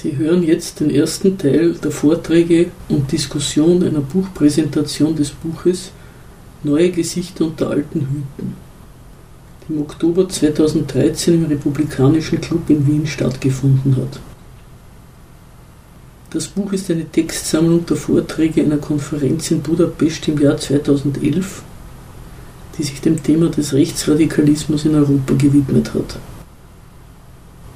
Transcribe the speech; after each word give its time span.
Sie 0.00 0.16
hören 0.16 0.44
jetzt 0.44 0.78
den 0.78 0.90
ersten 0.90 1.36
Teil 1.38 1.74
der 1.74 1.90
Vorträge 1.90 2.66
und 2.88 3.10
Diskussion 3.10 3.82
einer 3.82 3.98
Buchpräsentation 3.98 5.16
des 5.16 5.30
Buches 5.30 5.90
Neue 6.62 6.92
Gesichter 6.92 7.46
unter 7.46 7.70
alten 7.70 8.02
Hüten, 8.02 8.54
die 9.66 9.72
im 9.72 9.80
Oktober 9.80 10.28
2013 10.28 11.34
im 11.34 11.46
Republikanischen 11.46 12.40
Club 12.40 12.70
in 12.70 12.86
Wien 12.86 13.08
stattgefunden 13.08 13.96
hat. 13.96 14.20
Das 16.30 16.46
Buch 16.46 16.72
ist 16.72 16.88
eine 16.92 17.04
Textsammlung 17.04 17.84
der 17.84 17.96
Vorträge 17.96 18.62
einer 18.62 18.76
Konferenz 18.76 19.50
in 19.50 19.62
Budapest 19.62 20.28
im 20.28 20.38
Jahr 20.38 20.58
2011, 20.58 21.62
die 22.78 22.84
sich 22.84 23.00
dem 23.00 23.20
Thema 23.20 23.48
des 23.48 23.72
Rechtsradikalismus 23.72 24.84
in 24.84 24.94
Europa 24.94 25.34
gewidmet 25.34 25.92
hat. 25.92 26.20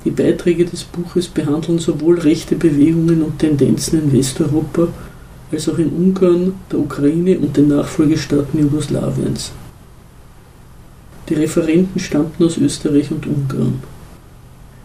Die 0.05 0.11
Beiträge 0.11 0.65
des 0.65 0.83
Buches 0.83 1.29
behandeln 1.29 1.79
sowohl 1.79 2.19
rechte 2.19 2.57
Bewegungen 2.57 3.23
und 3.23 3.39
Tendenzen 3.39 4.03
in 4.03 4.13
Westeuropa 4.13 4.89
als 5.53 5.69
auch 5.69 5.79
in 5.79 5.91
Ungarn, 5.91 6.55
der 6.71 6.81
Ukraine 6.81 7.39
und 7.39 7.57
den 7.57 7.69
Nachfolgestaaten 7.69 8.59
Jugoslawiens. 8.59 9.53
Die 11.29 11.35
Referenten 11.35 12.01
stammten 12.01 12.45
aus 12.45 12.59
Österreich 12.59 13.11
und 13.11 13.27
Ungarn. 13.27 13.83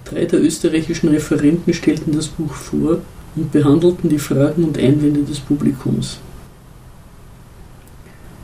Drei 0.05 0.25
der 0.25 0.41
österreichischen 0.41 1.09
Referenten 1.09 1.73
stellten 1.73 2.13
das 2.13 2.27
Buch 2.27 2.53
vor 2.53 2.99
und 3.35 3.51
behandelten 3.51 4.09
die 4.09 4.19
Fragen 4.19 4.63
und 4.63 4.77
Einwände 4.77 5.23
des 5.23 5.39
Publikums. 5.39 6.19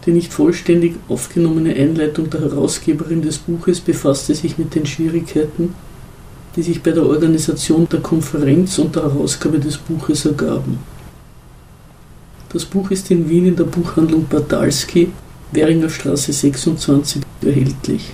Die 0.06 0.12
nicht 0.12 0.34
vollständig 0.34 0.96
aufgenommene 1.08 1.76
Einleitung 1.76 2.30
der 2.30 2.42
Herausgeberin 2.42 3.22
des 3.22 3.38
Buches 3.38 3.80
befasste 3.80 4.36
sich 4.36 4.58
mit 4.58 4.76
den 4.76 4.86
Schwierigkeiten, 4.86 5.74
die 6.56 6.62
sich 6.62 6.82
bei 6.82 6.92
der 6.92 7.06
Organisation 7.06 7.88
der 7.90 8.02
Konferenz 8.02 8.78
und 8.78 8.96
der 8.96 9.04
Herausgabe 9.04 9.60
des 9.60 9.78
Buches 9.78 10.26
ergaben. 10.26 10.80
Das 12.52 12.66
Buch 12.66 12.92
ist 12.92 13.10
in 13.10 13.28
Wien 13.28 13.48
in 13.48 13.56
der 13.56 13.64
Buchhandlung 13.64 14.28
Bartalski, 14.28 15.12
Währinger 15.52 15.90
Straße 15.90 16.32
26, 16.32 17.24
erhältlich. 17.42 18.14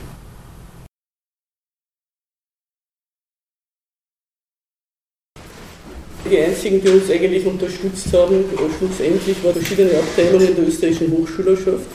Die 6.29 6.37
einzigen, 6.37 6.81
die 6.81 6.89
uns 6.89 7.09
eigentlich 7.09 7.45
unterstützt 7.45 8.13
haben, 8.13 8.45
schlussendlich 8.77 9.43
waren 9.43 9.53
verschiedene 9.55 9.91
Abteilungen 9.97 10.55
der 10.55 10.67
österreichischen 10.67 11.11
Hochschülerschaft. 11.11 11.87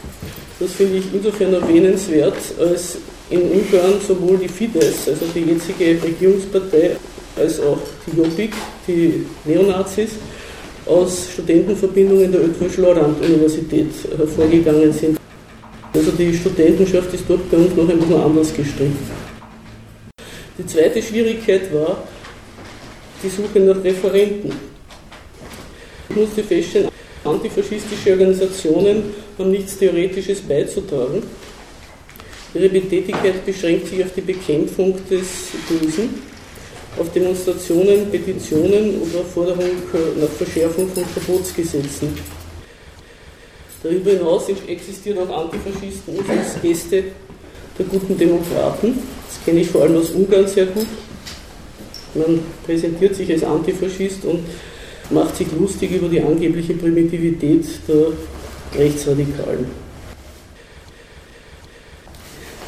Das 0.58 0.72
finde 0.72 0.98
ich 0.98 1.04
insofern 1.14 1.54
erwähnenswert, 1.54 2.36
als 2.58 2.98
in 3.30 3.42
Ungarn 3.42 4.00
sowohl 4.06 4.38
die 4.38 4.48
Fidesz, 4.48 5.08
also 5.08 5.26
die 5.34 5.40
jetzige 5.40 6.02
Regierungspartei, 6.02 6.96
als 7.36 7.60
auch 7.60 7.78
die 8.06 8.16
Jobbik, 8.16 8.52
die 8.86 9.26
Neonazis, 9.44 10.10
aus 10.86 11.28
Studentenverbindungen 11.32 12.30
der 12.30 12.42
Ötvös-Lorand-Universität 12.42 13.88
hervorgegangen 14.16 14.92
sind. 14.92 15.18
Also 15.94 16.10
die 16.10 16.34
Studentenschaft 16.34 17.14
ist 17.14 17.24
dort 17.26 17.50
bei 17.50 17.56
uns 17.56 17.74
noch 17.74 17.88
ein 17.88 17.98
bisschen 17.98 18.20
anders 18.20 18.54
gestrickt. 18.54 18.96
Die 20.58 20.66
zweite 20.66 21.02
Schwierigkeit 21.02 21.72
war 21.72 22.04
die 23.22 23.28
Suche 23.28 23.60
nach 23.60 23.82
Referenten. 23.82 24.52
Ich 26.08 26.16
musste 26.16 26.42
feststellen, 26.42 26.90
antifaschistische 27.24 28.10
Organisationen 28.10 29.04
haben 29.38 29.50
nichts 29.50 29.78
Theoretisches 29.78 30.42
beizutragen. 30.42 31.22
Ihre 32.54 32.68
Betätigkeit 32.68 33.44
beschränkt 33.44 33.88
sich 33.88 34.04
auf 34.04 34.12
die 34.14 34.20
Bekämpfung 34.20 34.94
des 35.10 35.50
Bösen, 35.68 36.10
auf 36.96 37.10
Demonstrationen, 37.12 38.08
Petitionen 38.10 39.02
oder 39.02 39.24
Forderung 39.24 39.70
nach 40.20 40.28
Verschärfung 40.28 40.88
von 40.88 41.04
Verbotsgesetzen. 41.04 42.16
Darüber 43.82 44.12
hinaus 44.12 44.44
existieren 44.68 45.18
auch 45.18 45.44
Antifaschisten 45.44 46.14
als 46.28 46.62
Gäste 46.62 47.04
der 47.76 47.86
guten 47.86 48.16
Demokraten. 48.16 48.98
Das 49.26 49.44
kenne 49.44 49.60
ich 49.60 49.68
vor 49.68 49.82
allem 49.82 49.96
aus 49.96 50.10
Ungarn 50.10 50.46
sehr 50.46 50.66
gut. 50.66 50.86
Man 52.14 52.38
präsentiert 52.64 53.16
sich 53.16 53.30
als 53.32 53.42
Antifaschist 53.42 54.24
und 54.24 54.44
macht 55.10 55.36
sich 55.36 55.48
lustig 55.58 55.90
über 55.90 56.08
die 56.08 56.20
angebliche 56.20 56.74
Primitivität 56.74 57.66
der 57.88 58.80
Rechtsradikalen. 58.80 59.83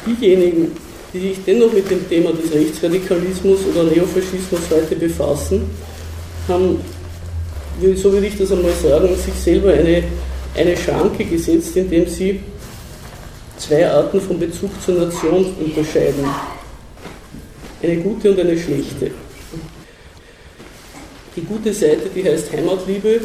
Diejenigen, 0.07 0.71
die 1.13 1.19
sich 1.19 1.37
dennoch 1.45 1.73
mit 1.73 1.89
dem 1.91 2.07
Thema 2.07 2.31
des 2.31 2.51
Rechtsradikalismus 2.53 3.59
oder 3.71 3.83
Neofaschismus 3.83 4.61
heute 4.71 4.95
befassen, 4.95 5.69
haben, 6.47 6.79
so 7.95 8.11
würde 8.11 8.27
ich 8.27 8.37
das 8.37 8.51
einmal 8.51 8.71
sagen, 8.71 9.09
sich 9.15 9.33
selber 9.33 9.73
eine, 9.73 10.03
eine 10.55 10.77
Schranke 10.77 11.25
gesetzt, 11.25 11.75
indem 11.75 12.07
sie 12.07 12.39
zwei 13.57 13.89
Arten 13.89 14.21
von 14.21 14.39
Bezug 14.39 14.71
zur 14.83 14.95
Nation 14.95 15.53
unterscheiden. 15.63 16.25
Eine 17.83 17.97
gute 17.97 18.31
und 18.31 18.39
eine 18.39 18.57
schlechte. 18.57 19.11
Die 21.35 21.41
gute 21.41 21.73
Seite, 21.73 22.09
die 22.15 22.23
heißt 22.23 22.51
Heimatliebe, 22.51 23.21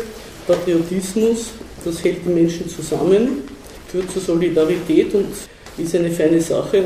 Patriotismus, 0.46 1.46
das 1.84 2.02
hält 2.04 2.18
die 2.26 2.30
Menschen 2.30 2.68
zusammen, 2.68 3.44
führt 3.88 4.10
zur 4.10 4.22
Solidarität 4.22 5.14
und 5.14 5.28
ist 5.78 5.94
eine 5.94 6.10
feine 6.10 6.40
Sache. 6.40 6.84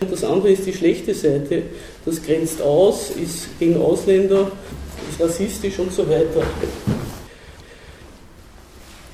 Und 0.00 0.12
das 0.12 0.24
andere 0.24 0.50
ist 0.50 0.66
die 0.66 0.72
schlechte 0.72 1.14
Seite, 1.14 1.62
das 2.04 2.22
grenzt 2.22 2.60
aus, 2.60 3.10
ist 3.10 3.58
gegen 3.58 3.80
Ausländer, 3.80 4.50
ist 5.10 5.20
rassistisch 5.20 5.78
und 5.78 5.92
so 5.92 6.08
weiter. 6.08 6.42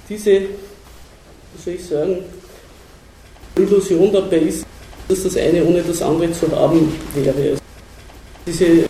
Diese, 0.08 0.30
wie 0.30 1.62
soll 1.62 1.74
ich 1.74 1.84
sagen, 1.84 2.18
Illusion 3.56 4.12
dabei 4.12 4.38
ist, 4.38 4.64
dass 5.08 5.22
das 5.22 5.36
eine 5.36 5.64
ohne 5.64 5.82
das 5.82 6.00
andere 6.00 6.32
zu 6.32 6.50
haben 6.50 6.92
wäre. 7.14 7.58
Diese 8.46 8.88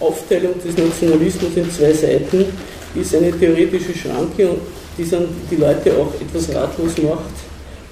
Aufteilung 0.00 0.54
des 0.62 0.76
Nationalismus 0.76 1.56
in 1.56 1.70
zwei 1.70 1.92
Seiten 1.92 2.46
ist 2.94 3.14
eine 3.14 3.30
theoretische 3.38 3.94
Schranke, 3.96 4.50
die 4.96 5.04
die 5.50 5.56
Leute 5.56 5.96
auch 5.96 6.12
etwas 6.20 6.54
ratlos 6.54 6.96
macht, 6.98 7.34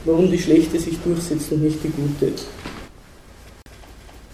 warum 0.05 0.31
die 0.31 0.39
schlechte 0.39 0.79
sich 0.79 0.99
durchsetzt 1.05 1.53
und 1.53 1.63
nicht 1.63 1.79
die 1.83 1.89
gute. 1.89 2.33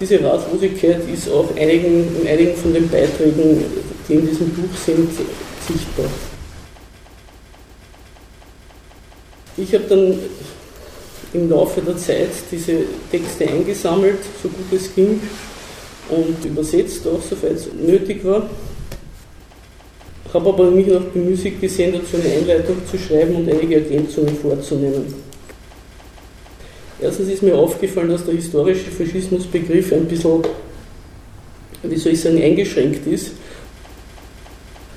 Diese 0.01 0.23
Ratlosigkeit 0.25 1.03
ist 1.13 1.29
auch 1.29 1.55
einigen, 1.57 2.09
in 2.21 2.27
einigen 2.27 2.57
von 2.57 2.73
den 2.73 2.89
Beiträgen, 2.89 3.65
die 4.09 4.15
in 4.15 4.27
diesem 4.27 4.49
Buch 4.51 4.75
sind, 4.75 5.11
sichtbar. 5.13 6.07
Ich 9.57 9.75
habe 9.75 9.85
dann 9.89 10.19
im 11.35 11.51
Laufe 11.51 11.83
der 11.83 11.99
Zeit 11.99 12.31
diese 12.51 12.79
Texte 13.11 13.47
eingesammelt, 13.47 14.19
so 14.43 14.49
gut 14.49 14.73
es 14.73 14.95
ging, 14.95 15.21
und 16.09 16.45
übersetzt 16.45 17.07
auch, 17.07 17.21
soweit 17.23 17.53
es 17.53 17.69
nötig 17.73 18.25
war. 18.25 18.49
Habe 20.33 20.49
aber 20.49 20.71
mich 20.71 20.87
noch 20.87 21.03
bemüßigt 21.03 21.61
gesehen, 21.61 21.93
dazu 21.93 22.17
eine 22.17 22.35
Einleitung 22.37 22.77
zu 22.91 22.99
schreiben 22.99 23.37
und 23.37 23.51
einige 23.51 23.77
Ergänzungen 23.77 24.35
vorzunehmen. 24.37 25.30
Erstens 27.03 27.29
ist 27.31 27.43
mir 27.43 27.55
aufgefallen, 27.55 28.11
dass 28.11 28.25
der 28.25 28.35
historische 28.35 28.91
Faschismusbegriff 28.91 29.93
ein 29.93 30.05
bisschen, 30.05 30.43
wie 31.83 31.97
soll 31.97 32.13
ich 32.13 32.21
sagen, 32.21 32.43
eingeschränkt 32.43 33.07
ist. 33.07 33.33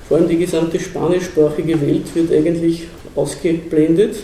Vor 0.06 0.18
allem 0.18 0.28
die 0.28 0.36
gesamte 0.36 0.78
spanischsprachige 0.78 1.80
Welt 1.80 2.14
wird 2.14 2.30
eigentlich 2.30 2.82
ausgeblendet. 3.16 4.16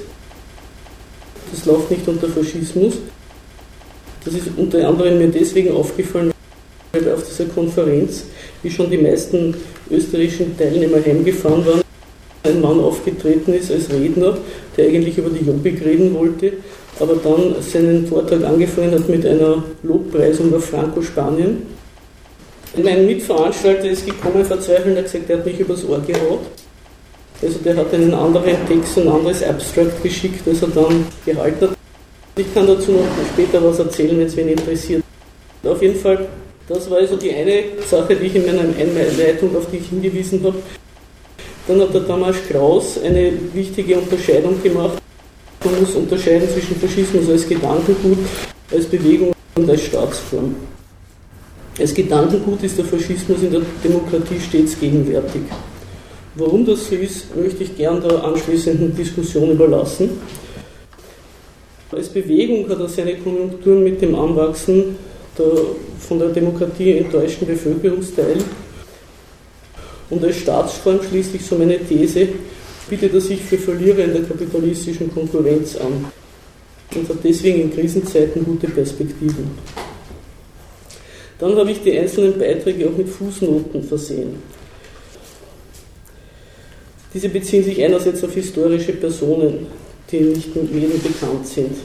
Das 1.51 1.65
läuft 1.65 1.91
nicht 1.91 2.07
unter 2.07 2.29
Faschismus. 2.29 2.99
Das 4.25 4.35
ist 4.35 4.49
unter 4.59 4.87
anderem 4.87 5.17
mir 5.17 5.29
deswegen 5.29 5.73
aufgefallen, 5.73 6.33
weil 6.93 7.11
auf 7.13 7.27
dieser 7.27 7.47
Konferenz, 7.47 8.25
wie 8.63 8.71
schon 8.71 8.91
die 8.91 8.99
meisten 8.99 9.55
österreichischen 9.91 10.57
Teilnehmer 10.59 10.99
heimgefahren 11.03 11.65
waren, 11.65 11.81
ein 12.43 12.61
Mann 12.61 12.81
aufgetreten 12.81 13.55
ist 13.55 13.71
als 13.71 13.91
Redner, 13.91 14.37
der 14.77 14.89
eigentlich 14.89 15.17
über 15.17 15.31
die 15.31 15.45
Jobbik 15.45 15.83
reden 15.85 16.15
wollte, 16.15 16.53
aber 17.01 17.17
dann 17.17 17.57
seinen 17.61 18.07
Vortrag 18.07 18.45
angefangen 18.45 18.93
hat 18.93 19.09
mit 19.09 19.27
einer 19.27 19.65
Lobpreisung 19.83 20.55
auf 20.55 20.67
Franco-Spanien. 20.67 21.67
Mein 22.81 23.07
Mitveranstalter 23.07 23.91
ist 23.91 24.07
gekommen, 24.07 24.45
verzweifelt, 24.45 24.97
hat 24.97 25.05
gesagt, 25.05 25.29
er 25.29 25.39
hat 25.39 25.47
mich 25.47 25.59
übers 25.59 25.85
Ohr 25.85 26.01
gehaut. 26.01 26.41
Also 27.43 27.59
der 27.65 27.77
hat 27.77 27.93
einen 27.93 28.15
anderen 28.15 28.57
Text, 28.69 28.99
ein 28.99 29.09
anderes 29.09 29.43
Abstract 29.43 30.03
geschickt, 30.03 30.43
das 30.45 30.63
er 30.63 30.69
dann 30.69 31.07
gehalten 31.25 31.71
hat. 31.71 31.77
Ich 32.37 32.55
kann 32.55 32.67
dazu 32.67 32.93
noch 32.93 33.07
später 33.33 33.65
was 33.65 33.79
erzählen, 33.79 34.19
wenn 34.19 34.27
es 34.27 34.37
wen 34.37 34.49
interessiert. 34.49 35.03
Auf 35.65 35.83
jeden 35.83 35.97
Fall 35.97 36.29
das 36.71 36.89
war 36.89 36.99
also 36.99 37.17
die 37.17 37.35
eine 37.35 37.65
Sache, 37.85 38.15
die 38.15 38.27
ich 38.27 38.37
in 38.37 38.47
meiner 38.47 38.61
Einleitung, 38.61 39.57
auf 39.57 39.67
die 39.73 39.79
ich 39.79 39.89
hingewiesen 39.89 40.41
habe. 40.45 40.55
Dann 41.67 41.81
hat 41.81 41.93
der 41.93 42.07
Thomas 42.07 42.37
Kraus 42.49 42.97
eine 43.03 43.33
wichtige 43.53 43.99
Unterscheidung 43.99 44.63
gemacht. 44.63 45.03
Man 45.65 45.81
muss 45.81 45.95
unterscheiden 45.95 46.49
zwischen 46.49 46.77
Faschismus 46.77 47.29
als 47.29 47.47
Gedankengut, 47.47 48.19
als 48.71 48.87
Bewegung 48.87 49.33
und 49.57 49.69
als 49.69 49.83
Staatsform. 49.83 50.55
Als 51.79 51.93
Gedankengut 51.95 52.63
ist 52.63 52.79
der 52.79 52.85
Faschismus 52.87 53.43
in 53.43 53.51
der 53.51 53.63
Demokratie 53.85 54.41
stets 54.41 54.79
gegenwärtig. 54.81 55.43
Warum 56.35 56.65
das 56.65 56.89
so 56.89 56.95
ist, 56.95 57.37
möchte 57.37 57.65
ich 57.65 57.77
gern 57.77 58.01
der 58.01 58.25
anschließenden 58.25 58.97
Diskussion 58.97 59.51
überlassen. 59.51 60.11
Als 61.93 62.09
Bewegung 62.09 62.69
hat 62.69 62.81
er 62.81 62.89
seine 62.89 63.17
Konjunkturen 63.17 63.85
mit 63.85 64.01
dem 64.01 64.15
Anwachsen 64.15 64.97
der 65.37 65.47
von 65.99 66.19
der 66.19 66.29
Demokratie 66.29 66.99
enttäuschten 66.99 67.47
Bevölkerungsteil 67.47 68.39
und 70.09 70.25
als 70.25 70.37
Staatsform 70.39 71.01
schließlich 71.09 71.45
so 71.45 71.57
meine 71.57 71.79
These, 71.79 72.29
bietet 72.91 73.15
er 73.15 73.21
sich 73.21 73.41
für 73.41 73.57
Verlierer 73.57 74.05
in 74.05 74.13
der 74.13 74.25
kapitalistischen 74.25 75.15
Konkurrenz 75.15 75.77
an 75.77 76.05
und 76.95 77.09
hat 77.09 77.19
deswegen 77.23 77.63
in 77.63 77.73
Krisenzeiten 77.73 78.45
gute 78.45 78.67
Perspektiven. 78.67 79.53
Dann 81.39 81.57
habe 81.57 81.71
ich 81.71 81.81
die 81.83 81.97
einzelnen 81.97 82.39
Beiträge 82.39 82.89
auch 82.89 82.97
mit 82.97 83.09
Fußnoten 83.09 83.85
versehen. 83.85 84.43
Diese 87.15 87.29
beziehen 87.29 87.65
sich 87.65 87.83
einerseits 87.83 88.23
auf 88.25 88.35
historische 88.35 88.93
Personen, 88.93 89.69
die 90.11 90.21
nicht 90.21 90.55
mit 90.55 90.73
jedem 90.73 91.01
bekannt 91.01 91.47
sind. 91.47 91.77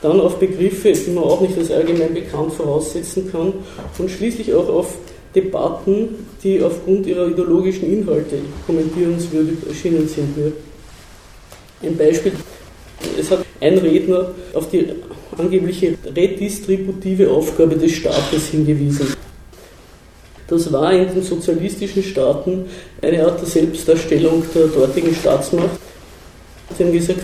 Dann 0.00 0.20
auf 0.20 0.38
Begriffe, 0.38 0.92
die 0.92 1.10
man 1.10 1.24
auch 1.24 1.40
nicht 1.40 1.58
als 1.58 1.72
allgemein 1.72 2.14
bekannt 2.14 2.52
voraussetzen 2.52 3.30
kann. 3.32 3.52
Und 3.98 4.10
schließlich 4.10 4.54
auch 4.54 4.68
auf 4.68 4.94
Debatten, 5.34 6.26
die 6.42 6.62
aufgrund 6.62 7.06
ihrer 7.06 7.28
ideologischen 7.28 7.92
Inhalte 7.92 8.38
kommentierenswürdig 8.66 9.58
erschienen 9.68 10.08
sind. 10.08 10.36
Ein 11.82 11.96
Beispiel, 11.96 12.32
es 13.18 13.30
hat 13.30 13.44
ein 13.60 13.78
Redner 13.78 14.30
auf 14.54 14.68
die 14.70 14.86
angebliche 15.36 15.94
redistributive 16.14 17.30
Aufgabe 17.30 17.76
des 17.76 17.92
Staates 17.92 18.48
hingewiesen. 18.48 19.14
Das 20.48 20.72
war 20.72 20.92
in 20.92 21.12
den 21.12 21.22
sozialistischen 21.22 22.02
Staaten 22.02 22.64
eine 23.02 23.24
Art 23.24 23.40
der 23.40 23.48
Selbstdarstellung 23.48 24.42
der 24.54 24.66
dortigen 24.68 25.14
Staatsmacht. 25.14 25.78
Sie 26.76 26.84
haben 26.84 26.92
gesagt, 26.92 27.20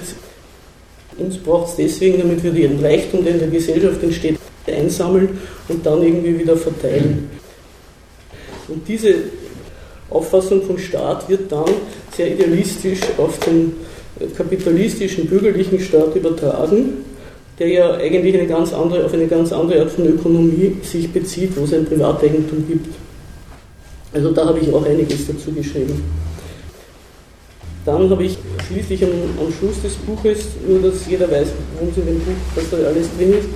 uns 1.16 1.38
braucht 1.38 1.70
es 1.70 1.76
deswegen, 1.76 2.18
damit 2.18 2.42
wir 2.42 2.52
den 2.52 2.84
Reichtum, 2.84 3.24
der 3.24 3.34
in 3.34 3.40
der 3.40 3.48
Gesellschaft 3.48 4.02
entsteht, 4.02 4.38
einsammeln 4.66 5.38
und 5.68 5.84
dann 5.84 6.02
irgendwie 6.02 6.38
wieder 6.38 6.56
verteilen. 6.56 7.30
Und 8.69 8.87
diese 8.88 9.14
Auffassung 10.11 10.62
von 10.62 10.78
Staat 10.78 11.28
wird 11.28 11.50
dann 11.50 11.70
sehr 12.16 12.32
idealistisch 12.32 13.00
auf 13.19 13.38
den 13.40 13.72
kapitalistischen 14.37 15.26
bürgerlichen 15.26 15.81
Staat 15.81 16.14
übertragen, 16.14 17.05
der 17.58 17.69
ja 17.69 17.94
eigentlich 17.94 18.34
eine 18.34 18.46
ganz 18.46 18.72
andere, 18.72 19.05
auf 19.05 19.12
eine 19.12 19.26
ganz 19.26 19.52
andere 19.52 19.81
Art 19.81 19.90
von 19.90 20.06
Ökonomie 20.06 20.76
sich 20.82 21.11
bezieht, 21.11 21.56
wo 21.56 21.64
es 21.64 21.72
ein 21.72 21.84
Privateigentum 21.84 22.66
gibt. 22.66 22.94
Also 24.12 24.31
da 24.32 24.46
habe 24.46 24.61
ich 24.61 24.72
auch 24.72 24.84
einiges 24.87 25.26
dazu 25.26 25.52
geschrieben. 25.52 26.02
Dann 27.84 28.08
habe 28.08 28.25
ich 28.25 28.38
schließlich 28.67 29.05
am, 29.05 29.10
am, 29.40 29.52
Schluss 29.52 29.82
des 29.82 29.94
Buches, 29.94 30.46
nur 30.67 30.81
dass 30.81 31.06
jeder 31.08 31.31
weiß, 31.31 31.49
worum 31.75 31.90
es 31.90 31.99
in 31.99 32.06
dem 32.06 32.19
Buch, 32.20 32.32
was 32.55 32.70
da 32.70 32.76
alles 32.78 33.08
drin 33.19 33.34
ist, 33.34 33.49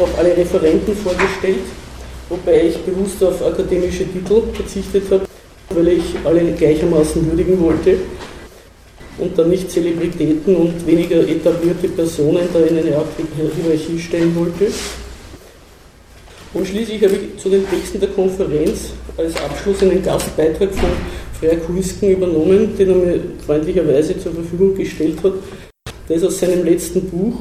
auch 0.00 0.18
alle 0.18 0.36
Referenten 0.36 0.96
vorgestellt, 0.96 1.60
wobei 2.28 2.68
ich 2.68 2.78
bewusst 2.78 3.22
auf 3.22 3.44
akademische 3.44 4.04
Titel 4.10 4.42
verzichtet 4.52 5.04
habe, 5.10 5.26
weil 5.70 5.88
ich 5.88 6.04
alle 6.24 6.52
gleichermaßen 6.52 7.26
würdigen 7.30 7.60
wollte 7.60 7.96
und 9.18 9.38
dann 9.38 9.50
nicht 9.50 9.70
Zelebritäten 9.70 10.56
und 10.56 10.86
weniger 10.86 11.26
etablierte 11.28 11.88
Personen 11.88 12.48
da 12.52 12.60
in 12.60 12.78
eine 12.78 12.96
Art 12.96 13.08
Hierarchie 13.36 13.98
stellen 13.98 14.34
wollte. 14.34 14.72
Und 16.54 16.66
schließlich 16.66 17.02
habe 17.04 17.14
ich 17.14 17.42
zu 17.42 17.48
den 17.48 17.68
Texten 17.68 18.00
der 18.00 18.10
Konferenz 18.10 18.90
als 19.16 19.36
Abschluss 19.36 19.82
einen 19.82 20.02
Gastbeitrag 20.02 20.70
von 20.74 20.90
Freya 21.38 21.56
Kuisken 21.56 22.10
übernommen, 22.10 22.76
den 22.76 22.88
er 22.88 22.94
mir 22.94 23.20
freundlicherweise 23.44 24.18
zur 24.18 24.32
Verfügung 24.32 24.74
gestellt 24.74 25.16
hat. 25.22 25.32
Der 26.08 26.16
ist 26.16 26.24
aus 26.24 26.40
seinem 26.40 26.64
letzten 26.64 27.02
Buch, 27.08 27.34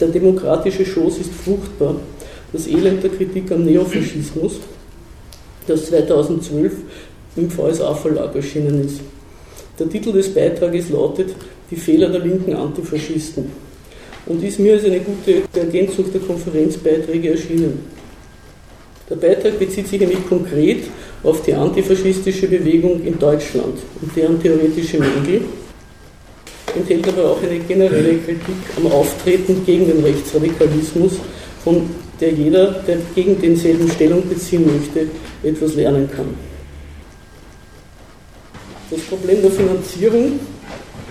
Der 0.00 0.08
demokratische 0.08 0.84
Schoß 0.86 1.18
ist 1.18 1.30
fruchtbar, 1.44 1.96
das 2.52 2.66
Elend 2.66 3.02
der 3.02 3.10
Kritik 3.10 3.50
am 3.52 3.64
Neofaschismus, 3.64 4.60
das 5.66 5.86
2012 5.86 6.72
im 7.36 7.50
VSA 7.50 7.94
Verlag 7.94 8.34
erschienen 8.34 8.84
ist. 8.84 9.00
Der 9.78 9.88
Titel 9.88 10.12
des 10.12 10.32
Beitrages 10.34 10.90
lautet 10.90 11.34
Die 11.70 11.76
Fehler 11.76 12.08
der 12.08 12.20
linken 12.20 12.54
Antifaschisten 12.54 13.46
und 14.26 14.42
ist 14.42 14.58
mir 14.58 14.74
als 14.74 14.84
eine 14.84 15.00
gute 15.00 15.42
Ergänzung 15.58 16.12
der 16.12 16.20
Konferenzbeiträge 16.20 17.30
erschienen. 17.30 17.84
Der 19.08 19.16
Beitrag 19.16 19.58
bezieht 19.58 19.88
sich 19.88 20.00
nämlich 20.00 20.28
konkret 20.28 20.84
auf 21.22 21.42
die 21.42 21.54
antifaschistische 21.54 22.46
Bewegung 22.46 23.04
in 23.04 23.18
Deutschland 23.18 23.78
und 24.00 24.16
deren 24.16 24.40
theoretische 24.40 24.98
Mängel, 24.98 25.42
enthält 26.76 27.08
aber 27.08 27.30
auch 27.30 27.42
eine 27.42 27.58
generelle 27.58 28.18
Kritik 28.18 28.54
am 28.76 28.86
Auftreten 28.86 29.64
gegen 29.66 29.86
den 29.86 30.04
Rechtsradikalismus, 30.04 31.12
von 31.64 31.90
der 32.20 32.32
jeder, 32.32 32.72
der 32.86 32.98
gegen 33.14 33.40
denselben 33.40 33.90
Stellung 33.90 34.28
beziehen 34.28 34.66
möchte, 34.66 35.06
etwas 35.42 35.74
lernen 35.74 36.08
kann. 36.14 36.34
Das 38.90 39.00
Problem 39.02 39.40
der 39.40 39.50
Finanzierung, 39.50 40.40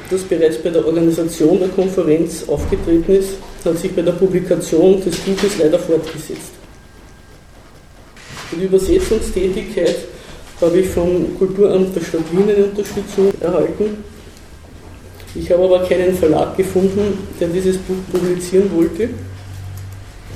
das 0.09 0.23
bereits 0.23 0.57
bei 0.57 0.69
der 0.69 0.85
Organisation 0.85 1.59
der 1.59 1.69
Konferenz 1.69 2.44
aufgetreten 2.47 3.11
ist, 3.13 3.35
hat 3.63 3.77
sich 3.77 3.91
bei 3.94 4.01
der 4.01 4.11
Publikation 4.13 5.01
des 5.03 5.15
Buches 5.17 5.57
leider 5.57 5.79
fortgesetzt. 5.79 6.51
Die 8.51 8.65
Übersetzungstätigkeit 8.65 9.95
habe 10.59 10.79
ich 10.79 10.89
vom 10.89 11.38
Kulturamt 11.38 11.95
der 11.95 12.01
Stadt 12.01 12.21
Wien 12.31 12.50
eine 12.50 12.65
Unterstützung 12.65 13.31
erhalten. 13.39 14.03
Ich 15.35 15.50
habe 15.51 15.63
aber 15.63 15.88
keinen 15.88 16.15
Verlag 16.15 16.57
gefunden, 16.57 17.19
der 17.39 17.47
dieses 17.50 17.77
Buch 17.77 17.95
publizieren 18.12 18.69
wollte. 18.75 19.09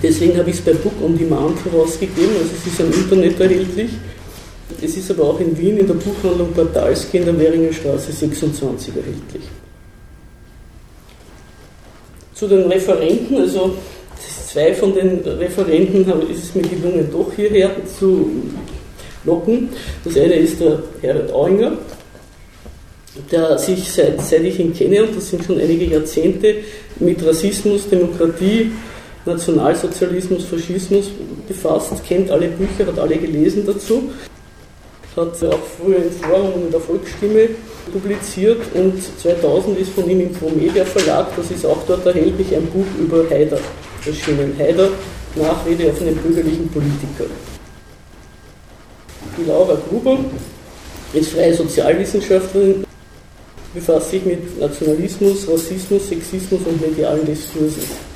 Deswegen 0.03 0.37
habe 0.37 0.49
ich 0.49 0.57
es 0.57 0.61
bei 0.61 0.73
Book 0.73 1.01
on 1.01 1.17
Demand 1.17 1.63
herausgegeben, 1.63 2.35
also 2.37 2.51
es 2.57 2.67
ist 2.67 2.79
im 2.81 2.91
Internet 2.91 3.39
erhältlich. 3.39 3.91
Es 4.81 4.97
ist 4.97 5.09
aber 5.11 5.23
auch 5.23 5.39
in 5.39 5.57
Wien 5.57 5.77
in 5.77 5.87
der 5.87 5.93
Buchhandlung 5.93 6.51
Portalski 6.51 7.17
in 7.17 7.25
der 7.25 7.39
Währinger 7.39 7.71
Straße 7.71 8.11
26 8.11 8.89
erhältlich. 8.89 9.43
Zu 12.33 12.47
den 12.49 12.63
Referenten, 12.63 13.37
also 13.37 13.75
zwei 14.49 14.73
von 14.73 14.93
den 14.93 15.19
Referenten 15.19 16.05
ist 16.29 16.43
es 16.43 16.55
mir 16.55 16.63
gelungen, 16.63 17.07
doch 17.09 17.31
hierher 17.33 17.71
zu 17.97 18.29
locken. 19.23 19.69
Das 20.03 20.17
eine 20.17 20.35
ist 20.35 20.59
der 20.59 20.83
Herbert 21.01 21.31
Auinger, 21.31 21.77
der 23.31 23.57
sich 23.57 23.89
seit, 23.89 24.21
seit 24.21 24.43
ich 24.43 24.59
ihn 24.59 24.73
kenne, 24.73 25.03
und 25.03 25.15
das 25.15 25.29
sind 25.29 25.45
schon 25.45 25.61
einige 25.61 25.85
Jahrzehnte, 25.85 26.55
mit 26.99 27.25
Rassismus, 27.25 27.87
Demokratie, 27.89 28.71
Nationalsozialismus, 29.25 30.45
Faschismus 30.45 31.11
befasst, 31.47 31.93
kennt 32.05 32.29
alle 32.29 32.49
Bücher, 32.49 32.87
hat 32.87 32.99
alle 32.99 33.17
gelesen 33.17 33.65
dazu, 33.65 34.11
hat 35.15 35.43
auch 35.43 35.59
früher 35.77 35.97
in 35.97 36.11
Forum 36.11 36.53
und 36.53 36.65
in 36.65 36.71
der 36.71 36.79
Volksstimme 36.81 37.49
publiziert 37.91 38.61
und 38.73 39.01
2000 39.21 39.79
ist 39.79 39.93
von 39.93 40.09
ihm 40.09 40.21
im 40.21 40.33
Pro 40.33 40.49
Media 40.49 40.83
Verlag, 40.83 41.27
das 41.37 41.51
ist 41.51 41.65
auch 41.65 41.83
dort 41.87 42.05
erhältlich, 42.05 42.53
ein 42.55 42.65
Buch 42.67 42.85
über 42.99 43.29
Haider 43.29 43.59
erschienen. 44.05 44.55
Haider, 44.57 44.89
Nachrede 45.35 45.91
auf 45.91 46.01
einen 46.01 46.15
bürgerlichen 46.17 46.67
Politiker. 46.69 47.29
Die 49.37 49.45
Laura 49.45 49.77
Gruber 49.89 50.19
ist 51.13 51.31
freie 51.31 51.53
Sozialwissenschaftlerin, 51.53 52.83
befasst 53.73 54.11
sich 54.11 54.25
mit 54.25 54.59
Nationalismus, 54.59 55.47
Rassismus, 55.47 56.09
Sexismus 56.09 56.61
und 56.65 56.81
medialen 56.81 57.25
Diskursen. 57.25 58.12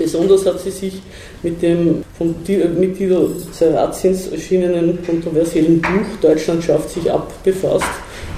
Besonders 0.00 0.46
hat 0.46 0.58
sie 0.58 0.70
sich 0.70 0.94
mit 1.42 1.60
dem 1.60 2.02
von 2.16 2.34
Mitglieder 2.78 3.20
Sarazins 3.52 4.28
erschienenen 4.28 4.98
kontroversiellen 5.04 5.78
Buch 5.78 6.06
Deutschland 6.22 6.64
schafft 6.64 6.88
sich 6.88 7.12
ab 7.12 7.30
befasst 7.44 7.84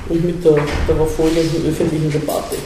und 0.08 0.24
mit 0.24 0.44
der 0.44 0.56
darauf 0.88 1.14
folgenden 1.14 1.64
öffentlichen 1.64 2.10
Debatte. 2.10 2.56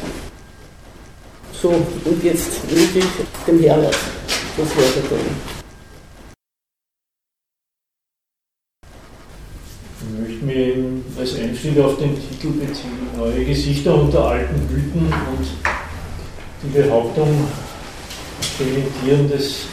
So, 1.60 1.68
und 1.68 2.24
jetzt 2.24 2.72
möchte 2.72 3.00
ich 3.00 3.04
dem 3.46 3.60
Herbert 3.60 3.98
das 4.56 4.76
Wort 4.76 4.96
erteilen. 4.96 5.56
Ich 10.00 10.20
möchte 10.20 10.44
mich 10.46 11.02
als 11.18 11.38
Einstieg 11.38 11.78
auf 11.80 11.98
den 11.98 12.14
Titel 12.14 12.52
beziehen, 12.52 13.08
Neue 13.14 13.44
Gesichter 13.44 13.94
unter 13.94 14.24
alten 14.24 14.54
Hüten 14.70 15.04
und 15.04 15.46
die 16.62 16.78
Behauptung 16.78 17.28
dementieren, 18.58 19.30
dass 19.30 19.66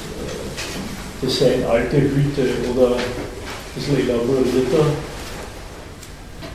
das 1.22 1.40
seien 1.40 1.66
alte 1.66 1.98
Hüte 1.98 2.42
oder 2.74 2.96
ein 2.96 3.76
bisschen 3.76 4.00
elaborierter 4.00 4.86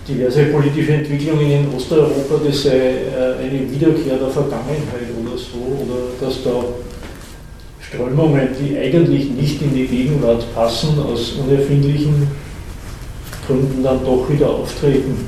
diverse 0.08 0.44
politische 0.46 0.92
Entwicklungen 0.92 1.50
in 1.50 1.74
Osteuropa, 1.74 2.40
das 2.44 2.62
sei 2.62 2.70
äh, 2.70 3.44
eine 3.44 3.70
Wiederkehr 3.70 4.16
der 4.16 4.30
Vergangenheit 4.30 5.08
oder 5.20 5.36
so, 5.36 5.58
oder 5.58 6.08
dass 6.20 6.42
da 6.42 6.64
Strömungen, 7.80 8.48
die 8.58 8.76
eigentlich 8.78 9.30
nicht 9.30 9.60
in 9.60 9.74
die 9.74 9.86
Gegenwart 9.86 10.44
passen, 10.54 10.98
aus 10.98 11.32
unerfindlichen 11.32 12.26
Gründen 13.46 13.82
dann 13.82 14.04
doch 14.04 14.28
wieder 14.30 14.48
auftreten. 14.48 15.26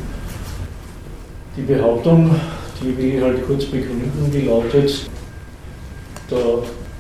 Die 1.57 1.63
Behauptung, 1.63 2.35
die 2.81 2.97
will 2.97 3.15
ich 3.17 3.23
halt 3.23 3.47
kurz 3.47 3.65
begründen, 3.65 4.31
die 4.33 4.43
lautet, 4.43 5.09
da 6.29 6.37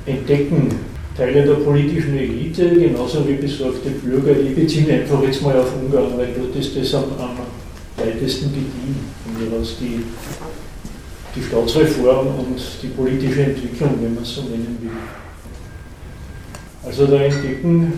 entdecken 0.07 0.69
Teile 1.17 1.43
der 1.45 1.55
politischen 1.55 2.17
Elite, 2.17 2.71
genauso 2.71 3.29
wie 3.29 3.35
besorgte 3.35 3.91
Bürger, 3.91 4.39
ich 4.41 4.55
beziehe 4.55 4.87
mich 4.87 4.93
einfach 4.93 5.23
jetzt 5.23 5.43
mal 5.43 5.59
auf 5.59 5.73
Ungarn, 5.77 6.17
weil 6.17 6.29
dort 6.37 6.57
ist 6.57 6.77
das 6.77 6.95
am, 6.95 7.05
am 7.19 7.37
weitesten 7.97 8.51
gediehen, 8.53 8.97
mir 9.39 9.59
aus 9.59 9.77
die, 9.81 10.03
die 11.35 11.43
Staatsreform 11.43 12.27
und 12.39 12.61
die 12.83 12.87
politische 12.89 13.43
Entwicklung, 13.43 13.91
wenn 14.01 14.15
man 14.15 14.23
es 14.23 14.35
so 14.35 14.43
nennen 14.43 14.79
will. 14.81 14.91
Also 16.85 17.07
da 17.07 17.17
entdecken 17.21 17.93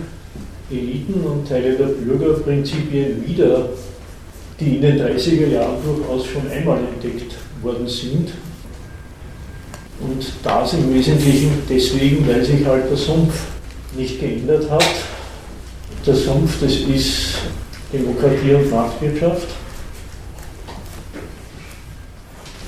Eliten 0.69 1.13
und 1.23 1.47
Teile 1.47 1.73
der 1.73 1.85
Bürger 1.85 2.33
Prinzipien 2.39 3.23
wieder, 3.25 3.69
die 4.59 4.75
in 4.75 4.81
den 4.81 4.99
30er 4.99 5.47
Jahren 5.47 5.77
durchaus 5.85 6.25
schon 6.25 6.49
einmal 6.49 6.79
entdeckt 6.79 7.35
worden 7.61 7.87
sind. 7.87 8.31
Und 9.99 10.25
das 10.43 10.73
im 10.73 10.93
Wesentlichen 10.93 11.51
deswegen, 11.69 12.27
weil 12.27 12.43
sich 12.43 12.65
halt 12.65 12.89
der 12.89 12.97
Sumpf 12.97 13.33
nicht 13.95 14.19
geändert 14.19 14.69
hat. 14.69 14.85
Der 16.05 16.15
Sumpf, 16.15 16.59
das 16.59 16.73
ist 16.73 17.35
Demokratie 17.93 18.53
und 18.55 18.69
Marktwirtschaft. 18.71 19.47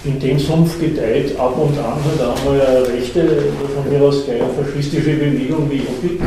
In 0.06 0.20
dem 0.20 0.38
Sumpf 0.38 0.80
gedeiht 0.80 1.38
ab 1.40 1.58
und 1.58 1.78
an 1.80 1.98
halt 2.04 2.22
einmal 2.22 2.62
eine 2.62 2.88
rechte, 2.88 3.28
von 3.74 3.92
mir 3.92 4.04
aus 4.04 4.24
gleich 4.26 4.42
faschistische 4.56 5.16
Bewegung 5.16 5.70
wie 5.70 5.78
Jobbik. 5.78 6.22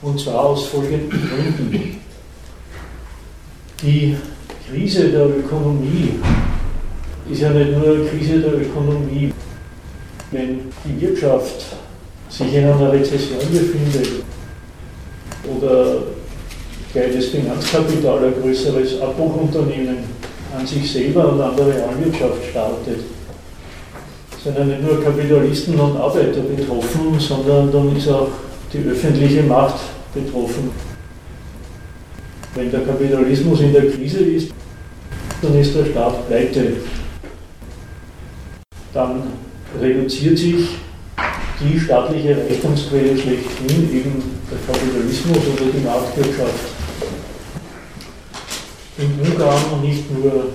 Und 0.00 0.20
zwar 0.20 0.44
aus 0.44 0.66
folgenden 0.66 1.10
Gründen. 1.10 2.00
Die 3.82 4.16
Krise 4.70 5.08
der 5.08 5.26
Ökonomie 5.26 6.14
ist 7.30 7.40
ja 7.40 7.50
nicht 7.50 7.72
nur 7.72 7.84
eine 7.84 8.04
Krise 8.04 8.40
der 8.40 8.54
Ökonomie. 8.54 9.32
Wenn 10.32 10.60
die 10.84 11.00
Wirtschaft 11.00 11.66
sich 12.30 12.54
in 12.54 12.64
einer 12.64 12.90
Rezession 12.90 13.38
befindet 13.38 14.24
oder 15.44 16.04
gleich 16.90 17.14
das 17.14 17.26
Finanzkapital 17.26 18.24
ein 18.24 18.34
größeres 18.40 19.00
Abbruchunternehmen 19.02 19.98
an 20.58 20.66
sich 20.66 20.90
selber 20.90 21.32
und 21.32 21.40
an 21.40 21.54
der 21.54 21.66
Realwirtschaft 21.66 22.44
startet, 22.50 23.00
sind 24.42 24.56
ja 24.56 24.64
nicht 24.64 24.82
nur 24.82 25.04
Kapitalisten 25.04 25.78
und 25.78 25.98
Arbeiter 25.98 26.40
betroffen, 26.40 27.20
sondern 27.20 27.70
dann 27.70 27.94
ist 27.94 28.08
auch 28.08 28.28
die 28.72 28.88
öffentliche 28.88 29.42
Macht 29.42 29.80
betroffen. 30.14 30.70
Wenn 32.54 32.70
der 32.70 32.80
Kapitalismus 32.80 33.60
in 33.60 33.74
der 33.74 33.90
Krise 33.90 34.20
ist, 34.20 34.50
dann 35.42 35.58
ist 35.58 35.74
der 35.74 35.84
Staat 35.84 36.26
pleite. 36.26 36.72
Dann 38.94 39.22
reduziert 39.80 40.38
sich 40.38 40.68
die 41.60 41.78
staatliche 41.78 42.36
Rechnungsquelle 42.48 43.16
schlechthin, 43.16 43.90
eben 43.92 44.22
der 44.50 44.58
Kapitalismus 44.66 45.38
oder 45.38 45.70
die 45.72 45.84
Marktwirtschaft. 45.84 46.72
In 48.98 49.32
Ungarn 49.32 49.80
nicht 49.82 50.10
nur 50.10 50.46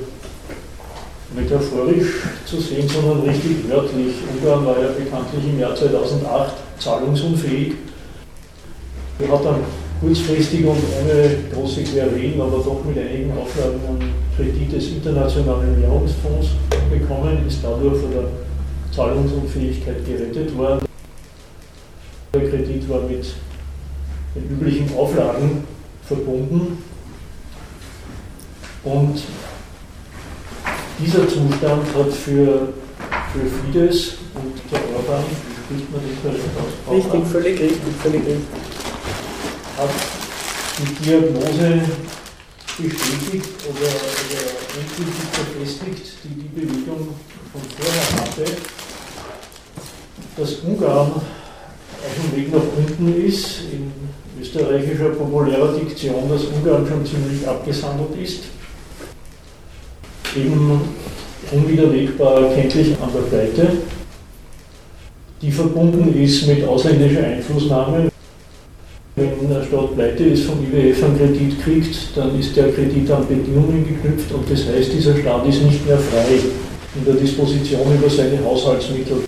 metaphorisch 1.36 2.24
zu 2.46 2.60
sehen, 2.60 2.88
sondern 2.88 3.22
richtig 3.22 3.70
wörtlich. 3.70 4.16
Ungarn 4.34 4.66
war 4.66 4.80
ja 4.80 4.90
bekanntlich 4.90 5.46
im 5.46 5.60
Jahr 5.60 5.76
2008 5.76 6.54
zahlungsunfähig. 6.80 7.74
Er 9.20 9.32
hat 9.32 9.46
dann 9.46 9.64
kurzfristig 10.00 10.66
und 10.66 10.78
ohne 10.78 11.38
große 11.54 11.84
Querelen, 11.84 12.40
aber 12.40 12.58
doch 12.58 12.84
mit 12.86 12.98
einigen 12.98 13.32
Auflagen 13.32 13.80
einen 13.88 14.14
Kredit 14.36 14.72
des 14.72 14.90
Internationalen 14.90 15.82
Währungsfonds 15.82 16.50
bekommen, 16.92 17.40
ist 17.48 17.60
dadurch 17.64 18.00
von 18.00 18.12
der 18.12 18.47
Zahlungsunfähigkeit 18.98 20.04
gerettet 20.08 20.58
worden. 20.58 20.88
Der 22.34 22.50
Kredit 22.50 22.90
war 22.90 23.02
mit 23.02 23.28
den 24.34 24.50
üblichen 24.50 24.98
Auflagen 24.98 25.64
verbunden 26.04 26.84
und 28.84 29.22
dieser 31.00 31.28
Zustand 31.30 31.86
hat 31.96 32.12
für, 32.12 32.70
für 33.34 33.72
Fidesz 33.72 34.16
und 34.34 34.56
der 34.72 34.80
Orban, 34.96 35.24
wie 35.30 35.76
spricht 35.76 35.92
man 35.92 36.02
das 36.02 36.22
korrekt 36.24 36.58
aus? 36.58 36.96
Richtig, 36.96 37.32
völlig 37.32 37.60
richtig, 37.60 37.94
völlig 38.02 38.22
richtig. 38.26 38.48
Hat 39.78 39.90
die 40.80 41.06
Diagnose 41.06 41.82
bestätigt 42.80 43.50
oder, 43.70 43.94
oder 43.94 44.44
endgültig 44.80 45.24
verfestigt, 45.34 46.14
die 46.24 46.42
die 46.42 46.48
Bewegung 46.48 47.10
von 47.54 47.62
vorher 47.62 48.26
hatte, 48.26 48.46
dass 50.38 50.54
Ungarn 50.66 51.12
auf 51.12 52.32
dem 52.32 52.38
Weg 52.38 52.54
nach 52.54 52.62
unten 52.78 53.26
ist, 53.26 53.62
in 53.72 53.92
österreichischer 54.40 55.10
populärer 55.10 55.74
Diktion, 55.74 56.30
dass 56.30 56.44
Ungarn 56.46 56.86
schon 56.88 57.06
ziemlich 57.06 57.48
abgesandelt 57.48 58.16
ist 58.22 58.44
eben 60.38 60.82
unwiderlegbar 61.52 62.42
erkenntlich 62.42 62.96
an 63.02 63.10
der 63.14 63.22
Pleite, 63.22 63.72
die 65.42 65.52
verbunden 65.52 66.22
ist 66.22 66.48
mit 66.48 66.64
ausländischer 66.68 67.24
Einflussnahme. 67.24 68.10
Wenn 69.16 69.52
eine 69.52 69.66
Stadt 69.66 69.96
pleite 69.96 70.26
ist, 70.26 70.44
vom 70.44 70.60
IWF 70.64 71.04
einen 71.04 71.18
Kredit 71.18 71.64
kriegt, 71.64 71.96
dann 72.16 72.40
ist 72.40 72.56
der 72.56 72.72
Kredit 72.72 73.10
an 73.10 73.28
Bedingungen 73.28 73.86
geknüpft 73.88 74.32
und 74.32 74.50
das 74.50 74.68
heißt, 74.68 74.94
dieser 74.94 75.18
Staat 75.18 75.48
ist 75.48 75.64
nicht 75.64 75.86
mehr 75.88 75.98
frei 75.98 76.40
in 76.96 77.06
der 77.06 77.16
Disposition 77.16 77.96
über 77.96 78.10
seine 78.10 78.44
Haushaltsmittel. 78.46 79.24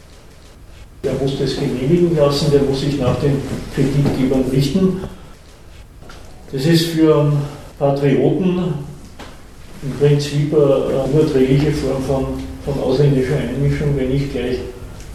Der 1.03 1.13
muss 1.13 1.39
das 1.39 1.55
genehmigen 1.55 2.15
lassen, 2.15 2.51
der 2.51 2.61
muss 2.63 2.81
sich 2.81 2.99
nach 2.99 3.15
den 3.19 3.41
Kreditgebern 3.73 4.43
richten. 4.51 4.97
Das 6.51 6.65
ist 6.65 6.87
für 6.87 7.31
Patrioten 7.77 8.73
im 9.81 9.91
Prinzip 9.99 10.53
eine 10.53 11.03
unerträgliche 11.03 11.71
Form 11.71 12.03
von, 12.03 12.25
von 12.65 12.83
ausländischer 12.83 13.37
Einmischung, 13.37 13.95
wenn 13.95 14.09
nicht 14.09 14.33
gleich 14.33 14.57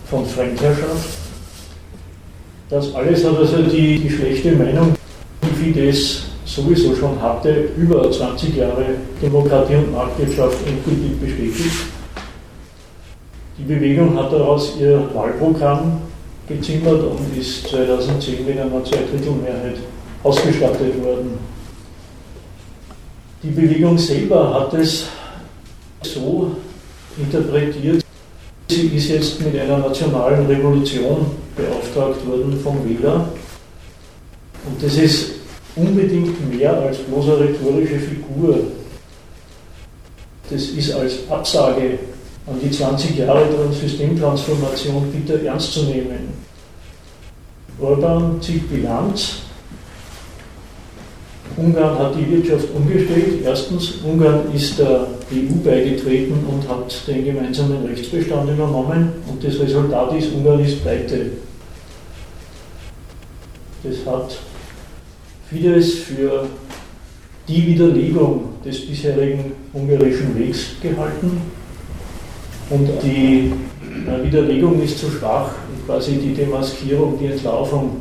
von 0.09 0.25
Fremdherrschaft. 0.25 1.19
Das 2.71 2.95
alles 2.95 3.25
hat 3.25 3.37
also 3.37 3.63
die, 3.63 3.99
die 3.99 4.11
schlechte 4.11 4.53
Meinung, 4.53 4.95
die 5.43 5.65
Fidesz 5.65 6.23
sowieso 6.47 6.95
schon 6.95 7.21
hatte, 7.21 7.69
über 7.77 8.11
20 8.11 8.57
Jahre 8.57 8.87
Demokratie 9.21 9.77
und 9.77 9.93
Marktwirtschaft 9.93 10.57
endgültig 10.67 11.21
bestätigt. 11.21 11.87
Die 13.57 13.63
Bewegung 13.63 14.19
hat 14.19 14.33
daraus 14.33 14.73
ihr 14.81 15.09
Wahlprogramm 15.15 16.01
gezimmert 16.49 17.05
und 17.05 17.39
ist 17.39 17.69
2010 17.69 18.45
mit 18.45 18.59
einer 18.59 18.85
Zweidrittelmehrheit 18.85 19.77
ausgestattet 20.25 21.03
worden. 21.05 21.39
Die 23.43 23.51
Bewegung 23.51 23.97
selber 23.97 24.55
hat 24.55 24.75
es 24.75 25.07
so 26.03 26.57
interpretiert, 27.17 28.05
sie 28.69 28.89
ist 28.89 29.09
jetzt 29.09 29.41
mit 29.41 29.57
einer 29.57 29.79
nationalen 29.79 30.47
Revolution 30.47 31.27
beauftragt 31.55 32.27
worden 32.27 32.59
vom 32.61 32.79
Wähler. 32.85 33.29
Und 34.67 34.83
das 34.83 34.97
ist 34.97 35.31
unbedingt 35.77 36.53
mehr 36.53 36.73
als 36.81 36.99
bloß 36.99 37.27
eine 37.27 37.41
rhetorische 37.41 38.01
Figur. 38.01 38.59
Das 40.51 40.63
ist 40.63 40.93
als 40.93 41.31
Absage 41.31 41.99
an 42.47 42.61
die 42.63 42.71
20 42.71 43.19
Jahre 43.19 43.47
der 43.47 43.73
Systemtransformation 43.73 45.11
bitter 45.13 45.43
ernst 45.45 45.73
zu 45.73 45.85
nehmen. 45.85 46.35
Orban 47.81 48.41
zieht 48.41 48.71
Bilanz 48.71 49.45
Ungarn 51.57 51.99
hat 51.99 52.15
die 52.17 52.29
Wirtschaft 52.31 52.67
umgestellt. 52.75 53.43
Erstens, 53.45 53.95
Ungarn 54.05 54.53
ist 54.53 54.79
der 54.79 55.07
EU 55.33 55.55
beigetreten 55.65 56.45
und 56.51 56.69
hat 56.69 57.07
den 57.07 57.25
gemeinsamen 57.25 57.87
Rechtsbestand 57.87 58.51
übernommen 58.51 59.13
und 59.29 59.45
das 59.45 59.61
Resultat 59.61 60.13
ist, 60.15 60.33
Ungarn 60.33 60.65
ist 60.65 60.83
pleite. 60.83 61.31
Das 63.85 64.13
hat 64.13 64.37
vieles 65.49 65.95
für 65.99 66.47
die 67.47 67.67
Widerlegung 67.67 68.55
des 68.65 68.87
bisherigen 68.87 69.53
ungarischen 69.73 70.37
Wegs 70.37 70.71
gehalten 70.83 71.41
und 72.71 72.89
die 73.03 73.53
Widerlegung 74.23 74.83
ist 74.83 74.99
zu 74.99 75.11
schwach, 75.11 75.51
quasi 75.87 76.13
die 76.13 76.35
Demaskierung, 76.35 77.19
die 77.19 77.27
Entlaufung 77.27 77.97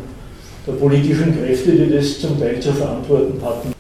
der 0.66 0.74
politischen 0.74 1.38
Kräfte, 1.38 1.72
die 1.72 1.92
das 1.94 2.20
zum 2.20 2.40
Teil 2.40 2.60
zu 2.60 2.72
verantworten 2.72 3.42
hatten. 3.44 3.74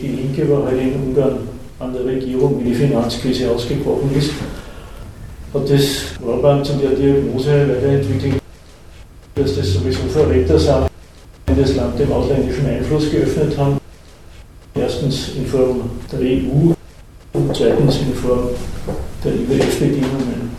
Die 0.00 0.08
Linke 0.08 0.50
war 0.50 0.66
halt 0.66 0.80
in 0.80 0.94
Ungarn 0.94 1.38
an 1.78 1.92
der 1.92 2.04
Regierung, 2.04 2.60
wie 2.60 2.70
die 2.70 2.74
Finanzkrise 2.74 3.50
ausgebrochen 3.50 4.10
ist, 4.16 4.30
hat 5.52 5.70
das 5.70 6.04
Orban 6.26 6.64
zu 6.64 6.74
der 6.74 6.90
Diagnose 6.90 7.68
weiterentwickelt, 7.68 8.40
dass 9.34 9.56
das 9.56 9.74
sowieso 9.74 10.04
Verräter 10.08 10.58
sind, 10.58 10.86
die 11.48 11.60
das 11.60 11.76
Land 11.76 11.98
dem 11.98 12.10
ausländischen 12.12 12.66
Einfluss 12.66 13.10
geöffnet 13.10 13.56
haben. 13.58 13.76
Erstens 14.74 15.32
in 15.36 15.46
Form 15.46 15.82
der 16.10 16.20
EU 16.20 16.72
und 17.34 17.54
zweitens 17.54 17.98
in 17.98 18.14
Form 18.14 18.48
der 19.24 19.32
IWF-Bedingungen. 19.34 20.50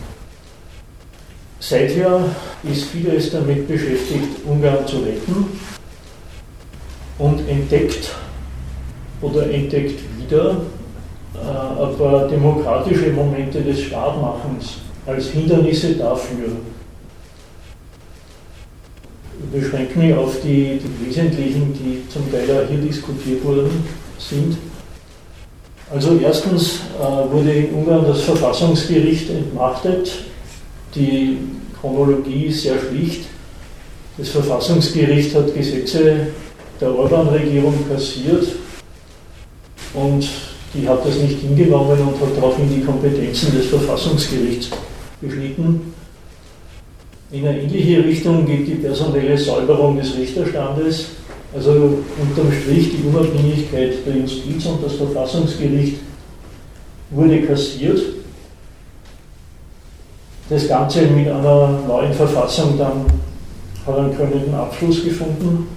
Seither 1.60 2.24
ist 2.62 2.84
Fidesz 2.84 3.30
damit 3.30 3.66
beschäftigt, 3.66 4.44
Ungarn 4.44 4.86
zu 4.86 4.98
retten 4.98 5.46
und 7.18 7.48
entdeckt 7.48 8.10
oder 9.22 9.50
entdeckt 9.50 10.00
wieder 10.18 10.56
äh, 11.34 11.82
ein 11.82 11.96
paar 11.96 12.28
demokratische 12.28 13.10
Momente 13.10 13.62
des 13.62 13.80
Startmachens 13.82 14.78
als 15.06 15.28
Hindernisse 15.28 15.94
dafür. 15.94 16.48
Ich 19.38 19.60
beschränke 19.60 19.98
mich 19.98 20.14
auf 20.14 20.40
die, 20.42 20.78
die 20.78 21.06
wesentlichen, 21.06 21.72
die 21.74 22.08
zum 22.08 22.30
Teil 22.30 22.44
auch 22.50 22.68
hier 22.68 22.78
diskutiert 22.78 23.44
worden 23.44 23.84
sind. 24.18 24.56
Also 25.92 26.18
erstens 26.18 26.80
äh, 26.98 27.32
wurde 27.32 27.52
in 27.52 27.74
Ungarn 27.74 28.04
das 28.06 28.22
Verfassungsgericht 28.22 29.30
entmachtet. 29.30 30.10
Die 30.94 31.38
Chronologie 31.80 32.46
ist 32.46 32.62
sehr 32.62 32.78
schlicht. 32.78 33.26
Das 34.16 34.28
Verfassungsgericht 34.30 35.34
hat 35.34 35.54
Gesetze 35.54 36.28
der 36.80 36.94
Orban-Regierung 36.94 37.74
kassiert 37.88 38.46
und 39.92 40.28
die 40.72 40.88
hat 40.88 41.06
das 41.06 41.16
nicht 41.16 41.40
hingenommen 41.40 41.98
und 42.00 42.20
hat 42.20 42.36
daraufhin 42.36 42.68
die 42.68 42.84
Kompetenzen 42.84 43.56
des 43.56 43.66
Verfassungsgerichts 43.66 44.70
beschnitten. 45.20 45.94
In 47.30 47.46
eine 47.46 47.62
ähnliche 47.62 48.04
Richtung 48.04 48.46
geht 48.46 48.66
die 48.66 48.74
personelle 48.74 49.36
Säuberung 49.36 49.96
des 49.96 50.16
Richterstandes. 50.16 51.06
Also 51.54 51.70
unterm 52.20 52.52
Strich 52.52 52.90
die 52.90 53.06
Unabhängigkeit 53.06 54.04
der 54.04 54.16
Justiz 54.16 54.66
und 54.66 54.82
das 54.82 54.94
Verfassungsgericht 54.94 55.98
wurde 57.10 57.42
kassiert. 57.42 58.00
Das 60.50 60.66
Ganze 60.66 61.02
mit 61.02 61.28
einer 61.28 61.80
neuen 61.86 62.12
Verfassung 62.12 62.76
dann 62.76 63.06
hat 63.86 63.98
einen 63.98 64.16
krönenden 64.16 64.54
Abschluss 64.54 65.04
gefunden. 65.04 65.68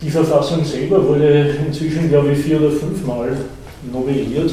Die 0.00 0.10
Verfassung 0.10 0.64
selber 0.64 1.06
wurde 1.06 1.56
inzwischen, 1.66 2.08
glaube 2.08 2.32
ich, 2.32 2.38
vier 2.38 2.60
oder 2.60 2.70
fünfmal 2.70 3.36
novelliert. 3.92 4.52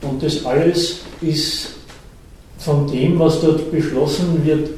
Und 0.00 0.22
das 0.22 0.46
alles 0.46 1.00
ist 1.20 1.70
von 2.58 2.86
dem, 2.90 3.18
was 3.18 3.40
dort 3.40 3.70
beschlossen 3.70 4.44
wird, 4.44 4.70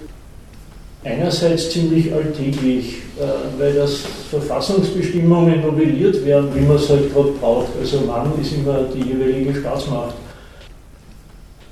einerseits 1.05 1.71
ziemlich 1.71 2.13
alltäglich, 2.13 2.97
äh, 3.21 3.61
weil 3.61 3.75
das 3.75 3.99
Verfassungsbestimmungen 4.31 5.61
novelliert 5.61 6.25
werden, 6.25 6.49
wie 6.55 6.61
man 6.61 6.77
es 6.77 6.89
halt 6.89 7.13
gerade 7.13 7.31
braucht. 7.33 7.69
Also 7.81 8.01
Mann 8.01 8.33
ist 8.41 8.53
immer 8.55 8.85
die 8.95 9.11
jeweilige 9.11 9.61
Staatsmacht. 9.61 10.15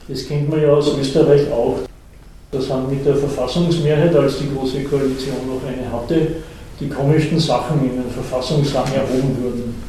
Das 0.09 0.27
kennt 0.27 0.51
man 0.51 0.61
ja 0.61 0.69
aus 0.69 0.97
Österreich 0.99 1.51
auch. 1.51 1.79
Das 2.51 2.69
haben 2.69 2.91
mit 2.91 3.05
der 3.07 3.17
Verfassungsmehrheit, 3.17 4.15
als 4.15 4.39
die 4.39 4.51
Große 4.55 4.83
Koalition 4.85 5.37
noch 5.47 5.67
eine 5.67 5.91
hatte, 5.91 6.27
die 6.79 6.89
komischsten 6.89 7.39
Sachen 7.39 7.81
in 7.81 8.03
den 8.03 8.11
Verfassungsrang 8.11 8.93
erhoben 8.93 9.37
wurden. 9.43 9.83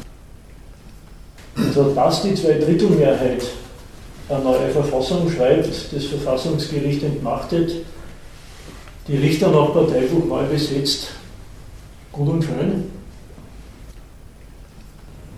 Also 1.56 1.92
dass 1.94 2.22
die 2.22 2.34
Zweidrittelmehrheit 2.34 3.44
eine 4.30 4.42
neue 4.42 4.70
Verfassung 4.70 5.30
schreibt, 5.30 5.68
das 5.92 6.04
Verfassungsgericht 6.06 7.02
entmachtet, 7.02 7.72
die 9.06 9.16
Richter 9.16 9.50
nach 9.50 9.72
Parteibuch 9.72 10.26
neu 10.26 10.44
besetzt, 10.44 11.10
gut 12.12 12.28
und 12.28 12.44
schön. 12.44 12.90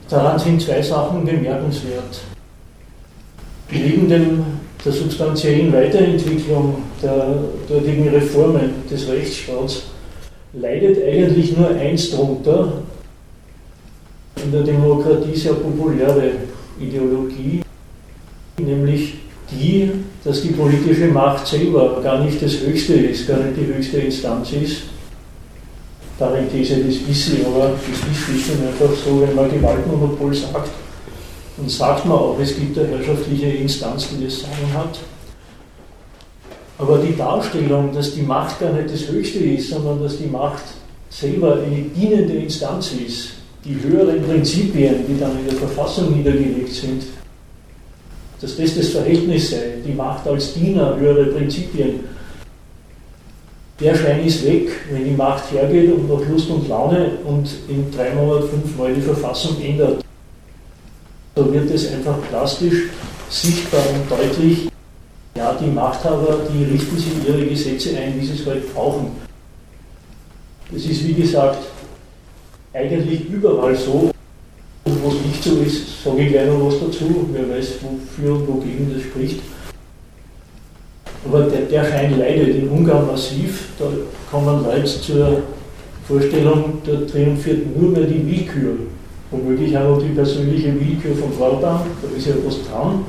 Daran 0.08 0.38
sind 0.38 0.62
zwei 0.62 0.80
Sachen 0.80 1.24
bemerkenswert. 1.24 2.20
Neben 3.70 4.08
dem, 4.08 4.44
der 4.84 4.92
substanziellen 4.92 5.72
Weiterentwicklung 5.72 6.76
der 7.02 7.38
dortigen 7.68 8.08
Reformen 8.08 8.86
des 8.88 9.08
Rechtsstaats 9.08 9.82
leidet 10.52 11.02
eigentlich 11.04 11.56
nur 11.56 11.70
eins 11.70 12.10
drunter, 12.10 12.82
in 14.44 14.52
der 14.52 14.62
Demokratie 14.62 15.34
sehr 15.34 15.54
populäre 15.54 16.32
Ideologie, 16.78 17.62
nämlich 18.58 19.14
die, 19.50 19.90
dass 20.26 20.42
die 20.42 20.48
politische 20.48 21.06
Macht 21.06 21.46
selber 21.46 22.00
gar 22.02 22.18
nicht 22.24 22.42
das 22.42 22.58
Höchste 22.60 22.94
ist, 22.94 23.28
gar 23.28 23.38
nicht 23.38 23.56
die 23.56 23.72
höchste 23.72 23.98
Instanz 23.98 24.52
ist. 24.52 24.82
Parenthese, 26.18 26.82
das 26.82 26.94
sie, 26.94 27.44
aber 27.46 27.70
das 27.70 28.10
ist 28.10 28.24
schlicht 28.24 28.50
einfach 28.50 28.92
so, 29.04 29.20
wenn 29.20 29.36
man 29.36 29.50
Gewaltmonopol 29.50 30.34
sagt, 30.34 30.70
dann 31.56 31.68
sagt 31.68 32.06
man 32.06 32.18
auch, 32.18 32.38
es 32.40 32.56
gibt 32.56 32.76
eine 32.76 32.88
herrschaftliche 32.88 33.46
Instanz, 33.46 34.08
die 34.08 34.24
das 34.24 34.40
Sagen 34.40 34.74
hat. 34.74 34.98
Aber 36.78 36.98
die 36.98 37.16
Darstellung, 37.16 37.92
dass 37.94 38.14
die 38.14 38.22
Macht 38.22 38.58
gar 38.58 38.72
nicht 38.72 38.92
das 38.92 39.06
Höchste 39.08 39.38
ist, 39.38 39.70
sondern 39.70 40.02
dass 40.02 40.18
die 40.18 40.26
Macht 40.26 40.64
selber 41.08 41.54
eine 41.54 41.82
dienende 41.82 42.34
Instanz 42.34 42.92
ist, 42.92 43.30
die 43.64 43.78
höheren 43.80 44.22
Prinzipien, 44.24 45.06
die 45.08 45.20
dann 45.20 45.38
in 45.38 45.46
der 45.46 45.54
Verfassung 45.54 46.16
niedergelegt 46.16 46.72
sind, 46.72 47.04
dass 48.40 48.56
das 48.56 48.74
das 48.74 48.88
Verhältnis 48.88 49.50
sei, 49.50 49.74
die 49.86 49.92
Macht 49.92 50.26
als 50.26 50.54
Diener, 50.54 50.96
höhere 50.96 51.26
Prinzipien. 51.26 52.00
Der 53.80 53.94
Schein 53.94 54.24
ist 54.24 54.44
weg, 54.46 54.70
wenn 54.90 55.04
die 55.04 55.10
Macht 55.10 55.50
hergeht 55.52 55.92
und 55.92 56.08
nach 56.08 56.26
Lust 56.28 56.48
und 56.48 56.68
Laune 56.68 57.18
und 57.24 57.48
in 57.68 57.90
drei 57.90 58.14
Monaten 58.14 58.48
fünfmal 58.48 58.94
die 58.94 59.02
Verfassung 59.02 59.60
ändert. 59.62 60.02
Da 61.34 61.52
wird 61.52 61.70
es 61.70 61.92
einfach 61.92 62.16
plastisch, 62.30 62.84
sichtbar 63.28 63.82
und 63.92 64.10
deutlich, 64.10 64.68
ja, 65.36 65.54
die 65.60 65.66
Machthaber, 65.66 66.38
die 66.50 66.64
richten 66.64 66.96
sich 66.96 67.12
ihre 67.26 67.44
Gesetze 67.44 67.96
ein, 67.98 68.18
wie 68.18 68.24
sie 68.24 68.32
es 68.32 68.46
halt 68.46 68.72
brauchen. 68.74 69.10
Das 70.70 70.84
ist, 70.84 71.06
wie 71.06 71.14
gesagt, 71.14 71.58
eigentlich 72.72 73.28
überall 73.28 73.76
so. 73.76 74.10
Es 75.08 75.26
nicht 75.26 75.44
so 75.44 75.56
ist, 75.60 76.02
sage 76.02 76.22
ich 76.22 76.32
gleich 76.32 76.48
noch 76.48 76.66
was 76.66 76.80
dazu. 76.80 77.26
Wer 77.32 77.48
weiß, 77.48 77.74
wofür 77.82 78.34
und 78.34 78.48
wogegen 78.48 78.92
das 78.92 79.02
spricht. 79.02 79.40
Aber 81.24 81.42
der, 81.44 81.62
der 81.62 81.84
Schein 81.84 82.18
leidet 82.18 82.56
in 82.56 82.68
Ungarn 82.68 83.06
massiv. 83.06 83.68
Da 83.78 83.86
kommen 84.30 84.64
Leute 84.64 85.00
zur 85.00 85.42
Vorstellung, 86.06 86.78
da 86.84 86.92
triumphiert 87.10 87.76
nur 87.76 87.90
mehr 87.90 88.04
die 88.04 88.26
Willkür. 88.26 88.76
Womöglich 89.30 89.76
auch 89.76 89.96
noch 89.96 90.02
die 90.02 90.14
persönliche 90.14 90.72
Willkür 90.78 91.16
von 91.16 91.32
Orban, 91.40 91.80
da 92.00 92.16
ist 92.16 92.26
ja 92.26 92.34
was 92.44 92.62
dran. 92.64 93.04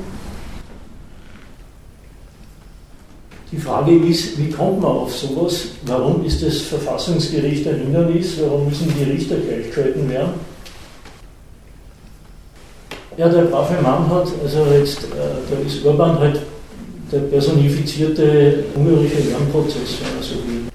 Die 3.50 3.56
Frage 3.56 3.96
ist, 3.96 4.36
wie 4.38 4.50
kommt 4.50 4.82
man 4.82 4.90
auf 4.90 5.16
sowas? 5.16 5.68
Warum 5.86 6.24
ist 6.24 6.42
das 6.42 6.58
Verfassungsgericht 6.58 7.66
ein 7.66 7.80
Hindernis? 7.80 8.34
Warum 8.42 8.68
müssen 8.68 8.92
die 8.98 9.10
Richter 9.10 9.36
gleichgeschalten 9.36 10.08
werden? 10.10 10.32
Ja, 13.18 13.28
der 13.28 13.42
brave 13.42 13.82
Mann 13.82 14.08
hat, 14.10 14.28
also 14.44 14.64
jetzt, 14.72 15.02
äh, 15.02 15.42
da 15.50 15.66
ist 15.66 15.84
Orban 15.84 16.20
halt 16.20 16.40
der 17.10 17.18
personifizierte 17.18 18.62
ungarische 18.76 19.28
Lernprozess, 19.28 19.98
wenn 20.00 20.14
man 20.14 20.22
so 20.22 20.34
will. 20.34 20.68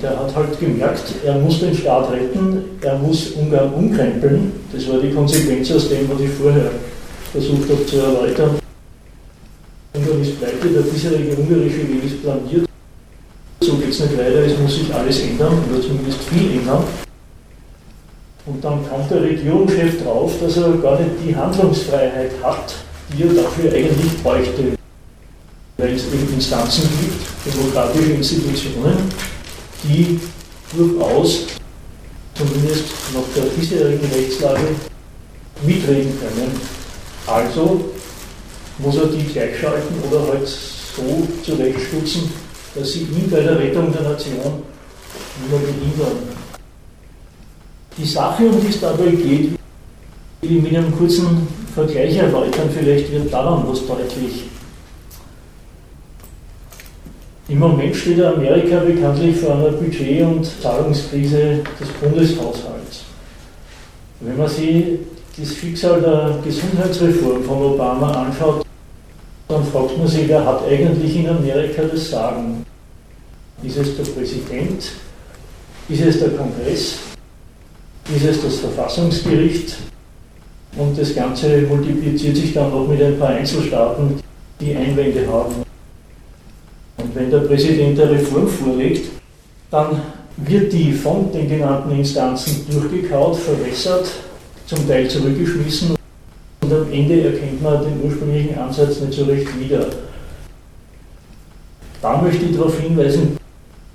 Der 0.00 0.18
hat 0.18 0.34
halt 0.34 0.58
gemerkt, 0.58 1.04
er 1.22 1.38
muss 1.38 1.60
den 1.60 1.74
Staat 1.74 2.10
retten, 2.12 2.64
er 2.80 2.96
muss 2.96 3.32
Ungarn 3.32 3.74
umkrempeln. 3.74 4.52
Das 4.72 4.88
war 4.88 5.00
die 5.00 5.10
Konsequenz 5.10 5.70
aus 5.72 5.90
dem, 5.90 6.08
was 6.10 6.18
ich 6.18 6.30
vorher 6.30 6.70
versucht 7.30 7.68
habe 7.68 7.84
zu 7.84 7.96
erläutern. 7.98 8.58
Ungarn 9.94 10.22
ist 10.22 10.38
pleite, 10.40 10.66
der 10.66 10.80
bisherige 10.80 11.36
ungarische 11.36 11.88
Weg 11.88 12.04
ist 12.06 12.22
planiert. 12.22 12.66
So 13.60 13.74
geht 13.74 13.90
es 13.90 14.00
nicht 14.00 14.16
weiter, 14.16 14.46
es 14.46 14.58
muss 14.58 14.76
sich 14.76 14.94
alles 14.94 15.20
ändern, 15.20 15.58
oder 15.70 15.82
zumindest 15.82 16.20
viel 16.22 16.58
ändern. 16.58 16.84
Und 18.44 18.62
dann 18.64 18.88
kommt 18.88 19.10
der 19.10 19.22
Regierungschef 19.22 20.02
drauf, 20.02 20.32
dass 20.40 20.56
er 20.56 20.72
gar 20.78 20.98
nicht 20.98 21.12
die 21.24 21.34
Handlungsfreiheit 21.34 22.32
hat, 22.42 22.74
die 23.12 23.22
er 23.22 23.34
dafür 23.34 23.72
eigentlich 23.72 24.22
bräuchte. 24.22 24.76
Weil 25.76 25.94
es 25.94 26.06
eben 26.06 26.32
Instanzen 26.34 26.88
gibt, 27.00 27.54
demokratische 27.54 28.12
Institutionen, 28.12 28.96
die 29.84 30.20
durchaus, 30.76 31.46
zumindest 32.34 32.84
nach 33.14 33.22
der 33.36 33.48
bisherigen 33.50 34.10
Rechtslage, 34.12 34.74
mitreden 35.64 36.18
können. 36.18 36.60
Also 37.26 37.92
muss 38.78 38.96
er 38.96 39.06
die 39.06 39.24
gleichschalten 39.24 39.96
oder 40.10 40.26
halt 40.26 40.48
so 40.48 41.28
zurechtstutzen, 41.44 42.30
dass 42.74 42.92
sie 42.92 43.00
ihn 43.00 43.30
bei 43.30 43.40
der 43.40 43.58
Rettung 43.58 43.92
der 43.92 44.02
Nation 44.02 44.62
nur 45.48 45.60
behindern. 45.60 46.41
Die 47.98 48.06
Sache, 48.06 48.44
um 48.44 48.60
die 48.60 48.68
es 48.68 48.80
dabei 48.80 49.10
geht, 49.10 49.50
will 50.40 50.56
ich 50.56 50.62
mit 50.62 50.74
einem 50.74 50.96
kurzen 50.96 51.46
Vergleich 51.74 52.16
erläutern, 52.16 52.68
vielleicht 52.74 53.12
wird 53.12 53.32
daran 53.32 53.64
was 53.66 53.86
deutlich. 53.86 54.44
Im 57.48 57.58
Moment 57.58 57.94
steht 57.94 58.22
Amerika 58.22 58.78
bekanntlich 58.80 59.36
vor 59.36 59.54
einer 59.54 59.72
Budget- 59.72 60.22
und 60.22 60.46
Zahlungskrise 60.62 61.62
des 61.78 61.88
Bundeshaushalts. 62.00 63.04
Wenn 64.20 64.38
man 64.38 64.48
sich 64.48 64.84
das 65.36 65.54
Schicksal 65.54 66.00
der 66.00 66.38
Gesundheitsreform 66.44 67.42
von 67.44 67.62
Obama 67.62 68.10
anschaut, 68.10 68.64
dann 69.48 69.64
fragt 69.64 69.98
man 69.98 70.06
sich, 70.06 70.28
wer 70.28 70.44
hat 70.44 70.66
eigentlich 70.66 71.16
in 71.16 71.28
Amerika 71.28 71.82
das 71.82 72.10
Sagen? 72.10 72.64
Ist 73.62 73.76
es 73.76 73.96
der 73.96 74.04
Präsident? 74.04 74.92
Ist 75.88 76.00
es 76.00 76.20
der 76.20 76.30
Kongress? 76.30 77.11
Ist 78.10 78.24
es 78.24 78.42
das 78.42 78.56
Verfassungsgericht? 78.56 79.76
Und 80.76 80.98
das 80.98 81.14
Ganze 81.14 81.62
multipliziert 81.62 82.36
sich 82.36 82.54
dann 82.54 82.70
noch 82.70 82.88
mit 82.88 83.02
ein 83.02 83.18
paar 83.18 83.28
Einzelstaaten, 83.28 84.20
die 84.60 84.74
Einwände 84.74 85.26
haben. 85.28 85.54
Und 86.96 87.14
wenn 87.14 87.30
der 87.30 87.40
Präsident 87.40 88.00
eine 88.00 88.10
Reform 88.12 88.48
vorlegt, 88.48 89.10
dann 89.70 90.00
wird 90.36 90.72
die 90.72 90.92
von 90.92 91.30
den 91.32 91.48
genannten 91.48 91.92
Instanzen 91.98 92.66
durchgekaut, 92.70 93.36
verwässert, 93.36 94.06
zum 94.66 94.86
Teil 94.88 95.08
zurückgeschmissen 95.08 95.94
und 96.62 96.72
am 96.72 96.92
Ende 96.92 97.22
erkennt 97.22 97.62
man 97.62 97.84
den 97.84 98.02
ursprünglichen 98.02 98.58
Ansatz 98.58 99.00
nicht 99.00 99.12
so 99.12 99.24
recht 99.24 99.48
wieder. 99.58 99.86
Da 102.00 102.20
möchte 102.20 102.46
ich 102.46 102.56
darauf 102.56 102.78
hinweisen, 102.80 103.36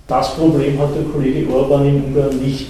das 0.08 0.36
Problem 0.36 0.80
hat 0.80 0.96
der 0.96 1.04
Kollege 1.04 1.52
Orban 1.52 1.86
in 1.88 2.04
Ungarn 2.06 2.38
nicht. 2.40 2.70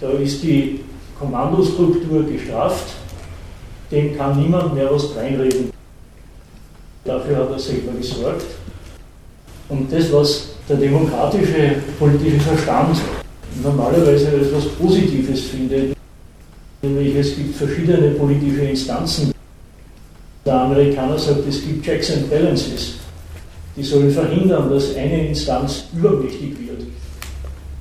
Da 0.00 0.10
ist 0.12 0.42
die 0.42 0.80
Kommandostruktur 1.18 2.24
gestraft, 2.24 2.86
dem 3.90 4.16
kann 4.16 4.40
niemand 4.40 4.74
mehr 4.74 4.90
was 4.90 5.14
reinreden. 5.14 5.70
Dafür 7.04 7.36
hat 7.36 7.50
er 7.50 7.58
selber 7.58 7.92
gesorgt. 7.98 8.46
Und 9.68 9.92
das, 9.92 10.12
was 10.12 10.48
der 10.68 10.76
demokratische 10.76 11.76
politische 11.98 12.40
Verstand 12.40 12.96
normalerweise 13.62 14.28
als 14.28 14.46
etwas 14.46 14.66
Positives 14.78 15.40
findet, 15.42 15.96
nämlich 16.82 17.14
es 17.16 17.36
gibt 17.36 17.56
verschiedene 17.56 18.12
politische 18.12 18.62
Instanzen. 18.62 19.32
Der 20.46 20.62
Amerikaner 20.62 21.18
sagt, 21.18 21.46
es 21.46 21.62
gibt 21.62 21.84
Checks 21.84 22.12
and 22.12 22.30
Balances. 22.30 22.94
Die 23.76 23.82
sollen 23.82 24.10
verhindern, 24.10 24.70
dass 24.70 24.96
eine 24.96 25.28
Instanz 25.28 25.84
übermächtig 25.94 26.56
wird. 26.58 26.82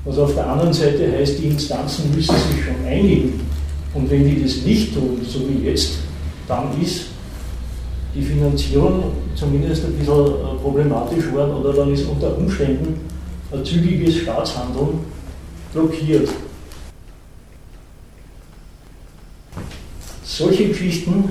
Was 0.05 0.17
auf 0.17 0.33
der 0.33 0.47
anderen 0.47 0.73
Seite 0.73 1.11
heißt, 1.11 1.39
die 1.39 1.47
Instanzen 1.47 2.13
müssen 2.15 2.35
sich 2.35 2.63
schon 2.63 2.85
einigen. 2.85 3.41
Und 3.93 4.09
wenn 4.09 4.23
die 4.23 4.41
das 4.41 4.61
nicht 4.63 4.93
tun, 4.93 5.19
so 5.27 5.39
wie 5.49 5.67
jetzt, 5.67 5.97
dann 6.47 6.69
ist 6.81 7.05
die 8.15 8.21
Finanzierung 8.21 9.03
zumindest 9.35 9.85
ein 9.85 9.93
bisschen 9.93 10.15
äh, 10.15 10.55
problematisch 10.61 11.25
geworden 11.25 11.53
oder 11.53 11.73
dann 11.73 11.93
ist 11.93 12.05
unter 12.07 12.35
Umständen 12.37 12.99
ein 13.51 13.65
zügiges 13.65 14.17
Staatshandeln 14.17 14.99
blockiert. 15.73 16.29
Solche 20.23 20.69
Geschichten 20.69 21.29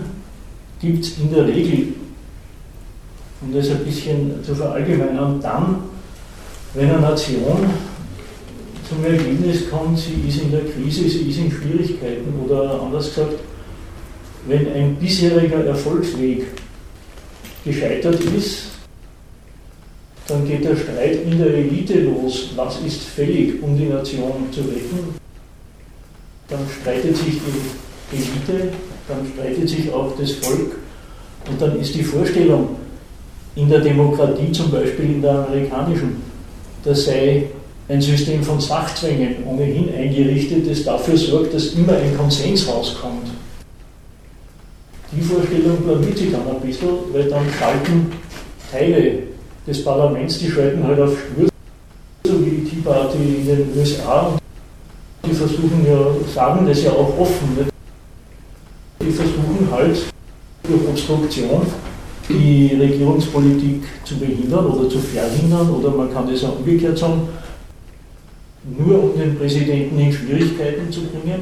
gibt 0.81 1.05
es 1.05 1.19
in 1.19 1.33
der 1.33 1.47
Regel, 1.47 1.95
um 3.41 3.53
das 3.55 3.71
ein 3.71 3.85
bisschen 3.85 4.45
zu 4.45 4.55
verallgemeinern, 4.55 5.41
dann, 5.41 5.77
wenn 6.75 6.91
eine 6.91 7.01
Nation 7.01 7.71
zum 8.89 9.05
Ergebnis 9.05 9.69
kommt, 9.71 9.99
sie 9.99 10.27
ist 10.27 10.43
in 10.43 10.51
der 10.51 10.65
Krise, 10.65 11.09
sie 11.09 11.29
ist 11.29 11.39
in 11.39 11.51
Schwierigkeiten 11.51 12.33
oder 12.45 12.81
anders 12.81 13.15
gesagt, 13.15 13.35
wenn 14.47 14.73
ein 14.73 14.97
bisheriger 14.97 15.65
Erfolgsweg 15.65 16.47
gescheitert 17.65 18.21
ist, 18.37 18.65
dann 20.27 20.47
geht 20.47 20.65
der 20.65 20.77
Streit 20.77 21.23
in 21.25 21.39
der 21.39 21.55
Elite 21.55 22.01
los. 22.01 22.51
Was 22.57 22.81
ist 22.81 23.03
fällig, 23.03 23.63
um 23.63 23.77
die 23.77 23.87
Nation 23.87 24.47
zu 24.53 24.61
retten? 24.61 25.15
Dann 26.49 26.61
streitet 26.81 27.17
sich 27.17 27.41
die 28.13 28.17
Elite, 28.17 28.73
dann 29.07 29.27
streitet 29.35 29.69
sich 29.69 29.93
auch 29.93 30.17
das 30.19 30.33
Volk 30.33 30.77
und 31.49 31.61
dann 31.61 31.79
ist 31.79 31.95
die 31.95 32.03
Vorstellung 32.03 32.77
in 33.55 33.69
der 33.69 33.81
Demokratie, 33.81 34.53
zum 34.53 34.71
Beispiel 34.71 35.07
in 35.07 35.23
der 35.23 35.47
amerikanischen, 35.47 36.23
das 36.85 37.05
sei 37.05 37.49
ein 37.89 38.03
System 38.03 38.43
von 38.43 38.61
Sachzwängen 38.61 39.37
ohnehin 39.47 39.95
eingerichtet, 39.95 40.71
das 40.71 40.85
dafür 40.85 41.17
sorgt, 41.17 41.55
dass 41.55 41.69
immer 41.69 41.95
ein 41.95 42.17
Konsens 42.17 42.69
rauskommt. 42.69 43.29
Die 45.11 45.23
Vorstellung 45.23 45.79
blamiert 45.79 46.19
sich 46.19 46.31
dann 46.31 46.47
ein 46.47 46.61
bisschen, 46.61 46.89
weil 47.13 47.25
dann 47.25 47.47
schalten 47.59 48.13
Teile 48.71 49.21
des 49.67 49.83
Parlaments, 49.83 50.39
die 50.39 50.51
schalten 50.51 50.85
halt 50.85 51.01
auf 51.01 51.17
Stur, 51.17 51.49
so 52.27 52.45
wie 52.45 52.51
die 52.51 52.65
Tea 52.69 52.81
Party 52.85 53.17
in 53.41 53.47
den 53.47 53.69
USA. 53.75 54.39
Die 55.25 55.35
versuchen 55.35 55.87
ja, 55.87 55.99
sagen 56.35 56.67
das 56.67 56.83
ja 56.83 56.91
auch 56.93 57.19
offen. 57.19 57.57
Nicht? 57.57 57.71
Die 59.01 59.11
versuchen 59.11 59.69
halt 59.71 59.99
durch 60.63 60.89
Obstruktion 60.89 61.63
die 62.29 62.77
Regierungspolitik 62.79 63.85
zu 64.05 64.19
behindern 64.19 64.67
oder 64.67 64.91
zu 64.91 64.99
verhindern, 64.99 65.71
oder 65.71 65.91
man 65.91 66.13
kann 66.13 66.31
das 66.31 66.45
auch 66.45 66.59
umgekehrt 66.59 66.99
sagen, 66.99 67.23
nur 68.77 69.05
um 69.05 69.19
den 69.19 69.39
Präsidenten 69.39 69.99
in 69.99 70.13
Schwierigkeiten 70.13 70.91
zu 70.91 71.03
bringen, 71.03 71.41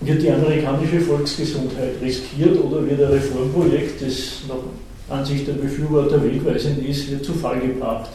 wird 0.00 0.22
die 0.22 0.30
amerikanische 0.30 1.00
Volksgesundheit 1.00 1.94
riskiert 2.00 2.58
oder 2.62 2.86
wird 2.86 3.00
ein 3.02 3.12
Reformprojekt, 3.12 4.02
das 4.02 4.42
nach 4.48 5.16
Ansicht 5.16 5.46
der 5.46 5.54
Befürworter 5.54 6.22
wegweisend 6.22 6.86
ist, 6.86 7.10
wird 7.10 7.24
zu 7.24 7.34
Fall 7.34 7.60
gebracht. 7.60 8.10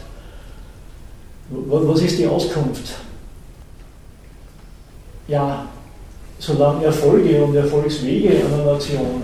Was 1.49 2.01
ist 2.01 2.17
die 2.17 2.25
Auskunft? 2.25 2.95
Ja, 5.27 5.67
solange 6.39 6.85
Erfolge 6.85 7.43
und 7.43 7.55
Erfolgswege 7.55 8.29
einer 8.29 8.73
Nation 8.73 9.21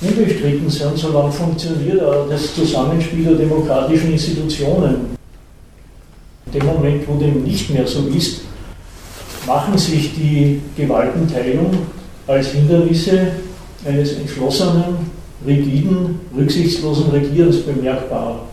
unbestritten 0.00 0.68
sind, 0.68 0.96
solange 0.96 1.30
funktioniert 1.30 2.02
auch 2.02 2.28
das 2.28 2.54
Zusammenspiel 2.54 3.24
der 3.24 3.34
demokratischen 3.34 4.12
Institutionen. 4.12 5.21
Dem 6.52 6.66
Moment, 6.66 7.08
wo 7.08 7.16
dem 7.16 7.44
nicht 7.44 7.70
mehr 7.70 7.86
so 7.86 8.06
ist, 8.08 8.42
machen 9.46 9.76
sich 9.76 10.14
die 10.14 10.60
Gewaltenteilung 10.76 11.70
als 12.26 12.48
Hindernisse 12.48 13.32
eines 13.84 14.12
entschlossenen, 14.12 15.10
rigiden, 15.46 16.20
rücksichtslosen 16.36 17.10
Regierens 17.10 17.62
bemerkbar. 17.62 18.46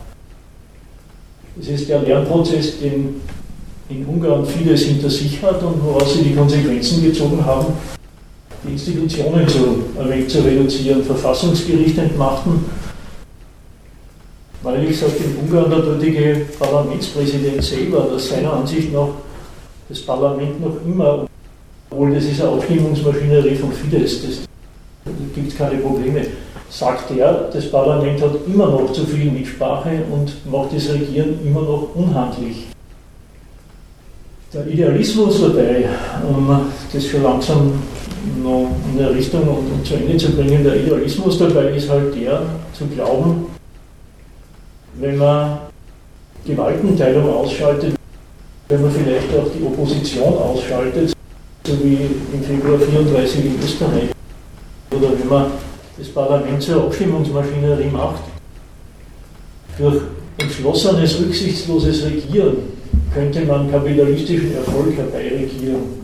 Es 1.60 1.68
ist 1.68 1.90
der 1.90 2.02
Lernprozess, 2.02 2.80
den 2.80 3.22
in 3.90 4.06
Ungarn 4.06 4.46
vieles 4.46 4.84
hinter 4.84 5.10
sich 5.10 5.42
hat 5.42 5.62
und 5.64 5.84
woraus 5.84 6.14
sie 6.14 6.24
die 6.24 6.36
Konsequenzen 6.36 7.04
gezogen 7.04 7.44
haben, 7.44 7.68
die 8.64 8.74
Institutionen 8.74 9.48
zu, 9.48 9.84
zu 10.28 10.40
reduzieren, 10.40 11.04
Verfassungsgericht 11.04 11.98
entmachten, 11.98 12.66
ich 14.90 15.00
sage, 15.00 15.14
in 15.24 15.38
Ungarn 15.38 15.70
der 15.70 15.80
dortige 15.80 16.46
Parlamentspräsident 16.60 17.64
selber, 17.64 18.08
dass 18.12 18.30
seiner 18.30 18.54
Ansicht 18.54 18.92
nach 18.94 19.10
das 19.88 20.02
Parlament 20.02 20.62
noch 20.62 20.76
immer, 20.86 21.28
obwohl 21.90 22.14
das 22.14 22.26
ist 22.26 22.42
eine 22.42 22.52
Abstimmungsmaschinerie 22.52 23.56
von 23.56 23.72
Fidesz, 23.72 24.22
das, 24.22 24.42
da 25.06 25.12
gibt 25.34 25.58
keine 25.58 25.80
Probleme, 25.80 26.26
sagt 26.70 27.12
er, 27.18 27.50
das 27.52 27.72
Parlament 27.72 28.22
hat 28.22 28.32
immer 28.46 28.68
noch 28.68 28.92
zu 28.94 29.06
viel 29.06 29.32
Mitsprache 29.32 30.04
und 30.12 30.34
macht 30.52 30.76
das 30.76 30.90
Regieren 30.90 31.40
immer 31.44 31.62
noch 31.62 31.90
unhandlich. 31.96 32.68
Der 34.54 34.68
Idealismus 34.68 35.42
dabei, 35.42 35.86
um 36.28 36.72
das 36.92 37.06
schon 37.06 37.24
langsam 37.24 37.74
noch 38.44 38.68
in 38.92 38.98
der 38.98 39.12
Richtung 39.14 39.48
und 39.48 39.86
zu 39.86 39.96
Ende 39.96 40.18
zu 40.18 40.32
bringen, 40.32 40.64
der 40.64 40.76
Idealismus 40.76 41.38
dabei 41.40 41.70
ist 41.72 41.90
halt 41.90 42.16
der, 42.16 42.42
zu 42.74 42.86
glauben, 42.88 43.46
wenn 45.00 45.18
man 45.18 45.60
Gewaltenteilung 46.46 47.34
ausschaltet, 47.34 47.96
wenn 48.68 48.82
man 48.82 48.92
vielleicht 48.92 49.28
auch 49.36 49.48
die 49.52 49.64
Opposition 49.64 50.34
ausschaltet, 50.34 51.14
so 51.66 51.74
wie 51.84 52.10
im 52.34 52.44
Februar 52.44 52.80
34 52.80 53.46
in 53.46 53.60
Österreich, 53.64 54.10
oder 54.92 55.12
wenn 55.18 55.28
man 55.28 55.52
das 55.98 56.08
Parlament 56.10 56.62
zur 56.62 56.84
Abstimmungsmaschinerie 56.86 57.90
macht, 57.92 58.24
durch 59.78 60.02
entschlossenes, 60.38 61.20
rücksichtsloses 61.20 62.06
Regieren 62.06 62.58
könnte 63.14 63.42
man 63.46 63.72
kapitalistischen 63.72 64.56
Erfolg 64.56 64.96
herbeiregieren. 64.96 66.00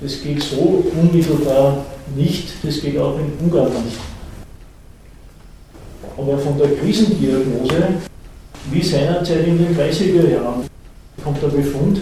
Das 0.00 0.22
geht 0.22 0.42
so 0.42 0.84
unmittelbar 1.00 1.84
nicht, 2.16 2.48
das 2.62 2.80
geht 2.80 2.96
auch 2.98 3.18
in 3.18 3.32
Ungarn 3.44 3.72
nicht. 3.84 3.98
Aber 6.16 6.38
von 6.38 6.58
der 6.58 6.68
Krisendiagnose 6.76 7.88
wie 8.70 8.82
seinerzeit 8.82 9.46
in 9.46 9.58
den 9.58 9.76
30er 9.76 10.30
Jahren 10.30 10.64
kommt 11.22 11.42
der 11.42 11.48
Befund, 11.48 12.00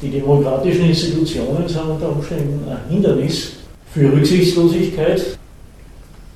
die 0.00 0.10
demokratischen 0.10 0.86
Institutionen 0.86 1.68
sind 1.68 1.82
unter 1.82 2.10
Umständen 2.10 2.68
ein 2.68 2.90
Hindernis 2.90 3.52
für 3.92 4.12
Rücksichtslosigkeit, 4.12 5.38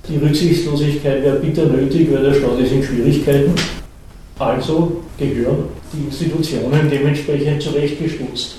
die 0.08 0.16
Rücksichtslosigkeit 0.16 1.22
wäre 1.22 1.36
bitter 1.36 1.66
nötig, 1.66 2.12
weil 2.12 2.24
der 2.24 2.34
Staat 2.34 2.58
ist 2.58 2.72
in 2.72 2.82
Schwierigkeiten. 2.82 3.54
Also 4.38 5.02
gehören 5.16 5.64
die 5.92 6.06
Institutionen 6.06 6.90
dementsprechend 6.90 7.62
zurechtgestutzt. 7.62 8.56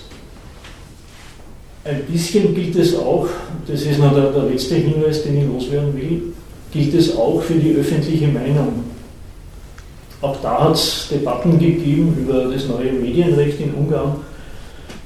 Ein 1.84 2.04
bisschen 2.10 2.56
gilt 2.56 2.78
es 2.78 2.96
auch, 2.96 3.28
das 3.68 3.82
ist 3.82 4.00
noch 4.00 4.14
der, 4.14 4.32
der 4.32 4.44
letzte 4.44 4.76
Hinweis, 4.76 5.24
den 5.24 5.42
ich 5.42 5.48
loswerden 5.48 5.94
will, 5.98 6.34
gilt 6.74 6.94
es 6.96 7.16
auch 7.16 7.42
für 7.42 7.54
die 7.54 7.76
öffentliche 7.76 8.28
Meinung. 8.28 8.84
Auch 10.22 10.38
da 10.42 10.64
hat 10.64 10.76
es 10.76 11.08
Debatten 11.12 11.60
gegeben 11.60 12.18
über 12.20 12.46
das 12.46 12.68
neue 12.68 12.92
Medienrecht 12.94 13.60
in 13.60 13.74
Ungarn. 13.74 14.16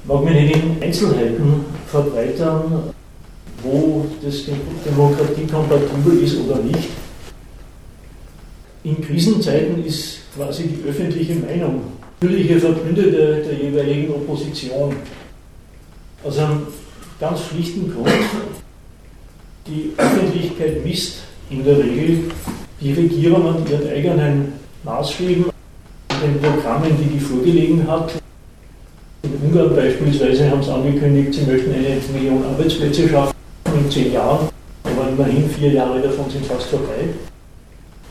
Mag 0.05 0.23
mich 0.23 0.33
nicht 0.33 0.55
in 0.55 0.81
Einzelheiten 0.81 1.65
verbreitern, 1.87 2.93
wo 3.61 4.05
das 4.23 4.43
demokratiekompatibel 4.85 6.23
ist 6.23 6.37
oder 6.37 6.61
nicht. 6.61 6.89
In 8.83 9.01
Krisenzeiten 9.01 9.83
ist 9.83 10.19
quasi 10.35 10.63
die 10.67 10.87
öffentliche 10.87 11.35
Meinung 11.35 11.81
natürliche 12.19 12.59
Verbündete 12.59 13.43
der 13.43 13.53
jeweiligen 13.53 14.13
Opposition. 14.13 14.95
Aus 16.23 16.37
einem 16.37 16.67
ganz 17.19 17.41
schlichten 17.41 17.91
Grund, 17.91 18.09
die 19.67 19.91
Öffentlichkeit 19.97 20.83
misst 20.85 21.26
in 21.49 21.63
der 21.63 21.77
Regel 21.77 22.31
die 22.81 22.93
Regierung 22.93 23.47
an 23.47 23.65
ihren 23.69 23.89
eigenen 23.89 24.53
Maßstäben, 24.83 25.45
den 26.21 26.41
Programmen, 26.41 26.91
die 26.99 27.17
die 27.17 27.19
vorgelegen 27.19 27.87
hat. 27.87 28.13
In 29.23 29.31
Ungarn 29.47 29.75
beispielsweise 29.75 30.49
haben 30.49 30.63
sie 30.63 30.71
angekündigt, 30.71 31.33
sie 31.33 31.51
möchten 31.51 31.73
eine 31.73 31.97
Million 32.13 32.43
Arbeitsplätze 32.43 33.09
schaffen 33.09 33.33
in 33.65 33.91
zehn 33.91 34.13
Jahren, 34.13 34.49
aber 34.83 35.09
immerhin 35.09 35.49
vier 35.49 35.73
Jahre 35.73 36.01
davon 36.01 36.29
sind 36.29 36.45
fast 36.45 36.67
vorbei. 36.67 37.09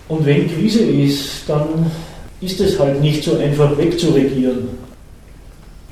Und 0.09 0.25
wenn 0.25 0.49
Krise 0.49 0.83
ist, 0.83 1.49
dann 1.49 1.91
ist 2.41 2.61
es 2.61 2.79
halt 2.79 3.01
nicht 3.01 3.25
so 3.25 3.37
einfach 3.39 3.77
wegzuregieren. 3.77 4.69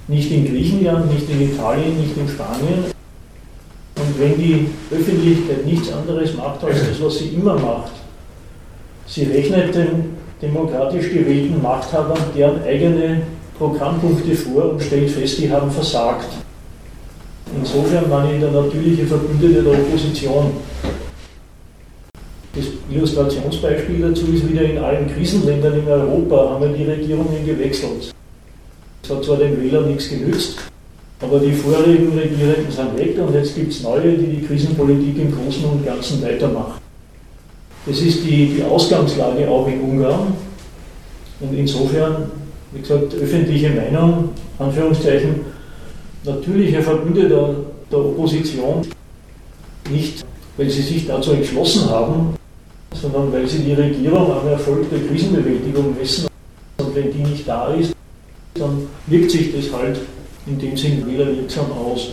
Nicht 0.06 0.30
in 0.30 0.44
Griechenland, 0.46 1.12
nicht 1.12 1.28
in 1.30 1.40
Italien, 1.40 1.98
nicht 2.00 2.16
in 2.16 2.28
Spanien. 2.28 2.93
Und 3.96 4.18
wenn 4.18 4.36
die 4.38 4.68
Öffentlichkeit 4.90 5.64
nichts 5.64 5.92
anderes 5.92 6.34
macht 6.34 6.64
als 6.64 6.88
das, 6.88 7.02
was 7.02 7.18
sie 7.18 7.28
immer 7.28 7.54
macht, 7.54 7.92
sie 9.06 9.24
rechnet 9.24 9.74
den 9.74 10.16
demokratisch 10.42 11.10
gewählten 11.10 11.62
Machthabern 11.62 12.18
deren 12.36 12.62
eigene 12.64 13.22
Programmpunkte 13.56 14.34
vor 14.34 14.72
und 14.72 14.82
stellt 14.82 15.10
fest, 15.10 15.38
die 15.38 15.50
haben 15.50 15.70
versagt. 15.70 16.28
Insofern 17.56 18.10
waren 18.10 18.34
ich 18.34 18.40
der 18.40 18.50
natürliche 18.50 19.06
Verbündete 19.06 19.62
der 19.62 19.72
Opposition. 19.72 20.52
Das 22.54 22.64
Illustrationsbeispiel 22.90 24.00
dazu 24.00 24.26
ist 24.32 24.48
wieder 24.48 24.62
in 24.62 24.78
allen 24.78 25.12
Krisenländern 25.12 25.78
in 25.80 25.88
Europa 25.88 26.50
haben 26.50 26.62
wir 26.62 26.68
die 26.76 26.84
Regierungen 26.84 27.44
gewechselt. 27.44 28.12
Es 29.02 29.10
hat 29.10 29.24
zwar 29.24 29.36
den 29.36 29.60
Wählern 29.62 29.88
nichts 29.88 30.08
genützt, 30.08 30.58
aber 31.24 31.38
die 31.40 31.52
vorigen 31.52 32.18
Regierenden 32.18 32.70
sind 32.70 32.98
weg 32.98 33.18
und 33.18 33.34
jetzt 33.34 33.54
gibt 33.54 33.72
es 33.72 33.82
neue, 33.82 34.12
die 34.12 34.36
die 34.36 34.46
Krisenpolitik 34.46 35.16
im 35.18 35.34
Großen 35.34 35.64
und 35.64 35.84
Ganzen 35.84 36.22
weitermachen. 36.22 36.80
Das 37.86 37.98
ist 38.00 38.24
die, 38.24 38.54
die 38.56 38.62
Ausgangslage 38.62 39.48
auch 39.48 39.66
in 39.68 39.80
Ungarn. 39.80 40.34
Und 41.40 41.54
insofern, 41.54 42.30
wie 42.72 42.80
gesagt, 42.80 43.14
öffentliche 43.14 43.70
Meinung, 43.70 44.30
Anführungszeichen, 44.58 45.40
natürlicher 46.24 46.82
Verbündeter 46.82 47.54
der 47.90 47.98
Opposition, 47.98 48.82
nicht 49.90 50.24
weil 50.56 50.70
sie 50.70 50.82
sich 50.82 51.06
dazu 51.06 51.32
entschlossen 51.32 51.90
haben, 51.90 52.34
sondern 52.94 53.32
weil 53.32 53.46
sie 53.46 53.58
die 53.58 53.74
Regierung 53.74 54.32
am 54.32 54.46
Erfolg 54.48 54.88
der 54.90 55.00
Krisenbewältigung 55.00 55.94
messen. 55.98 56.28
Und 56.78 56.94
wenn 56.94 57.12
die 57.12 57.30
nicht 57.30 57.46
da 57.46 57.74
ist, 57.74 57.92
dann 58.54 58.86
wirkt 59.08 59.30
sich 59.30 59.54
das 59.54 59.72
halt 59.72 59.98
in 60.46 60.58
dem 60.58 60.76
Sinn 60.76 61.06
wählerwirksam 61.06 61.72
aus. 61.72 62.10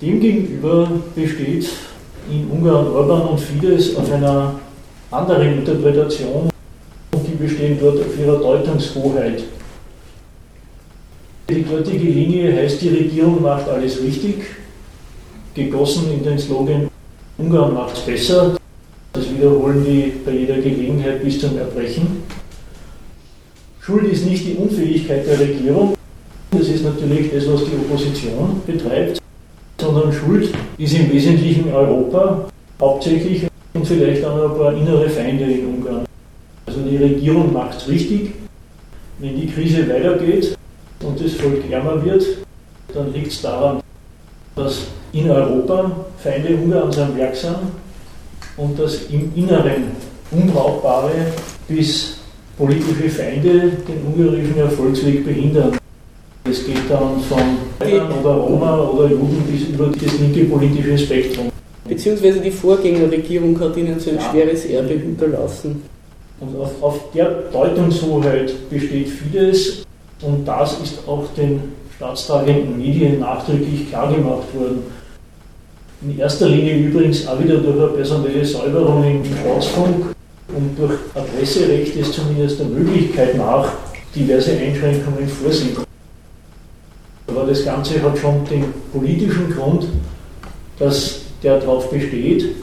Demgegenüber 0.00 0.90
besteht 1.14 1.68
in 2.30 2.50
Ungarn 2.50 2.86
Orban 2.86 3.28
und 3.28 3.40
Fidesz 3.40 3.96
auf 3.96 4.10
einer 4.12 4.60
anderen 5.10 5.58
Interpretation 5.58 6.50
und 7.12 7.26
die 7.26 7.34
bestehen 7.34 7.78
dort 7.80 7.98
auf 7.98 8.18
ihrer 8.18 8.38
Deutungshoheit. 8.38 9.42
Die 11.48 11.64
dortige 11.64 12.04
Linie 12.04 12.54
heißt, 12.54 12.80
die 12.80 12.90
Regierung 12.90 13.42
macht 13.42 13.68
alles 13.68 14.00
richtig, 14.00 14.36
gegossen 15.54 16.12
in 16.12 16.22
den 16.22 16.38
Slogan 16.38 16.88
Ungarn 17.36 17.74
macht 17.74 17.96
es 17.96 18.00
besser. 18.00 18.56
Das 19.12 19.28
wiederholen 19.34 19.84
die 19.84 20.12
bei 20.24 20.32
jeder 20.32 20.58
Gelegenheit 20.58 21.24
bis 21.24 21.40
zum 21.40 21.58
Erbrechen. 21.58 22.22
Schuld 23.80 24.12
ist 24.12 24.26
nicht 24.26 24.46
die 24.46 24.54
Unfähigkeit 24.54 25.26
der 25.26 25.40
Regierung, 25.40 25.94
das 26.50 26.68
ist 26.68 26.84
natürlich 26.84 27.30
das, 27.32 27.46
was 27.48 27.64
die 27.64 27.76
Opposition 27.76 28.60
betreibt, 28.66 29.20
sondern 29.80 30.12
Schuld 30.12 30.52
ist 30.78 30.94
im 30.94 31.12
Wesentlichen 31.12 31.72
Europa, 31.72 32.48
hauptsächlich 32.80 33.46
und 33.74 33.86
vielleicht 33.86 34.24
auch 34.24 34.50
ein 34.50 34.58
paar 34.58 34.72
innere 34.72 35.08
Feinde 35.08 35.44
in 35.44 35.66
Ungarn. 35.66 36.04
Also 36.66 36.80
die 36.82 36.96
Regierung 36.96 37.52
macht 37.52 37.78
es 37.78 37.88
richtig. 37.88 38.32
Wenn 39.18 39.40
die 39.40 39.46
Krise 39.46 39.88
weitergeht 39.88 40.56
und 41.02 41.22
das 41.22 41.32
Volk 41.34 41.70
ärmer 41.70 42.04
wird, 42.04 42.24
dann 42.94 43.12
liegt 43.12 43.32
es 43.32 43.42
daran, 43.42 43.80
dass 44.56 44.86
in 45.12 45.30
Europa 45.30 45.90
Feinde 46.18 46.56
Ungarns 46.56 46.98
am 46.98 47.16
Werk 47.16 47.36
sind 47.36 47.56
und 48.56 48.78
dass 48.78 49.02
im 49.10 49.32
Inneren 49.34 49.92
unbrauchbare 50.30 51.10
bis 51.68 52.16
politische 52.56 53.08
Feinde 53.08 53.72
den 53.88 54.04
ungarischen 54.06 54.56
Erfolgsweg 54.58 55.24
behindern. 55.24 55.79
Es 56.44 56.64
geht 56.64 56.88
dann 56.88 57.20
von 57.28 57.38
Bayern 57.78 58.10
oder 58.12 58.30
Roma 58.30 58.78
oder 58.78 59.10
Juden 59.10 59.42
bis 59.50 59.68
über 59.68 59.86
das 59.88 60.18
linke 60.18 60.44
politische 60.44 60.96
Spektrum. 60.96 61.50
Beziehungsweise 61.86 62.40
die 62.40 62.50
Vorgängerregierung 62.50 63.58
hat 63.60 63.76
ihnen 63.76 64.00
so 64.00 64.10
ein 64.10 64.16
ja. 64.16 64.30
schweres 64.30 64.64
Erbe 64.64 64.94
hinterlassen. 64.94 65.82
Und 66.40 66.58
auf, 66.58 66.82
auf 66.82 67.10
der 67.14 67.28
Deutungshoheit 67.52 68.70
besteht 68.70 69.08
vieles 69.08 69.84
und 70.22 70.46
das 70.46 70.80
ist 70.80 71.06
auch 71.06 71.24
den 71.36 71.60
staatstragenden 71.96 72.78
Medien 72.78 73.20
nachträglich 73.20 73.90
klargemacht 73.90 74.54
worden. 74.54 74.82
In 76.02 76.18
erster 76.18 76.48
Linie 76.48 76.76
übrigens 76.76 77.26
auch 77.26 77.38
wieder 77.38 77.58
durch 77.58 77.76
eine 77.76 77.88
personelle 77.88 78.44
Säuberung 78.44 79.04
im 79.04 79.22
Staatsfunk 79.24 80.14
und 80.48 80.78
durch 80.78 80.98
Adresserecht 81.14 81.96
ist 81.96 82.14
zumindest 82.14 82.60
der 82.60 82.66
Möglichkeit 82.66 83.36
nach 83.36 83.70
diverse 84.14 84.52
Einschränkungen 84.52 85.28
vorsieht. 85.28 85.76
Aber 87.30 87.46
das 87.46 87.64
Ganze 87.64 88.02
hat 88.02 88.18
schon 88.18 88.44
den 88.46 88.64
politischen 88.92 89.50
Grund, 89.54 89.86
dass 90.78 91.20
der 91.42 91.58
darauf 91.58 91.90
besteht, 91.90 92.56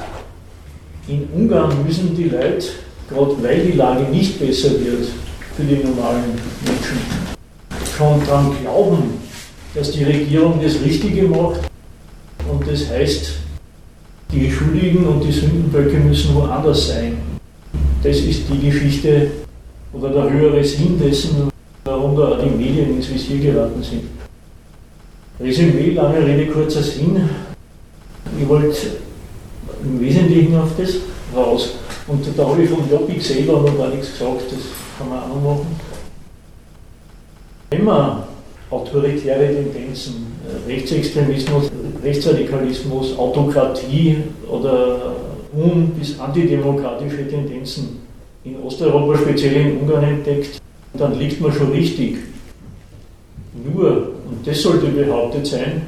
in 1.08 1.28
Ungarn 1.34 1.86
müssen 1.86 2.16
die 2.16 2.26
Leute, 2.26 2.68
gerade 3.10 3.36
weil 3.42 3.66
die 3.66 3.78
Lage 3.78 4.04
nicht 4.12 4.40
besser 4.40 4.72
wird 4.72 5.08
für 5.56 5.64
die 5.64 5.84
normalen 5.84 6.36
Menschen, 6.66 6.98
schon 7.98 8.20
daran 8.28 8.56
glauben, 8.62 9.14
dass 9.74 9.92
die 9.92 10.04
Regierung 10.04 10.60
das 10.62 10.82
Richtige 10.84 11.24
macht 11.24 11.62
und 12.50 12.68
das 12.70 12.90
heißt, 12.90 13.34
die 14.32 14.52
Schuldigen 14.52 15.06
und 15.06 15.24
die 15.24 15.32
Sündenböcke 15.32 15.98
müssen 15.98 16.36
woanders 16.36 16.90
sein. 16.90 17.18
Das 18.04 18.18
ist 18.18 18.44
die 18.52 18.70
Geschichte 18.70 19.32
oder 19.94 20.10
der 20.10 20.30
höhere 20.30 20.64
Sinn 20.64 21.00
dessen, 21.00 21.50
warum 21.86 22.18
da 22.18 22.38
die 22.44 22.50
Medien 22.50 22.98
ins 22.98 23.10
Visier 23.10 23.40
geraten 23.40 23.82
sind. 23.82 24.17
Resümee, 25.40 25.92
lange 25.92 26.26
Rede, 26.26 26.48
kurzer 26.48 26.82
Sinn. 26.82 27.30
Ich 28.40 28.48
wollte 28.48 28.76
im 29.84 30.00
Wesentlichen 30.02 30.56
auf 30.58 30.70
das 30.78 30.96
raus. 31.36 31.76
Und 32.08 32.26
da 32.38 32.48
habe 32.48 32.64
ich 32.64 32.70
von 32.70 32.90
Jobbik 32.90 33.22
selber 33.22 33.62
noch 33.62 33.78
gar 33.78 33.90
nichts 33.90 34.12
gesagt, 34.12 34.44
das 34.52 34.60
kann 34.98 35.10
man 35.10 35.20
auch 35.20 35.28
noch 35.28 35.42
machen. 35.42 35.80
Wenn 37.70 37.84
man 37.84 38.24
autoritäre 38.70 39.48
Tendenzen, 39.54 40.28
äh, 40.68 40.72
Rechtsextremismus, 40.72 41.70
Rechtsradikalismus, 42.04 43.18
Autokratie 43.18 44.18
oder 44.50 45.16
un- 45.54 45.90
bis 45.92 46.20
antidemokratische 46.20 47.28
Tendenzen 47.28 48.00
in 48.44 48.56
Osteuropa, 48.62 49.18
speziell 49.18 49.56
in 49.68 49.78
Ungarn 49.78 50.04
entdeckt, 50.04 50.62
dann 50.94 51.20
liegt 51.20 51.42
man 51.42 51.52
schon 51.52 51.72
richtig. 51.72 52.18
Nur, 53.74 54.12
und 54.30 54.46
das 54.46 54.62
sollte 54.62 54.88
behauptet 54.88 55.48
sein, 55.48 55.84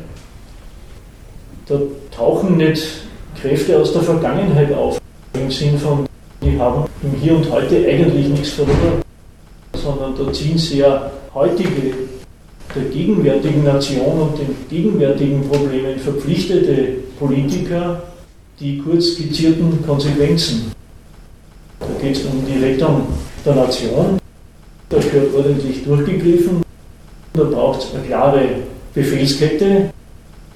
da 1.68 1.80
tauchen 2.16 2.58
nicht 2.58 2.84
Kräfte 3.40 3.78
aus 3.78 3.94
der 3.94 4.02
Vergangenheit 4.02 4.74
auf, 4.74 5.00
im 5.34 5.52
Sinn 5.52 5.78
von, 5.78 6.06
die 6.42 6.58
haben 6.60 6.86
im 7.04 7.14
Hier 7.22 7.36
und 7.36 7.52
Heute 7.52 7.88
eigentlich 7.88 8.28
nichts 8.28 8.50
verloren, 8.50 9.02
sondern 9.74 10.16
da 10.18 10.34
ziehen 10.34 10.58
sehr 10.58 11.12
heutige 11.34 11.94
der 12.76 12.84
gegenwärtigen 12.84 13.64
Nation 13.64 14.22
und 14.22 14.38
den 14.38 14.56
gegenwärtigen 14.70 15.48
Problemen 15.50 15.98
verpflichtete 15.98 16.98
Politiker 17.18 18.04
die 18.60 18.78
kurz 18.80 19.14
skizzierten 19.14 19.86
Konsequenzen. 19.86 20.72
Da 21.80 21.88
geht 22.02 22.18
es 22.18 22.24
um 22.26 22.46
die 22.46 22.64
Rettung 22.64 23.08
der 23.46 23.56
Nation. 23.56 24.20
Da 24.90 24.98
gehört 24.98 25.34
ordentlich 25.34 25.84
durchgegriffen. 25.84 26.62
Da 27.34 27.44
braucht 27.44 27.84
es 27.84 27.94
eine 27.94 28.04
klare 28.04 28.50
Befehlskette 28.94 29.92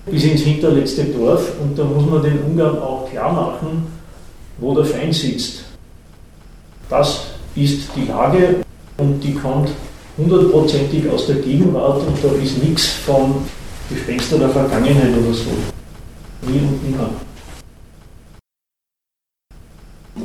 bis 0.06 0.24
ins 0.24 0.42
hinterletzte 0.42 1.06
Dorf 1.06 1.54
und 1.62 1.78
da 1.78 1.84
muss 1.84 2.06
man 2.06 2.24
den 2.24 2.40
Ungarn 2.44 2.78
auch 2.80 3.10
klar 3.10 3.32
machen, 3.32 3.88
wo 4.58 4.76
der 4.76 4.86
Feind 4.86 5.14
sitzt. 5.14 5.64
Das 6.90 7.28
ist 7.56 7.90
die 7.96 8.06
Lage 8.06 8.58
und 8.98 9.22
die 9.24 9.34
kommt 9.34 9.70
hundertprozentig 10.18 11.10
aus 11.10 11.28
der 11.28 11.38
Gegenwart 11.38 12.06
und 12.06 12.24
da 12.24 12.30
ist 12.42 12.62
nichts 12.64 12.86
von 12.88 13.46
Gespenster 13.90 14.38
der 14.38 14.50
Vergangenheit 14.50 15.14
oder 15.18 15.34
so. 15.34 15.52
Nie 16.48 16.60
und 16.60 16.84
nimmer. 16.84 17.10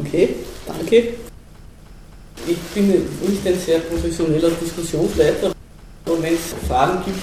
Okay, 0.00 0.36
danke. 0.66 1.14
Ich 2.46 2.58
bin 2.74 2.88
nicht 2.88 3.46
ein 3.46 3.58
sehr 3.58 3.78
professioneller 3.80 4.50
Diskussionsleiter, 4.50 5.52
aber 6.08 6.22
wenn 6.22 6.34
es 6.34 6.54
Fragen 6.66 7.04
gibt, 7.04 7.22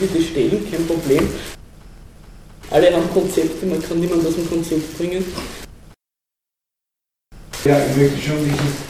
bitte 0.00 0.24
stellen, 0.24 0.66
kein 0.70 0.86
Problem. 0.86 1.28
Alle 2.70 2.94
haben 2.94 3.10
Konzepte, 3.12 3.66
man 3.66 3.82
kann 3.82 4.00
niemand 4.00 4.26
aus 4.26 4.34
dem 4.34 4.48
Konzept 4.48 4.96
bringen. 4.96 5.24
Ja, 7.64 7.78
ich 7.84 7.96
möchte 7.96 8.20
schon 8.20 8.44
wissen, 8.46 8.88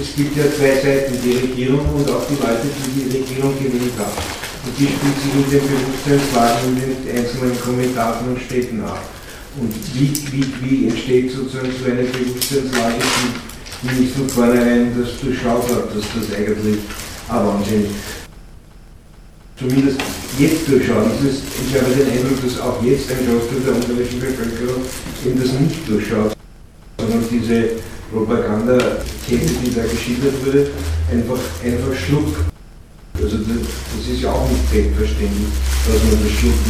es 0.00 0.14
gibt 0.16 0.36
ja 0.36 0.44
zwei 0.56 0.74
Seiten, 0.80 1.18
die 1.22 1.32
Regierung 1.32 1.80
und 1.94 2.08
auch 2.10 2.24
die 2.28 2.40
Leute, 2.40 2.66
die 2.86 3.00
die 3.00 3.18
Regierung 3.18 3.54
gewählt 3.58 3.92
haben. 3.98 4.16
Und 4.64 4.78
die 4.78 4.86
spielt 4.86 5.16
sich 5.20 5.34
in 5.34 5.50
den 5.50 5.68
Bewusstseinslagen 5.68 6.76
in 6.76 7.04
den 7.04 7.16
einzelnen 7.16 7.60
Kommentaren 7.60 8.28
und 8.28 8.40
Städten 8.40 8.80
ab. 8.84 9.02
Und 9.60 9.72
wie, 9.94 10.12
wie, 10.32 10.46
wie 10.60 10.88
entsteht 10.88 11.32
sozusagen 11.32 11.72
so 11.72 11.90
eine 11.90 12.04
Bewusstseinslage, 12.04 12.96
die, 13.00 14.00
nicht 14.00 14.14
von 14.14 14.28
vornherein 14.28 14.94
das 14.98 15.20
durchschaut 15.20 15.68
hat, 15.70 15.94
dass 15.94 16.04
das 16.14 16.36
eigentlich 16.36 16.78
aber 17.28 17.54
anscheinend 17.54 17.88
zumindest 19.58 19.98
jetzt 20.38 20.68
durchschaut. 20.68 21.06
Ist 21.24 21.42
ich 21.66 21.74
habe 21.74 21.90
den 21.94 22.08
Eindruck, 22.12 22.42
dass 22.44 22.60
auch 22.60 22.82
jetzt 22.82 23.10
ein 23.10 23.24
Großteil 23.26 23.60
der 23.64 23.74
ungarischen 23.74 24.20
Bevölkerung 24.20 24.82
eben 25.24 25.40
das 25.40 25.52
nicht 25.52 25.88
durchschaut, 25.88 26.36
sondern 26.98 27.24
diese 27.30 27.80
Propagandakette, 28.12 29.52
die 29.64 29.74
da 29.74 29.82
geschildert 29.82 30.34
wurde, 30.44 30.70
einfach, 31.10 31.40
einfach 31.64 31.94
schluckt. 31.96 32.36
Also 33.16 33.38
das, 33.38 33.46
das 33.48 34.14
ist 34.14 34.22
ja 34.22 34.30
auch 34.30 34.48
nicht 34.48 34.68
selbstverständlich, 34.70 35.48
dass 35.88 36.02
man 36.04 36.22
das 36.22 36.32
schluckt. 36.38 36.66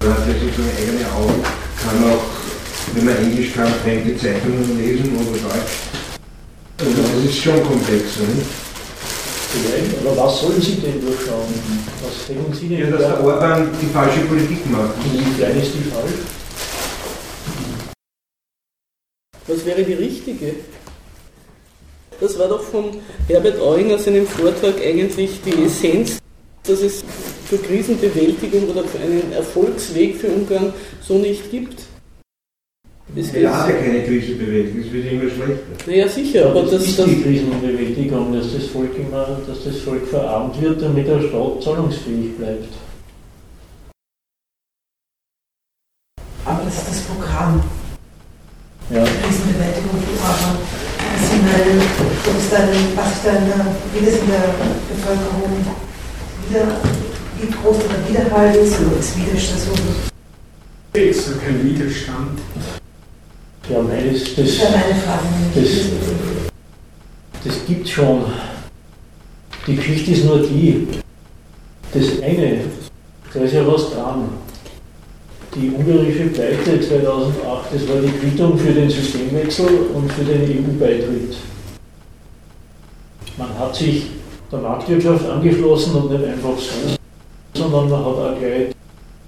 Man 0.00 0.12
hat 0.12 0.28
ja 0.28 0.34
sozusagen 0.34 0.76
eigene 0.76 1.12
Augen, 1.12 1.40
kann 1.80 2.04
auch, 2.04 2.24
wenn 2.94 3.04
man 3.04 3.16
Englisch 3.16 3.54
kann, 3.54 3.72
fremde 3.82 4.16
Zeitungen 4.16 4.76
lesen 4.78 5.16
oder 5.16 5.38
Deutsch. 5.40 5.72
Also 6.78 6.92
das 6.96 7.24
ist 7.24 7.42
schon 7.42 7.62
komplexer. 7.64 8.20
Nicht? 8.20 8.69
Vielleicht, 9.52 9.98
aber 10.06 10.16
was 10.16 10.40
sollen 10.40 10.60
Sie 10.60 10.76
denn 10.76 11.00
durchschauen? 11.00 11.52
Was 12.04 12.26
denken 12.28 12.52
Sie 12.54 12.68
denn? 12.68 12.78
Ja, 12.78 12.90
dass 12.90 13.00
der 13.00 13.24
Orban 13.24 13.68
die 13.82 13.86
falsche 13.86 14.20
Politik 14.20 14.70
macht. 14.70 14.94
Inwiefern 15.04 15.60
ist 15.60 15.72
die 15.74 15.90
falsch? 15.90 16.12
Was 19.48 19.66
wäre 19.66 19.82
die 19.82 19.94
richtige? 19.94 20.54
Das 22.20 22.38
war 22.38 22.46
doch 22.46 22.62
von 22.62 22.90
Herbert 23.26 23.60
Euinger 23.60 23.98
seinem 23.98 24.26
Vortrag 24.26 24.80
eigentlich 24.80 25.40
die 25.44 25.64
Essenz, 25.64 26.18
dass 26.62 26.80
es 26.82 27.02
für 27.46 27.58
Krisenbewältigung 27.58 28.68
oder 28.68 28.84
für 28.84 28.98
einen 29.00 29.32
Erfolgsweg 29.32 30.16
für 30.16 30.28
Ungarn 30.28 30.72
so 31.00 31.14
nicht 31.14 31.50
gibt. 31.50 31.89
Es 33.16 33.34
Wir 33.34 33.52
haben 33.52 33.70
ja 33.70 33.76
keine 33.76 34.04
Krisenbewältigung, 34.04 34.82
es 34.86 34.92
wird 34.92 35.12
immer 35.12 35.22
schlechter. 35.22 35.90
Naja, 35.90 36.08
sicher, 36.08 36.46
aber 36.46 36.62
das, 36.62 36.70
das 36.70 36.86
ist 36.86 36.98
die 36.98 37.22
Krisenbewältigung, 37.22 38.32
dass 38.32 38.52
das 38.54 38.66
Volk 38.66 38.96
immer, 38.96 39.40
dass 39.48 39.64
das 39.64 39.78
Volk 39.78 40.06
verarmt 40.06 40.60
wird, 40.62 40.80
damit 40.80 41.08
der 41.08 41.20
Staat 41.20 41.62
zahlungsfähig 41.62 42.36
bleibt. 42.38 42.68
Aber 46.44 46.62
das 46.64 46.78
ist 46.78 46.88
das 46.88 47.00
Programm. 47.00 47.60
Ja. 48.90 49.02
Krisenbewältigung 49.02 49.90
Programm. 49.90 50.58
Das 51.12 51.30
sind 51.30 51.42
dann, 51.50 52.38
ist 52.38 52.52
dann, 52.52 52.68
was 52.94 53.12
ist 53.12 53.26
dann, 53.26 53.42
wie 53.92 54.06
das 54.06 54.14
in 54.14 54.26
der 54.28 54.54
Bevölkerung 54.88 55.66
wieder, 56.48 56.66
wie 57.40 57.50
groß 57.50 57.76
der 57.78 58.08
Widerhall 58.08 58.54
ist, 58.54 58.80
oder 58.80 59.00
ist 59.00 59.18
Widerstand 59.18 59.60
so? 59.60 60.98
Ist 61.00 61.26
so 61.26 61.32
kein 61.38 61.64
Widerstand. 61.64 62.38
Ja, 63.70 63.80
nein, 63.82 64.10
das, 64.12 64.34
das, 64.34 64.56
Frage. 64.56 65.22
das, 65.54 65.70
das 67.44 67.66
gibt 67.66 67.88
schon. 67.88 68.24
Die 69.64 69.76
Geschichte 69.76 70.10
ist 70.10 70.24
nur 70.24 70.38
die. 70.38 70.88
Das 71.92 72.20
eine, 72.20 72.62
da 73.32 73.40
ist 73.40 73.54
ja 73.54 73.64
was 73.64 73.90
dran. 73.90 74.28
Die 75.54 75.70
ungarische 75.70 76.26
Pleite 76.26 76.80
2008, 76.80 77.66
das 77.72 77.88
war 77.88 78.00
die 78.02 78.10
Quittung 78.10 78.58
für 78.58 78.72
den 78.72 78.90
Systemwechsel 78.90 79.68
und 79.94 80.10
für 80.12 80.24
den 80.24 80.42
EU-Beitritt. 80.42 81.36
Man 83.36 83.56
hat 83.56 83.74
sich 83.76 84.06
der 84.50 84.58
Marktwirtschaft 84.60 85.28
angeschlossen 85.28 85.94
und 85.94 86.10
nicht 86.10 86.24
einfach 86.24 86.58
so, 86.58 86.96
sondern 87.54 87.88
man 87.88 88.00
hat 88.00 88.06
auch 88.06 88.38
gleich, 88.38 88.74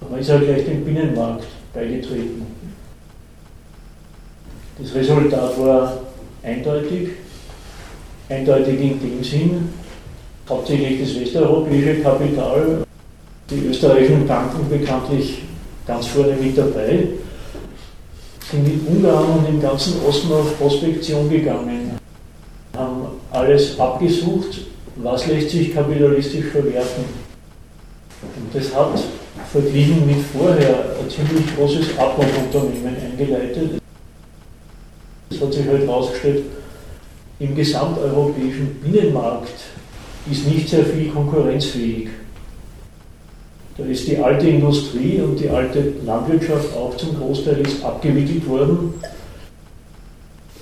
man 0.09 0.19
ist 0.19 0.31
auch 0.31 0.39
gleich 0.39 0.65
dem 0.65 0.83
Binnenmarkt 0.83 1.45
beigetreten. 1.73 2.62
Das 4.79 4.95
Resultat 4.95 5.59
war 5.59 5.97
eindeutig, 6.41 7.09
eindeutig 8.27 8.81
in 8.81 8.99
dem 8.99 9.23
Sinn, 9.23 9.69
hauptsächlich 10.49 10.99
das 10.99 11.19
westeuropäische 11.19 12.01
Kapital, 12.01 12.83
die 13.51 13.67
österreichischen 13.67 14.25
Banken 14.25 14.67
bekanntlich 14.67 15.43
ganz 15.85 16.07
vorne 16.07 16.35
mit 16.41 16.57
dabei, 16.57 17.07
sind 18.51 18.63
mit 18.63 18.87
Ungarn 18.87 19.37
und 19.37 19.47
im 19.47 19.61
ganzen 19.61 20.03
Osten 20.07 20.31
auf 20.33 20.57
Prospektion 20.57 21.29
gegangen, 21.29 21.91
haben 22.75 23.05
alles 23.31 23.79
abgesucht, 23.79 24.61
was 24.95 25.27
lässt 25.27 25.51
sich 25.51 25.73
kapitalistisch 25.73 26.45
verwerten. 26.45 27.05
Und 28.23 28.55
das 28.55 28.73
hat 28.73 28.99
verglichen 29.51 30.07
mit 30.07 30.25
vorher 30.33 30.95
ein 30.99 31.09
ziemlich 31.09 31.55
großes 31.55 31.97
Abbauunternehmen 31.99 32.95
eingeleitet. 33.11 33.82
Es 35.33 35.41
hat 35.41 35.53
sich 35.53 35.67
halt 35.67 35.81
herausgestellt, 35.81 36.43
im 37.39 37.55
gesamteuropäischen 37.55 38.79
Binnenmarkt 38.83 39.53
ist 40.29 40.47
nicht 40.47 40.69
sehr 40.69 40.85
viel 40.85 41.09
konkurrenzfähig. 41.09 42.09
Da 43.77 43.85
ist 43.85 44.07
die 44.07 44.17
alte 44.17 44.47
Industrie 44.47 45.19
und 45.19 45.39
die 45.39 45.49
alte 45.49 45.93
Landwirtschaft 46.05 46.75
auch 46.77 46.95
zum 46.95 47.17
Großteil 47.17 47.61
ist 47.61 47.83
abgewickelt 47.83 48.47
worden. 48.47 48.93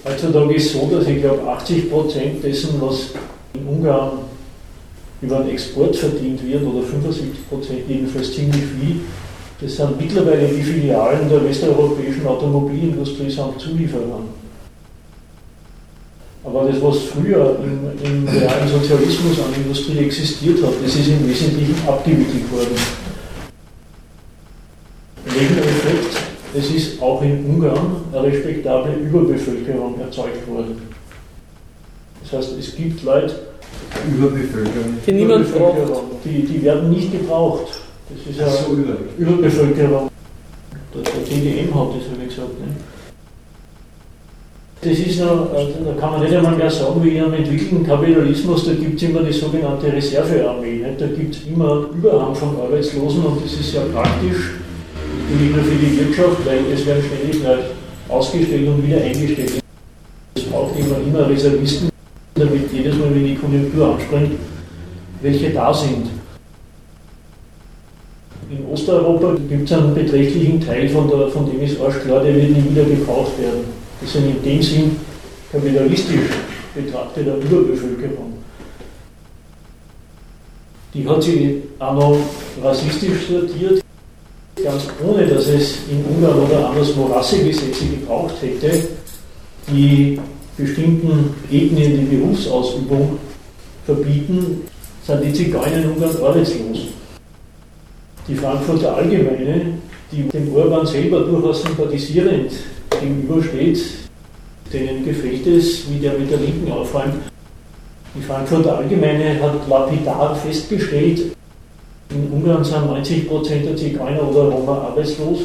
Heutzutage 0.05 0.55
ist 0.55 0.67
es 0.67 0.73
so, 0.73 0.89
dass 0.89 1.05
ich 1.07 1.21
glaube 1.21 1.45
80 1.45 1.91
Prozent 1.91 2.43
dessen, 2.43 2.81
was 2.81 3.10
in 3.53 3.67
Ungarn 3.67 4.19
über 5.21 5.39
den 5.39 5.49
Export 5.49 5.95
verdient 5.95 6.43
wird, 6.47 6.63
oder 6.63 6.84
75 6.84 7.49
Prozent 7.49 7.79
jedenfalls 7.88 8.34
ziemlich 8.34 8.63
viel, 8.63 9.01
das 9.60 9.75
sind 9.75 9.99
mittlerweile 9.99 10.47
die 10.47 10.63
Filialen 10.63 11.29
der 11.29 11.43
westeuropäischen 11.43 12.25
Automobilindustrie 12.25 13.29
samt 13.29 13.60
Zulieferern. 13.60 14.40
Aber 16.43 16.67
das, 16.67 16.82
was 16.82 16.97
früher 17.04 17.60
im, 17.63 17.91
im 18.04 18.27
realen 18.27 18.67
Sozialismus 18.67 19.39
an 19.39 19.54
Industrie 19.62 19.99
existiert 19.99 20.63
hat, 20.63 20.73
das 20.84 20.95
ist 20.95 21.08
im 21.08 21.27
Wesentlichen 21.30 21.75
abgewickelt 21.88 22.51
worden. 22.51 22.75
Nebeneffekt, 25.26 26.18
es 26.57 26.72
ist 26.72 27.01
auch 27.01 27.22
in 27.22 27.45
Ungarn 27.45 27.97
eine 28.11 28.24
respektable 28.24 28.93
Überbevölkerung 28.93 29.99
erzeugt 29.99 30.47
worden. 30.47 30.82
Das 32.24 32.34
heißt, 32.34 32.57
es 32.57 32.76
gibt 32.76 33.03
Leute, 33.03 33.36
Überbevölkerung. 34.07 34.97
Die 35.05 35.11
niemand 35.11 35.53
braucht. 35.53 35.78
die, 36.26 36.43
die 36.43 36.63
werden 36.63 36.89
nicht 36.89 37.11
gebraucht. 37.11 37.82
Das 38.09 38.28
ist 38.30 38.39
ja 38.39 38.49
so, 38.49 38.74
über. 38.74 38.97
Überbevölkerung. 39.18 40.09
Der, 40.93 41.01
der 41.03 41.26
TDM 41.26 41.74
hat 41.74 41.89
das, 41.89 42.09
habe 42.09 42.24
ich 42.24 42.30
gesagt. 42.30 42.59
Ne? 42.59 42.76
Das 44.84 44.97
ist 44.97 45.19
noch, 45.19 45.53
also 45.53 45.73
da 45.86 45.93
kann 45.99 46.13
man 46.13 46.21
nicht 46.21 46.34
einmal 46.34 46.55
mehr 46.55 46.69
sagen, 46.69 47.03
wie 47.03 47.15
in 47.15 47.23
einem 47.23 47.36
entwickelten 47.36 47.86
Kapitalismus, 47.86 48.65
da 48.65 48.73
gibt 48.73 48.99
es 48.99 49.07
immer 49.07 49.21
die 49.21 49.32
sogenannte 49.32 49.93
Reservearmee. 49.93 50.77
Nicht? 50.77 50.99
Da 50.99 51.05
gibt 51.05 51.36
es 51.36 51.43
immer 51.45 51.86
Überhang 51.93 52.34
von 52.34 52.59
Arbeitslosen 52.59 53.23
und 53.23 53.45
das 53.45 53.53
ist 53.53 53.75
ja 53.75 53.82
praktisch, 53.93 54.53
nicht 55.29 55.55
nur 55.55 55.63
für 55.63 55.75
die 55.75 55.99
Wirtschaft, 55.99 56.43
weil 56.45 56.61
es 56.73 56.84
werden 56.88 57.03
ständig 57.03 57.43
Leute 57.43 57.65
ausgestellt 58.09 58.67
und 58.67 58.88
wieder 58.88 59.01
eingestellt. 59.01 59.59
Es 60.34 60.43
braucht 60.45 60.79
immer, 60.79 60.97
immer 60.97 61.29
Reservisten, 61.29 61.89
damit 62.34 62.73
jedes 62.73 62.95
Mal, 62.95 63.13
wenn 63.13 63.23
die 63.23 63.36
Konjunktur 63.36 63.93
anspringt, 63.93 64.32
welche 65.21 65.51
da 65.51 65.71
sind. 65.71 66.07
in 68.49 68.65
Osteuropa 68.73 69.36
gibt 69.47 69.69
es 69.69 69.77
einen 69.77 69.93
beträchtlichen 69.93 70.59
Teil, 70.59 70.89
von, 70.89 71.07
der, 71.07 71.27
von 71.29 71.49
dem 71.49 71.61
ist 71.61 71.79
arsch 71.79 71.99
klar, 72.03 72.21
der 72.21 72.36
wird 72.36 72.49
nie 72.49 72.69
wieder 72.69 72.84
gekauft 72.84 73.39
werden. 73.39 73.80
Das 74.02 74.14
sind 74.14 74.26
in 74.26 74.43
dem 74.43 74.62
Sinn 74.62 74.95
kapitalistisch 75.52 76.32
betrachtete 76.74 77.36
Überbevölkerung. 77.36 78.34
Die 80.93 81.08
hat 81.08 81.22
sich 81.22 81.58
auch 81.80 81.93
noch 81.93 82.18
rassistisch 82.64 83.28
sortiert, 83.30 83.84
ganz 84.62 84.88
ohne 85.06 85.28
dass 85.28 85.47
es 85.47 85.78
in 85.89 86.04
Ungarn 86.04 86.39
oder 86.39 86.70
anderswo 86.70 87.06
Rassegesetze 87.06 87.86
gebraucht 87.86 88.36
hätte, 88.41 88.88
die 89.72 90.20
bestimmten 90.58 91.34
Ethnien 91.52 91.99
die 91.99 92.16
Berufsausübung 92.16 93.20
verbieten, 93.86 94.64
sind 95.06 95.24
die 95.24 95.34
Zigeuner 95.34 95.78
in 95.78 95.91
Ungarn 95.91 96.16
arbeitslos. 96.18 96.88
Die 98.28 98.36
Frankfurter 98.36 98.97
Allgemeine, 98.97 99.78
die 100.12 100.24
dem 100.24 100.54
Orban 100.54 100.86
selber 100.86 101.22
durchaus 101.22 101.62
sympathisierend 101.62 102.52
gegenübersteht, 102.99 103.79
denen 104.71 105.05
gefällt 105.05 105.47
es, 105.47 105.89
wie 105.89 105.99
der 105.99 106.13
mit 106.13 106.31
der 106.31 106.39
Linken 106.39 106.71
aufräumt. 106.71 107.15
Die 108.15 108.21
Frankfurter 108.21 108.77
Allgemeine 108.77 109.41
hat 109.41 109.67
lapidar 109.69 110.35
festgestellt, 110.35 111.35
in 112.09 112.29
Ungarn 112.31 112.63
sind 112.63 112.77
90% 112.77 113.63
der 113.63 113.77
Zigeuner 113.77 114.27
oder 114.29 114.43
Roma 114.43 114.79
arbeitslos. 114.79 115.39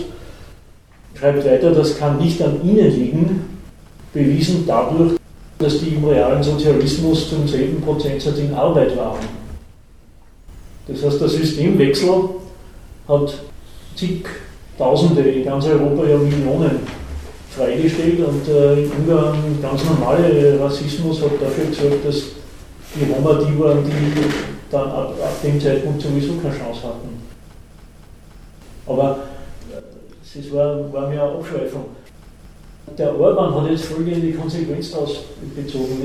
Schreibt 1.14 1.44
weiter, 1.44 1.70
das 1.70 1.96
kann 1.96 2.18
nicht 2.18 2.42
an 2.42 2.60
ihnen 2.64 2.90
liegen, 2.90 3.44
bewiesen 4.12 4.64
dadurch, 4.66 5.12
dass 5.58 5.78
die 5.78 5.90
im 5.90 6.04
realen 6.04 6.42
Sozialismus 6.42 7.30
zum 7.30 7.46
selben 7.46 7.80
Prozentsatz 7.80 8.38
in 8.38 8.52
Arbeit 8.52 8.96
waren. 8.96 9.24
Das 10.88 11.04
heißt, 11.04 11.20
der 11.20 11.28
Systemwechsel 11.28 12.30
hat 13.08 13.38
zigtausende, 13.94 15.22
in 15.22 15.44
ganz 15.44 15.66
Europa 15.66 16.04
ja 16.04 16.18
Millionen 16.18 16.80
freigestellt 17.56 18.20
und 18.20 18.48
äh, 18.48 18.86
Ungarn 18.98 19.58
ganz 19.62 19.84
normale 19.84 20.60
Rassismus 20.60 21.22
hat 21.22 21.40
dafür 21.40 21.66
gesorgt, 21.66 22.06
dass 22.06 22.22
die 22.94 23.10
Roma 23.10 23.40
die 23.42 23.58
waren, 23.58 23.82
die 23.84 24.20
dann 24.70 24.88
ab, 24.88 25.14
ab 25.22 25.42
dem 25.42 25.60
Zeitpunkt 25.60 26.02
sowieso 26.02 26.34
keine 26.34 26.56
Chance 26.56 26.82
hatten. 26.82 27.22
Aber 28.86 29.18
äh, 29.72 30.38
es 30.38 30.52
war, 30.52 30.92
war 30.92 31.08
mir 31.08 31.22
eine 31.22 31.32
Abschweifung. 31.32 31.86
Der 32.96 33.18
Orban 33.18 33.54
hat 33.54 33.70
jetzt 33.70 33.86
folgende 33.86 34.32
Konsequenz 34.32 34.92
daraus 34.92 35.18
bezogen. 35.54 35.98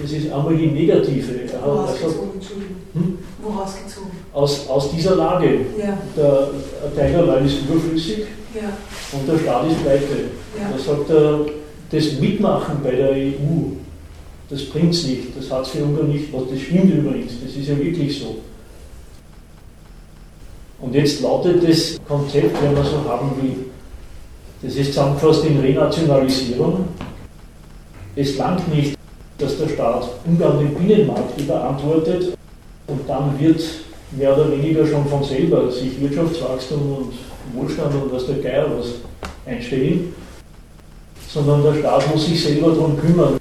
Das, 0.00 0.10
ist 0.10 0.32
einmal 0.32 0.56
die 0.56 0.66
negative. 0.66 1.32
Woraus 1.64 1.94
gezogen, 1.94 2.30
Entschuldigung. 2.34 2.76
Hm? 2.94 3.18
Woraus 3.42 3.74
gezogen? 3.84 4.10
Aus, 4.32 4.68
aus 4.68 4.90
dieser 4.90 5.16
Lage. 5.16 5.60
Ja. 5.78 5.96
Der 6.16 6.48
Teilerlein 6.96 7.46
ist 7.46 7.58
überflüssig 7.62 8.24
Ja. 8.54 8.76
und 9.12 9.28
der 9.28 9.38
Staat 9.38 9.70
ist 9.70 9.82
pleite. 9.82 10.04
Ja. 10.58 10.70
Da 10.76 10.78
sagt 10.78 11.10
er, 11.10 11.40
das 11.90 12.20
Mitmachen 12.20 12.78
bei 12.82 12.90
der 12.90 13.12
EU, 13.12 13.72
das 14.50 14.64
bringt 14.66 14.92
es 14.92 15.06
nicht, 15.06 15.36
das 15.38 15.50
hat 15.50 15.62
es 15.62 15.68
für 15.68 15.84
Ungarn 15.84 16.08
nicht, 16.08 16.32
was 16.32 16.42
das 16.50 16.60
stimmt 16.60 16.92
übrigens, 16.92 17.32
das 17.42 17.54
ist 17.56 17.68
ja 17.68 17.78
wirklich 17.78 18.18
so. 18.18 18.36
Und 20.80 20.94
jetzt 20.94 21.22
lautet 21.22 21.66
das 21.66 21.96
Konzept, 22.06 22.62
wenn 22.62 22.74
man 22.74 22.84
so 22.84 23.08
haben 23.08 23.30
will, 23.40 23.66
das 24.64 24.76
ist 24.76 24.94
zusammengefasst 24.94 25.44
in 25.44 25.60
Renationalisierung. 25.60 26.88
Es 28.16 28.38
langt 28.38 28.74
nicht, 28.74 28.96
dass 29.36 29.58
der 29.58 29.68
Staat 29.68 30.08
Ungarn 30.24 30.58
den 30.58 30.74
Binnenmarkt 30.74 31.38
überantwortet 31.38 32.36
und 32.86 33.08
dann 33.08 33.38
wird 33.38 33.62
mehr 34.12 34.34
oder 34.34 34.50
weniger 34.52 34.86
schon 34.86 35.06
von 35.06 35.22
selber 35.22 35.70
sich 35.70 36.00
Wirtschaftswachstum 36.00 36.96
und 36.96 37.12
Wohlstand 37.54 37.94
und 37.94 38.12
was 38.12 38.26
der 38.26 38.36
Geier 38.36 38.66
was 38.78 38.94
einstellen, 39.44 40.14
sondern 41.28 41.62
der 41.62 41.74
Staat 41.80 42.10
muss 42.10 42.24
sich 42.24 42.42
selber 42.42 42.72
darum 42.72 42.98
kümmern. 42.98 43.36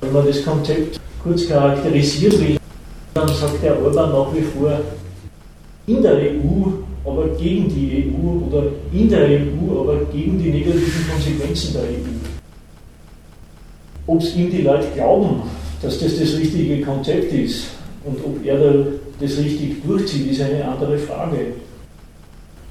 Wenn 0.00 0.12
man 0.12 0.26
das 0.26 0.42
Konzept 0.42 0.98
kurz 1.22 1.46
charakterisieren 1.46 2.40
will, 2.40 2.56
dann 3.12 3.28
sagt 3.28 3.62
der 3.62 3.82
Orban 3.82 4.12
nach 4.12 4.34
wie 4.34 4.42
vor, 4.42 4.80
in 5.86 6.02
der 6.02 6.14
EU, 6.14 6.87
aber 7.10 7.28
gegen 7.36 7.68
die 7.68 8.12
EU 8.12 8.46
oder 8.46 8.66
in 8.92 9.08
der 9.08 9.26
EU, 9.28 9.80
aber 9.80 10.04
gegen 10.12 10.38
die 10.38 10.50
negativen 10.50 11.08
Konsequenzen 11.10 11.72
der 11.74 11.82
EU. 11.82 12.28
Ob 14.06 14.20
es 14.20 14.34
ihm 14.36 14.50
die 14.50 14.62
Leute 14.62 14.88
glauben, 14.94 15.42
dass 15.82 15.98
das 15.98 16.18
das 16.18 16.36
richtige 16.36 16.80
Konzept 16.82 17.32
ist 17.32 17.68
und 18.04 18.18
ob 18.24 18.44
er 18.44 18.58
das 19.20 19.38
richtig 19.38 19.84
durchzieht, 19.86 20.30
ist 20.30 20.40
eine 20.40 20.64
andere 20.64 20.98
Frage. 20.98 21.38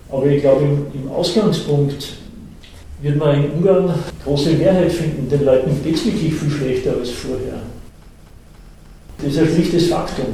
Aber 0.10 0.26
ich 0.28 0.42
glaube, 0.42 0.64
im, 0.94 1.12
Ausgangspunkt 1.12 2.14
wird 3.02 3.18
man 3.18 3.44
in 3.44 3.52
Ungarn 3.52 3.94
große 4.24 4.52
Mehrheit 4.54 4.92
finden. 4.92 5.30
Den 5.30 5.46
Leuten 5.46 5.84
geht 5.84 5.96
es 5.96 6.06
wirklich 6.06 6.34
viel 6.34 6.50
schlechter 6.50 6.94
als 6.98 7.10
vorher. 7.12 7.62
Das 9.18 9.28
ist 9.28 9.40
ein 9.40 9.48
schlichtes 9.48 9.88
Faktum. 9.88 10.26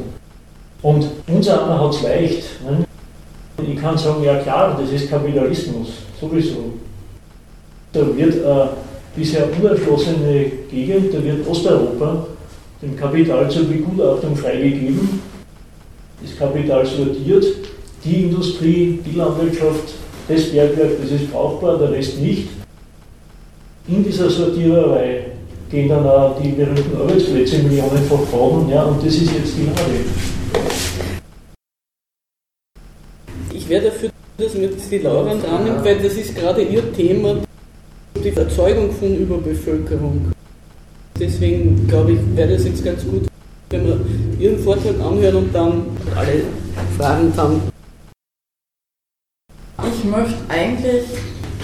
Und 0.81 1.09
einer 1.27 1.79
hat 1.79 1.93
es 1.93 2.01
leicht. 2.03 2.43
Ne? 2.69 2.85
Ich 3.61 3.79
kann 3.79 3.97
sagen, 3.97 4.23
ja 4.23 4.39
klar, 4.39 4.77
das 4.79 4.91
ist 4.91 5.09
Kapitalismus, 5.09 5.89
sowieso. 6.19 6.73
Da 7.91 8.01
wird 8.17 8.43
eine 8.43 8.69
bisher 9.15 9.47
unerschlossene 9.59 10.51
Gegend, 10.69 11.13
da 11.13 11.23
wird 11.23 11.47
Osteuropa 11.47 12.25
dem 12.81 12.97
Kapital 12.97 13.49
zur 13.49 13.65
Begutachtung 13.65 14.35
freigegeben. 14.35 15.21
Das 16.21 16.37
Kapital 16.37 16.85
sortiert, 16.85 17.45
die 18.03 18.23
Industrie, 18.23 18.99
die 19.05 19.17
Landwirtschaft, 19.17 19.93
das 20.27 20.51
Bergwerk, 20.51 21.01
das 21.01 21.11
ist 21.11 21.31
brauchbar, 21.31 21.77
der 21.77 21.91
Rest 21.91 22.19
nicht. 22.19 22.49
In 23.87 24.03
dieser 24.03 24.29
Sortiererei 24.29 25.25
gehen 25.69 25.89
dann 25.89 26.05
auch 26.05 26.39
die 26.41 26.49
berühmten 26.49 26.95
Arbeitsplätze 26.99 27.57
millionenfach 27.59 28.25
bauen, 28.31 28.69
ja, 28.69 28.83
und 28.83 29.05
das 29.05 29.15
ist 29.15 29.31
jetzt 29.31 29.57
die 29.57 29.65
Lage. 29.65 30.05
Ich 33.53 33.62
wäre 33.73 33.85
dafür, 33.85 34.09
dass 34.37 34.53
man 34.53 34.63
jetzt 34.63 34.91
die 34.91 34.99
Laura 34.99 35.31
annimmt, 35.31 35.83
weil 35.83 35.97
das 35.99 36.13
ist 36.13 36.35
gerade 36.35 36.61
ihr 36.61 36.93
Thema, 36.93 37.37
die 38.23 38.29
Erzeugung 38.29 38.91
von 38.91 39.15
Überbevölkerung. 39.15 40.31
Deswegen 41.19 41.87
glaube 41.87 42.11
ich, 42.11 42.19
wäre 42.35 42.53
das 42.53 42.65
jetzt 42.65 42.85
ganz 42.85 43.03
gut, 43.03 43.23
wenn 43.71 43.85
wir 43.87 43.99
Ihren 44.39 44.59
Vortrag 44.59 44.99
anhören 44.99 45.35
und 45.37 45.55
dann 45.55 45.85
alle 46.15 46.43
Fragen 46.97 47.33
haben. 47.35 47.61
Ich 49.91 50.03
möchte 50.03 50.35
eigentlich 50.49 51.05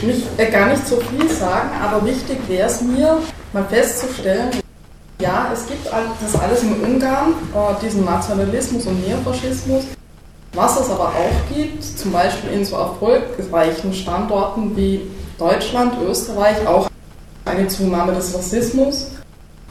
nicht, 0.02 0.24
äh, 0.38 0.50
gar 0.50 0.70
nicht 0.70 0.88
so 0.88 0.96
viel 0.98 1.30
sagen, 1.30 1.70
aber 1.80 2.06
wichtig 2.08 2.38
wäre 2.48 2.68
es 2.68 2.82
mir, 2.82 3.20
mal 3.54 3.66
festzustellen, 3.66 4.50
ja, 5.22 5.52
es 5.54 5.68
gibt 5.68 5.86
das 5.86 6.42
alles 6.42 6.64
in 6.64 6.74
Ungarn, 6.74 7.34
äh, 7.54 7.86
diesen 7.86 8.06
Nationalismus 8.06 8.88
und 8.88 9.08
Neofaschismus. 9.08 9.84
Was 10.54 10.80
es 10.80 10.90
aber 10.90 11.10
auch 11.10 11.56
gibt, 11.56 11.84
zum 11.84 12.12
Beispiel 12.12 12.52
in 12.52 12.66
so 12.66 12.76
erfolgreichen 12.76 13.94
Standorten 13.94 14.76
wie 14.76 15.02
Deutschland, 15.38 15.94
Österreich, 16.08 16.66
auch 16.68 16.90
eine 17.46 17.68
Zunahme 17.68 18.14
des 18.14 18.34
Rassismus. 18.34 19.12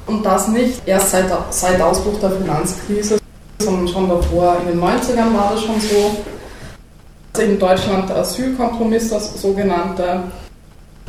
Und 0.07 0.25
das 0.25 0.49
nicht 0.49 0.81
erst 0.87 1.11
seit, 1.11 1.27
seit 1.51 1.81
Ausbruch 1.81 2.19
der 2.21 2.31
Finanzkrise, 2.31 3.19
sondern 3.59 3.89
schon 3.89 4.09
davor. 4.09 4.57
In 4.63 4.69
den 4.69 4.81
90ern 4.81 5.37
war 5.37 5.51
das 5.53 5.63
schon 5.63 5.81
so. 5.81 6.17
Also 7.35 7.47
in 7.47 7.59
Deutschland 7.59 8.09
der 8.09 8.17
Asylkompromiss, 8.17 9.11
das 9.11 9.41
sogenannte. 9.41 10.23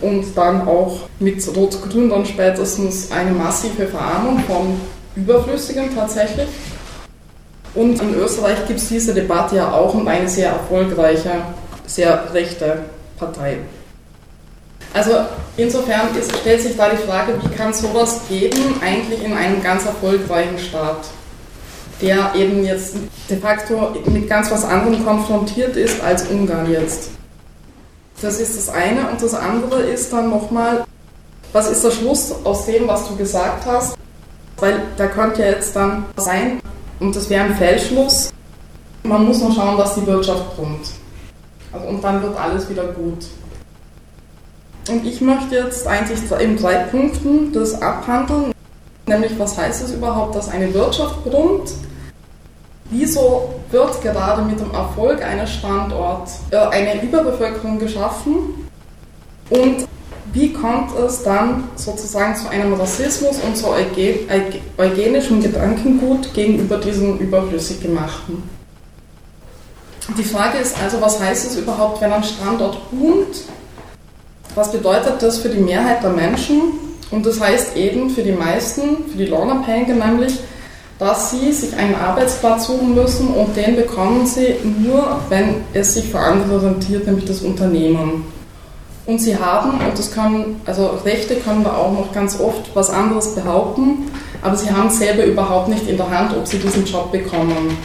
Und 0.01 0.25
dann 0.35 0.67
auch 0.67 1.01
mit 1.19 1.45
Rot-Grün 1.55 2.09
dann 2.09 2.25
spätestens 2.25 3.11
eine 3.11 3.31
massive 3.31 3.87
Verarmung 3.87 4.39
von 4.39 4.79
Überflüssigen 5.15 5.93
tatsächlich. 5.93 6.47
Und 7.75 8.01
in 8.01 8.15
Österreich 8.15 8.65
gibt 8.67 8.79
es 8.79 8.89
diese 8.89 9.13
Debatte 9.13 9.57
ja 9.57 9.71
auch 9.71 9.93
und 9.93 10.07
eine 10.07 10.27
sehr 10.27 10.51
erfolgreiche, 10.51 11.31
sehr 11.85 12.33
rechte 12.33 12.79
Partei. 13.17 13.57
Also 14.93 15.11
insofern 15.55 16.15
ist, 16.17 16.35
stellt 16.37 16.61
sich 16.61 16.75
da 16.75 16.89
die 16.89 16.97
Frage, 16.97 17.33
wie 17.41 17.55
kann 17.55 17.73
sowas 17.73 18.21
geben, 18.27 18.75
eigentlich 18.81 19.23
in 19.23 19.33
einem 19.33 19.61
ganz 19.61 19.85
erfolgreichen 19.85 20.57
Staat, 20.57 20.97
der 22.01 22.33
eben 22.35 22.63
jetzt 22.63 22.95
de 23.29 23.37
facto 23.37 23.93
mit 24.05 24.27
ganz 24.27 24.49
was 24.49 24.65
anderem 24.65 25.05
konfrontiert 25.05 25.75
ist 25.75 26.01
als 26.01 26.23
Ungarn 26.27 26.71
jetzt. 26.71 27.11
Das 28.21 28.39
ist 28.39 28.57
das 28.57 28.69
eine. 28.73 29.09
Und 29.09 29.21
das 29.21 29.33
andere 29.33 29.81
ist 29.81 30.11
dann 30.11 30.29
nochmal, 30.29 30.85
was 31.53 31.69
ist 31.69 31.83
der 31.83 31.91
Schluss 31.91 32.33
aus 32.43 32.65
dem, 32.65 32.87
was 32.87 33.07
du 33.07 33.15
gesagt 33.15 33.65
hast? 33.65 33.95
Weil 34.57 34.81
da 34.97 35.07
könnte 35.07 35.41
ja 35.41 35.49
jetzt 35.49 35.75
dann 35.75 36.05
sein, 36.17 36.59
und 36.99 37.15
das 37.15 37.29
wäre 37.29 37.45
ein 37.45 37.55
Fehlschluss, 37.55 38.31
man 39.03 39.25
muss 39.25 39.41
nur 39.41 39.51
schauen, 39.51 39.77
dass 39.77 39.95
die 39.95 40.05
Wirtschaft 40.05 40.55
kommt. 40.55 40.91
Also, 41.71 41.87
und 41.87 42.03
dann 42.03 42.21
wird 42.21 42.37
alles 42.37 42.69
wieder 42.69 42.85
gut. 42.85 43.25
Und 44.89 45.05
ich 45.05 45.21
möchte 45.21 45.55
jetzt 45.55 45.85
eigentlich 45.87 46.19
in 46.39 46.57
drei 46.57 46.75
Punkten 46.85 47.53
das 47.53 47.79
abhandeln, 47.81 48.51
nämlich 49.05 49.37
was 49.37 49.57
heißt 49.57 49.83
es 49.83 49.93
überhaupt, 49.93 50.35
dass 50.35 50.49
eine 50.49 50.73
Wirtschaft 50.73 51.23
brummt, 51.23 51.71
wieso 52.89 53.53
wird 53.69 54.01
gerade 54.01 54.41
mit 54.41 54.59
dem 54.59 54.71
Erfolg 54.71 55.23
eines 55.23 55.51
Standorts 55.51 56.39
äh, 56.49 56.57
eine 56.57 57.03
Überbevölkerung 57.03 57.77
geschaffen 57.77 58.67
und 59.51 59.87
wie 60.33 60.53
kommt 60.53 60.97
es 60.97 61.23
dann 61.23 61.63
sozusagen 61.75 62.35
zu 62.35 62.49
einem 62.49 62.73
Rassismus 62.73 63.37
und 63.39 63.57
zu 63.57 63.67
eugenischem 64.77 65.41
Gedankengut 65.41 66.33
gegenüber 66.33 66.77
diesen 66.77 67.19
überflüssig 67.19 67.81
gemachten? 67.81 68.43
Die 70.17 70.23
Frage 70.23 70.57
ist 70.57 70.75
also, 70.81 71.01
was 71.01 71.19
heißt 71.19 71.51
es 71.51 71.55
überhaupt, 71.57 72.01
wenn 72.01 72.11
ein 72.11 72.23
Standort 72.23 72.77
boomt? 72.91 73.43
Was 74.55 74.71
bedeutet 74.71 75.21
das 75.21 75.37
für 75.37 75.49
die 75.49 75.59
Mehrheit 75.59 76.03
der 76.03 76.09
Menschen? 76.09 76.61
Und 77.11 77.25
das 77.25 77.39
heißt 77.39 77.75
eben 77.75 78.09
für 78.09 78.23
die 78.23 78.31
meisten, 78.31 79.05
für 79.09 79.17
die 79.17 79.25
Lohnabhängigen 79.25 79.99
nämlich, 79.99 80.39
dass 80.99 81.31
sie 81.31 81.51
sich 81.51 81.75
einen 81.75 81.95
Arbeitsplatz 81.95 82.67
suchen 82.67 82.93
müssen 82.93 83.29
und 83.29 83.55
den 83.55 83.75
bekommen 83.75 84.25
sie 84.25 84.55
nur, 84.63 85.21
wenn 85.29 85.63
es 85.73 85.93
sich 85.93 86.05
für 86.09 86.19
andere 86.19 86.61
rentiert, 86.63 87.05
nämlich 87.05 87.25
das 87.25 87.41
Unternehmen. 87.41 88.25
Und 89.05 89.19
sie 89.19 89.37
haben, 89.37 89.71
und 89.71 89.97
das 89.97 90.11
können, 90.11 90.61
also 90.65 90.99
Rechte 91.03 91.35
können 91.35 91.63
da 91.63 91.75
auch 91.75 91.91
noch 91.91 92.11
ganz 92.13 92.39
oft 92.39 92.75
was 92.75 92.89
anderes 92.89 93.33
behaupten, 93.33 94.11
aber 94.41 94.55
sie 94.55 94.71
haben 94.71 94.89
selber 94.89 95.25
überhaupt 95.25 95.67
nicht 95.69 95.87
in 95.87 95.97
der 95.97 96.09
Hand, 96.09 96.35
ob 96.35 96.45
sie 96.45 96.59
diesen 96.59 96.85
Job 96.85 97.11
bekommen. 97.11 97.77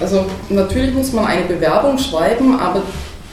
Also 0.00 0.26
natürlich 0.48 0.94
muss 0.94 1.12
man 1.12 1.26
eine 1.26 1.44
Bewerbung 1.44 1.98
schreiben, 1.98 2.58
aber 2.60 2.82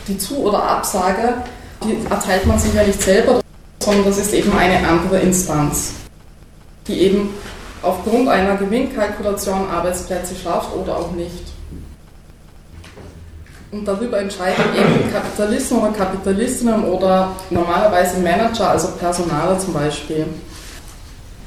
die 0.07 0.17
Zu- 0.17 0.37
oder 0.37 0.63
Absage, 0.63 1.35
die 1.83 1.97
erteilt 2.09 2.45
man 2.45 2.57
sich 2.57 2.73
ja 2.73 2.83
nicht 2.83 3.01
selber, 3.01 3.41
sondern 3.79 4.05
das 4.05 4.17
ist 4.17 4.33
eben 4.33 4.51
eine 4.57 4.87
andere 4.87 5.19
Instanz, 5.19 5.93
die 6.87 7.01
eben 7.01 7.29
aufgrund 7.81 8.29
einer 8.29 8.55
Gewinnkalkulation 8.55 9.69
Arbeitsplätze 9.69 10.35
schafft 10.35 10.69
oder 10.75 10.97
auch 10.97 11.11
nicht. 11.11 11.54
Und 13.75 13.83
darüber 13.85 14.19
entscheiden 14.19 14.63
eben 14.73 15.11
Kapitalisten 15.11 15.79
oder 15.79 15.91
Kapitalistinnen 15.91 16.85
oder 16.85 17.33
normalerweise 17.49 18.19
Manager, 18.19 18.69
also 18.69 18.87
Personale 18.97 19.57
zum 19.57 19.73
Beispiel. 19.73 20.25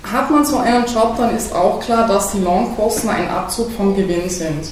Hat 0.03 0.31
man 0.31 0.45
so 0.45 0.59
einen 0.59 0.85
Job, 0.85 1.15
dann 1.17 1.35
ist 1.35 1.55
auch 1.55 1.81
klar, 1.81 2.07
dass 2.07 2.33
die 2.33 2.41
Lohnkosten 2.41 3.09
ein 3.09 3.31
Abzug 3.31 3.71
vom 3.71 3.97
Gewinn 3.97 4.29
sind. 4.29 4.69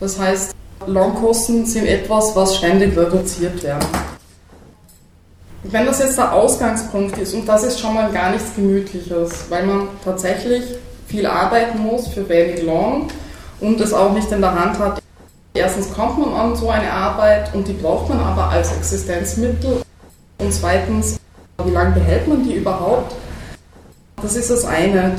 Das 0.00 0.18
heißt, 0.18 0.54
Lohnkosten 0.86 1.66
sind 1.66 1.84
etwas, 1.84 2.34
was 2.34 2.56
ständig 2.56 2.96
reduziert 2.96 3.62
werden. 3.62 3.86
Wenn 5.64 5.84
das 5.84 5.98
jetzt 5.98 6.16
der 6.16 6.32
Ausgangspunkt 6.32 7.18
ist, 7.18 7.34
und 7.34 7.46
das 7.46 7.62
ist 7.62 7.78
schon 7.78 7.92
mal 7.92 8.10
gar 8.10 8.30
nichts 8.30 8.54
Gemütliches, 8.56 9.50
weil 9.50 9.66
man 9.66 9.88
tatsächlich 10.02 10.64
viel 11.08 11.26
arbeiten 11.26 11.80
muss 11.80 12.08
für 12.08 12.26
wenig 12.26 12.62
Lohn 12.62 13.08
und 13.60 13.78
es 13.82 13.92
auch 13.92 14.14
nicht 14.14 14.32
in 14.32 14.40
der 14.40 14.58
Hand 14.58 14.78
hat. 14.78 15.03
Erstens 15.56 15.94
kommt 15.94 16.18
man 16.18 16.34
an 16.34 16.56
so 16.56 16.68
eine 16.68 16.90
Arbeit 16.90 17.54
und 17.54 17.68
die 17.68 17.74
braucht 17.74 18.08
man 18.08 18.18
aber 18.18 18.48
als 18.48 18.76
Existenzmittel. 18.76 19.82
Und 20.38 20.52
zweitens, 20.52 21.20
wie 21.64 21.70
lange 21.70 21.92
behält 21.92 22.26
man 22.26 22.42
die 22.42 22.54
überhaupt? 22.54 23.14
Das 24.20 24.34
ist 24.34 24.50
das 24.50 24.64
eine. 24.64 25.16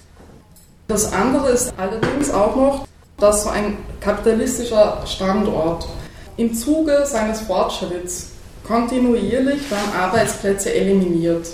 Das 0.90 1.14
andere 1.14 1.50
ist 1.50 1.74
allerdings 1.78 2.32
auch 2.32 2.54
noch, 2.56 2.88
dass 3.18 3.44
so 3.44 3.50
ein 3.50 3.78
kapitalistischer 4.02 5.04
Standort 5.06 5.88
im 6.36 6.54
Zuge 6.54 7.06
seines 7.06 7.40
Fortschritts 7.42 8.32
kontinuierlich 8.68 9.62
dann 9.70 9.98
Arbeitsplätze 9.98 10.74
eliminiert. 10.74 11.48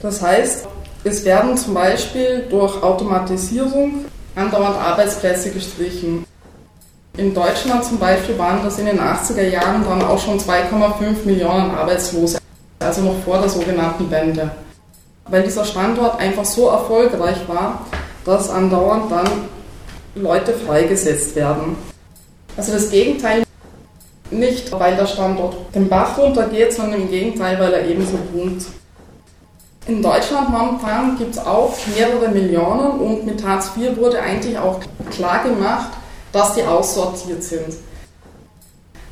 Das 0.00 0.22
heißt, 0.22 0.68
es 1.02 1.24
werden 1.24 1.56
zum 1.56 1.74
Beispiel 1.74 2.46
durch 2.48 2.80
Automatisierung 2.80 4.04
andauernd 4.36 4.76
Arbeitsplätze 4.76 5.50
gestrichen. 5.50 6.24
In 7.18 7.34
Deutschland 7.34 7.84
zum 7.84 7.98
Beispiel 7.98 8.38
waren 8.38 8.64
das 8.64 8.78
in 8.78 8.86
den 8.86 8.98
80er 8.98 9.46
Jahren 9.46 9.84
dann 9.84 10.02
auch 10.02 10.18
schon 10.18 10.40
2,5 10.40 11.26
Millionen 11.26 11.70
Arbeitslose, 11.70 12.38
also 12.78 13.02
noch 13.02 13.22
vor 13.22 13.38
der 13.38 13.50
sogenannten 13.50 14.10
Wende. 14.10 14.50
Weil 15.28 15.42
dieser 15.42 15.66
Standort 15.66 16.18
einfach 16.18 16.46
so 16.46 16.68
erfolgreich 16.68 17.36
war, 17.48 17.84
dass 18.24 18.48
andauernd 18.48 19.12
dann 19.12 19.28
Leute 20.14 20.54
freigesetzt 20.54 21.36
werden. 21.36 21.76
Also 22.56 22.72
das 22.72 22.90
Gegenteil 22.90 23.42
nicht, 24.30 24.72
weil 24.72 24.96
der 24.96 25.06
Standort 25.06 25.56
den 25.74 25.90
Bach 25.90 26.16
runtergeht, 26.16 26.72
sondern 26.72 27.02
im 27.02 27.10
Gegenteil, 27.10 27.60
weil 27.60 27.74
er 27.74 27.86
ebenso 27.86 28.16
boomt. 28.32 28.64
In 29.86 30.00
Deutschland 30.00 30.48
momentan 30.48 31.18
gibt 31.18 31.34
es 31.34 31.44
auch 31.44 31.74
mehrere 31.94 32.28
Millionen 32.30 33.00
und 33.00 33.26
mit 33.26 33.46
Hartz 33.46 33.72
IV 33.76 33.98
wurde 33.98 34.18
eigentlich 34.18 34.56
auch 34.56 34.80
klar 35.10 35.42
gemacht, 35.42 35.90
dass 36.32 36.54
die 36.54 36.62
aussortiert 36.62 37.42
sind. 37.44 37.76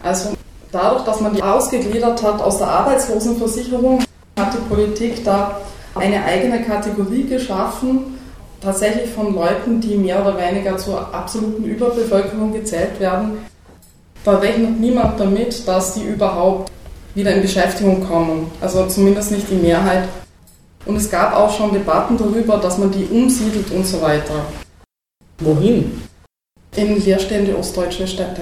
Also 0.02 0.30
dadurch, 0.72 1.04
dass 1.04 1.20
man 1.20 1.34
die 1.34 1.42
ausgegliedert 1.42 2.22
hat 2.22 2.40
aus 2.40 2.58
der 2.58 2.68
Arbeitslosenversicherung, 2.68 4.02
hat 4.38 4.54
die 4.54 4.68
Politik 4.68 5.24
da 5.24 5.60
eine 5.94 6.24
eigene 6.24 6.62
Kategorie 6.62 7.24
geschaffen, 7.24 8.18
tatsächlich 8.60 9.10
von 9.10 9.34
Leuten, 9.34 9.80
die 9.80 9.96
mehr 9.96 10.20
oder 10.20 10.38
weniger 10.38 10.76
zur 10.76 11.14
absoluten 11.14 11.64
Überbevölkerung 11.64 12.52
gezählt 12.52 13.00
werden, 13.00 13.38
da 14.24 14.36
rechnet 14.36 14.78
niemand 14.80 15.18
damit, 15.18 15.66
dass 15.66 15.94
die 15.94 16.02
überhaupt 16.02 16.70
wieder 17.14 17.34
in 17.34 17.42
Beschäftigung 17.42 18.06
kommen. 18.06 18.50
Also 18.60 18.86
zumindest 18.86 19.32
nicht 19.32 19.50
die 19.50 19.56
Mehrheit. 19.56 20.08
Und 20.86 20.96
es 20.96 21.10
gab 21.10 21.34
auch 21.34 21.54
schon 21.56 21.72
Debatten 21.72 22.16
darüber, 22.16 22.58
dass 22.58 22.78
man 22.78 22.90
die 22.90 23.04
umsiedelt 23.04 23.70
und 23.70 23.86
so 23.86 24.00
weiter. 24.00 24.44
Wohin? 25.38 26.02
In 26.80 26.98
leerstehende 27.04 27.54
ostdeutsche 27.58 28.06
Städte. 28.06 28.40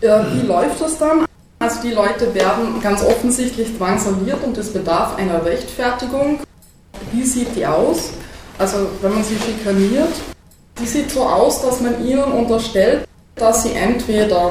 Wie 0.00 0.46
läuft 0.48 0.80
das 0.80 0.98
dann? 0.98 1.26
Also 1.60 1.80
die 1.80 1.92
Leute 1.92 2.34
werden 2.34 2.80
ganz 2.82 3.04
offensichtlich 3.04 3.78
drangsaliert 3.78 4.42
und 4.42 4.58
es 4.58 4.72
bedarf 4.72 5.16
einer 5.16 5.44
Rechtfertigung. 5.44 6.40
Wie 7.12 7.22
sieht 7.22 7.54
die 7.54 7.64
aus? 7.64 8.10
Also 8.58 8.88
wenn 9.00 9.14
man 9.14 9.22
sie 9.22 9.36
schikaniert, 9.36 10.12
die 10.80 10.86
sieht 10.86 11.12
so 11.12 11.22
aus, 11.22 11.62
dass 11.62 11.80
man 11.80 12.04
ihnen 12.04 12.24
unterstellt, 12.24 13.06
dass 13.36 13.62
sie 13.62 13.74
entweder 13.74 14.50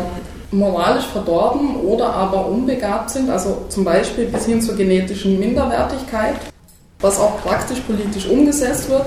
moralisch 0.51 1.07
verdorben 1.07 1.75
oder 1.81 2.13
aber 2.13 2.47
unbegabt 2.47 3.09
sind, 3.09 3.29
also 3.29 3.65
zum 3.67 3.83
Beispiel 3.83 4.27
bis 4.27 4.45
hin 4.45 4.61
zur 4.61 4.77
genetischen 4.77 5.37
Minderwertigkeit, 5.37 6.35
was 7.05 7.19
auch 7.19 7.41
praktisch 7.41 7.79
politisch 7.81 8.27
umgesetzt 8.27 8.89
wird, 8.89 9.05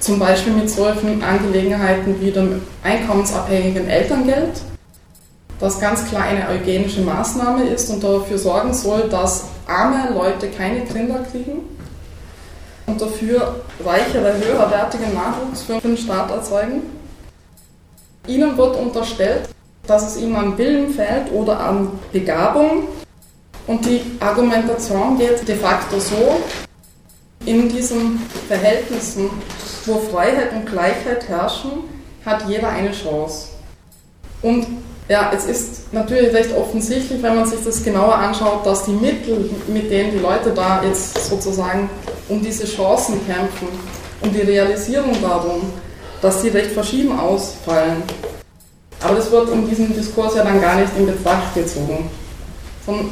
zum 0.00 0.18
Beispiel 0.18 0.52
mit 0.52 0.68
solchen 0.70 1.22
Angelegenheiten 1.22 2.20
wie 2.20 2.30
dem 2.30 2.62
einkommensabhängigen 2.84 3.88
Elterngeld, 3.88 4.60
das 5.58 5.80
ganz 5.80 6.06
klar 6.08 6.24
eine 6.24 6.48
eugenische 6.48 7.00
Maßnahme 7.00 7.64
ist 7.64 7.90
und 7.90 8.04
dafür 8.04 8.38
sorgen 8.38 8.72
soll, 8.74 9.08
dass 9.08 9.46
arme 9.66 10.14
Leute 10.14 10.48
keine 10.48 10.82
Kinder 10.82 11.20
kriegen 11.30 11.62
und 12.86 13.00
dafür 13.00 13.56
reichere, 13.84 14.34
höherwertige 14.38 15.06
Nachwuchs 15.14 15.62
für 15.62 15.80
den 15.80 15.96
Staat 15.96 16.30
erzeugen. 16.30 16.82
Ihnen 18.26 18.56
wird 18.56 18.76
unterstellt, 18.76 19.48
dass 19.86 20.06
es 20.06 20.22
ihnen 20.22 20.36
an 20.36 20.58
Willen 20.58 20.90
fehlt 20.90 21.32
oder 21.32 21.58
an 21.58 21.88
Begabung. 22.12 22.88
Und 23.66 23.84
die 23.84 24.00
Argumentation 24.20 25.18
geht 25.18 25.46
de 25.46 25.56
facto 25.56 25.98
so, 25.98 26.40
in 27.44 27.68
diesen 27.68 28.20
Verhältnissen, 28.48 29.30
wo 29.86 29.98
Freiheit 29.98 30.52
und 30.52 30.66
Gleichheit 30.66 31.28
herrschen, 31.28 31.84
hat 32.24 32.48
jeder 32.48 32.68
eine 32.68 32.92
Chance. 32.92 33.48
Und 34.42 34.66
ja, 35.08 35.32
es 35.34 35.46
ist 35.46 35.92
natürlich 35.92 36.34
recht 36.34 36.54
offensichtlich, 36.54 37.22
wenn 37.22 37.36
man 37.36 37.46
sich 37.46 37.60
das 37.64 37.82
genauer 37.82 38.14
anschaut, 38.14 38.66
dass 38.66 38.84
die 38.84 38.92
Mittel, 38.92 39.50
mit 39.66 39.90
denen 39.90 40.12
die 40.12 40.18
Leute 40.18 40.50
da 40.50 40.82
jetzt 40.84 41.30
sozusagen 41.30 41.88
um 42.28 42.42
diese 42.42 42.66
Chancen 42.66 43.26
kämpfen 43.26 43.68
und 44.20 44.34
die 44.34 44.42
Realisierung 44.42 45.16
darum, 45.22 45.72
dass 46.20 46.42
die 46.42 46.48
recht 46.48 46.72
verschieden 46.72 47.18
ausfallen. 47.18 48.02
Aber 49.00 49.14
das 49.14 49.30
wird 49.30 49.48
in 49.50 49.68
diesem 49.68 49.94
Diskurs 49.94 50.34
ja 50.34 50.44
dann 50.44 50.60
gar 50.60 50.74
nicht 50.74 50.90
in 50.98 51.06
Betracht 51.06 51.54
gezogen. 51.54 52.10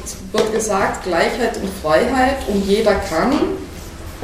es 0.04 0.16
wird 0.32 0.52
gesagt, 0.52 1.04
Gleichheit 1.04 1.56
und 1.62 1.70
Freiheit 1.82 2.36
und 2.48 2.66
jeder 2.66 2.96
kann. 2.96 3.32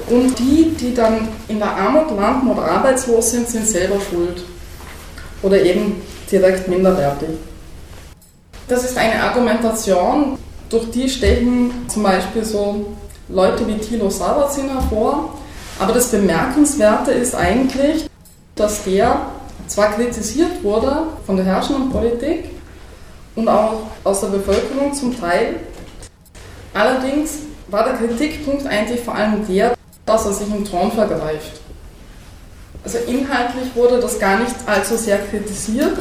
Und 0.08 0.38
die, 0.38 0.74
die 0.78 0.94
dann 0.94 1.28
in 1.48 1.58
der 1.58 1.68
Armut 1.68 2.16
landen 2.16 2.48
oder 2.48 2.62
arbeitslos 2.62 3.30
sind, 3.30 3.48
sind 3.48 3.66
selber 3.66 3.96
schuld. 4.00 4.42
Oder 5.42 5.62
eben 5.62 6.00
direkt 6.30 6.68
minderwertig. 6.68 7.30
Das 8.68 8.84
ist 8.84 8.96
eine 8.96 9.22
Argumentation, 9.22 10.38
durch 10.70 10.90
die 10.90 11.08
stechen 11.08 11.70
zum 11.88 12.02
Beispiel 12.02 12.44
so 12.44 12.86
Leute 13.28 13.66
wie 13.66 13.76
Thilo 13.78 14.08
Sarrazin 14.08 14.70
hervor. 14.70 15.34
Aber 15.78 15.92
das 15.92 16.10
Bemerkenswerte 16.10 17.10
ist 17.10 17.34
eigentlich, 17.34 18.06
dass 18.54 18.84
der 18.84 19.26
zwar 19.66 19.92
kritisiert 19.92 20.62
wurde 20.62 21.04
von 21.26 21.36
der 21.36 21.44
herrschenden 21.44 21.90
Politik 21.90 22.44
und 23.34 23.48
auch 23.48 23.82
aus 24.04 24.20
der 24.20 24.28
Bevölkerung 24.28 24.92
zum 24.92 25.18
Teil, 25.18 25.56
allerdings 26.74 27.38
war 27.68 27.84
der 27.84 27.94
Kritikpunkt 27.94 28.66
eigentlich 28.66 29.00
vor 29.00 29.14
allem 29.14 29.46
der, 29.46 29.74
dass 30.06 30.26
er 30.26 30.32
sich 30.32 30.48
im 30.48 30.64
Ton 30.64 30.90
vergreift. 30.92 31.60
Also 32.84 32.98
inhaltlich 33.06 33.74
wurde 33.74 34.00
das 34.00 34.18
gar 34.18 34.38
nicht 34.38 34.54
allzu 34.66 34.96
sehr 34.96 35.18
kritisiert. 35.18 35.96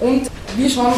Und 0.00 0.28
wie 0.56 0.68
schon 0.68 0.92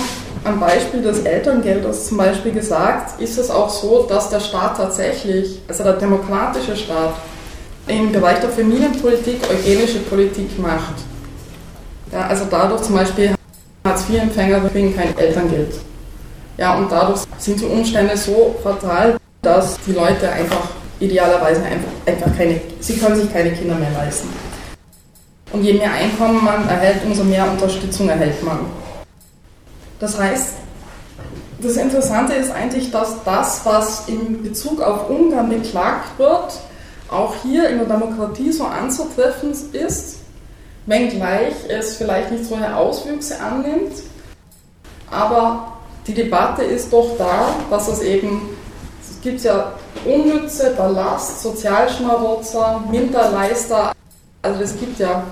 am 0.45 0.61
Beispiel 0.61 1.03
des 1.03 1.21
Elterngeldes 1.21 2.09
zum 2.09 2.19
Beispiel 2.19 2.53
gesagt, 2.53 3.21
ist 3.21 3.39
es 3.39 3.51
auch 3.51 3.69
so, 3.69 4.07
dass 4.09 4.31
der 4.31 4.41
Staat 4.41 4.77
tatsächlich, 4.77 5.61
also 5.69 5.83
der 5.83 5.95
demokratische 5.95 6.77
Staat, 6.77 7.15
im 7.87 8.13
Bereich 8.13 8.41
der 8.41 8.51
Familienpolitik 8.51 9.41
eugenische 9.51 9.99
Politik 10.01 10.59
macht. 10.59 10.95
Ja, 12.13 12.29
also 12.29 12.47
dadurch 12.49 12.83
zum 12.83 12.95
Beispiel 12.95 13.35
Hartz-IV-Empfänger 13.85 14.61
kriegen 14.71 14.95
kein 14.97 15.17
Elterngeld. 15.19 15.75
Ja, 16.57 16.77
und 16.77 16.91
dadurch 16.91 17.21
sind 17.39 17.61
die 17.61 17.67
Umstände 17.67 18.17
so 18.17 18.55
fatal, 18.63 19.17
dass 19.43 19.77
die 19.87 19.93
Leute 19.93 20.31
einfach 20.31 20.69
idealerweise 21.01 21.63
einfach, 21.63 21.91
einfach 22.07 22.37
keine, 22.37 22.61
sie 22.81 22.97
können 22.97 23.17
sich 23.17 23.33
keine 23.33 23.53
Kinder 23.53 23.75
mehr 23.75 23.91
leisten. 23.93 24.29
Und 25.53 25.63
je 25.63 25.75
mehr 25.75 25.93
Einkommen 25.93 26.45
man 26.45 26.69
erhält, 26.69 27.05
umso 27.05 27.23
mehr 27.25 27.49
Unterstützung 27.51 28.09
erhält 28.09 28.43
man. 28.43 28.61
Das 30.01 30.19
heißt, 30.19 30.55
das 31.61 31.77
Interessante 31.77 32.35
ist 32.35 32.51
eigentlich, 32.51 32.91
dass 32.91 33.23
das, 33.25 33.65
was 33.65 34.09
in 34.09 34.43
Bezug 34.43 34.81
auf 34.81 35.09
Ungarn 35.09 35.49
beklagt 35.49 36.19
wird, 36.19 36.61
auch 37.09 37.35
hier 37.43 37.69
in 37.69 37.79
der 37.79 37.87
Demokratie 37.87 38.53
so 38.53 38.65
anzutreffen 38.65 39.53
ist, 39.73 40.17
wenngleich 40.87 41.55
es 41.69 41.97
vielleicht 41.97 42.33
nicht 42.33 42.45
solche 42.45 42.75
Auswüchse 42.75 43.41
annimmt. 43.41 43.93
Aber 45.11 45.73
die 46.07 46.15
Debatte 46.15 46.63
ist 46.63 46.93
doch 46.93 47.17
da, 47.17 47.55
dass 47.71 47.89
es 47.89 48.03
eben, 48.03 48.43
es 49.25 49.31
gibt 49.31 49.45
ja 49.45 49.73
unnütze 50.05 50.75
Ballast, 50.77 51.41
Sozialschmarotzer, 51.41 52.85
Minderleister, 52.91 53.93
also 54.43 54.61
es 54.63 54.79
gibt 54.79 54.99
ja 54.99 55.25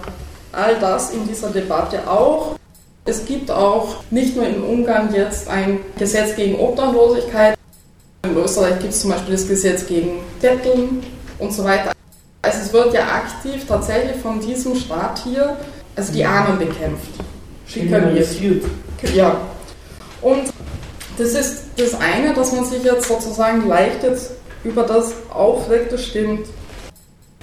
all 0.51 0.78
das 0.80 1.11
in 1.11 1.28
dieser 1.28 1.51
Debatte 1.51 2.01
auch. 2.09 2.57
Es 3.05 3.26
gibt 3.26 3.51
auch 3.51 3.97
nicht 4.11 4.34
nur 4.34 4.47
in 4.47 4.62
Ungarn 4.62 5.14
jetzt 5.14 5.47
ein 5.47 5.80
Gesetz 5.99 6.34
gegen 6.36 6.59
Obdachlosigkeit, 6.59 7.55
in 8.24 8.34
Österreich 8.34 8.78
gibt 8.78 8.95
es 8.95 9.03
zum 9.03 9.11
Beispiel 9.11 9.34
das 9.34 9.47
Gesetz 9.47 9.86
gegen 9.86 10.20
Betteln 10.40 11.03
und 11.38 11.53
so 11.53 11.62
weiter. 11.62 11.93
Also 12.40 12.59
es 12.61 12.72
wird 12.72 12.95
ja 12.95 13.03
aktiv 13.03 13.66
tatsächlich 13.68 14.16
von 14.22 14.40
diesem 14.40 14.74
Staat 14.74 15.20
hier, 15.22 15.55
also 15.97 16.14
die 16.14 16.24
Armen 16.24 16.59
bekämpft. 16.59 17.11
Kriminalisiert. 17.70 18.64
Ja. 19.14 19.36
Und 20.22 20.51
das 21.18 21.30
ist 21.30 21.62
das 21.76 21.94
eine, 21.94 22.34
dass 22.34 22.52
man 22.52 22.64
sich 22.64 22.82
jetzt 22.82 23.08
sozusagen 23.08 23.68
leicht 23.68 24.02
jetzt 24.02 24.32
über 24.64 24.84
das 24.84 25.12
aufregt, 25.32 25.92
das 25.92 26.04
stimmt. 26.04 26.46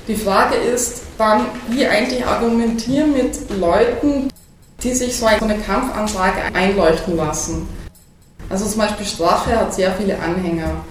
Die 0.07 0.15
Frage 0.15 0.55
ist 0.55 1.01
dann, 1.17 1.45
wie 1.70 1.86
eigentlich 1.86 2.26
argumentieren 2.26 3.13
mit 3.13 3.49
Leuten, 3.59 4.30
die 4.82 4.93
sich 4.95 5.17
so 5.17 5.26
eine 5.26 5.57
Kampfansage 5.59 6.41
einleuchten 6.53 7.15
lassen. 7.15 7.67
Also 8.49 8.65
zum 8.65 8.80
Beispiel 8.80 9.05
Strache 9.05 9.55
hat 9.55 9.74
sehr 9.74 9.93
viele 9.93 10.17
Anhänger. 10.17 10.84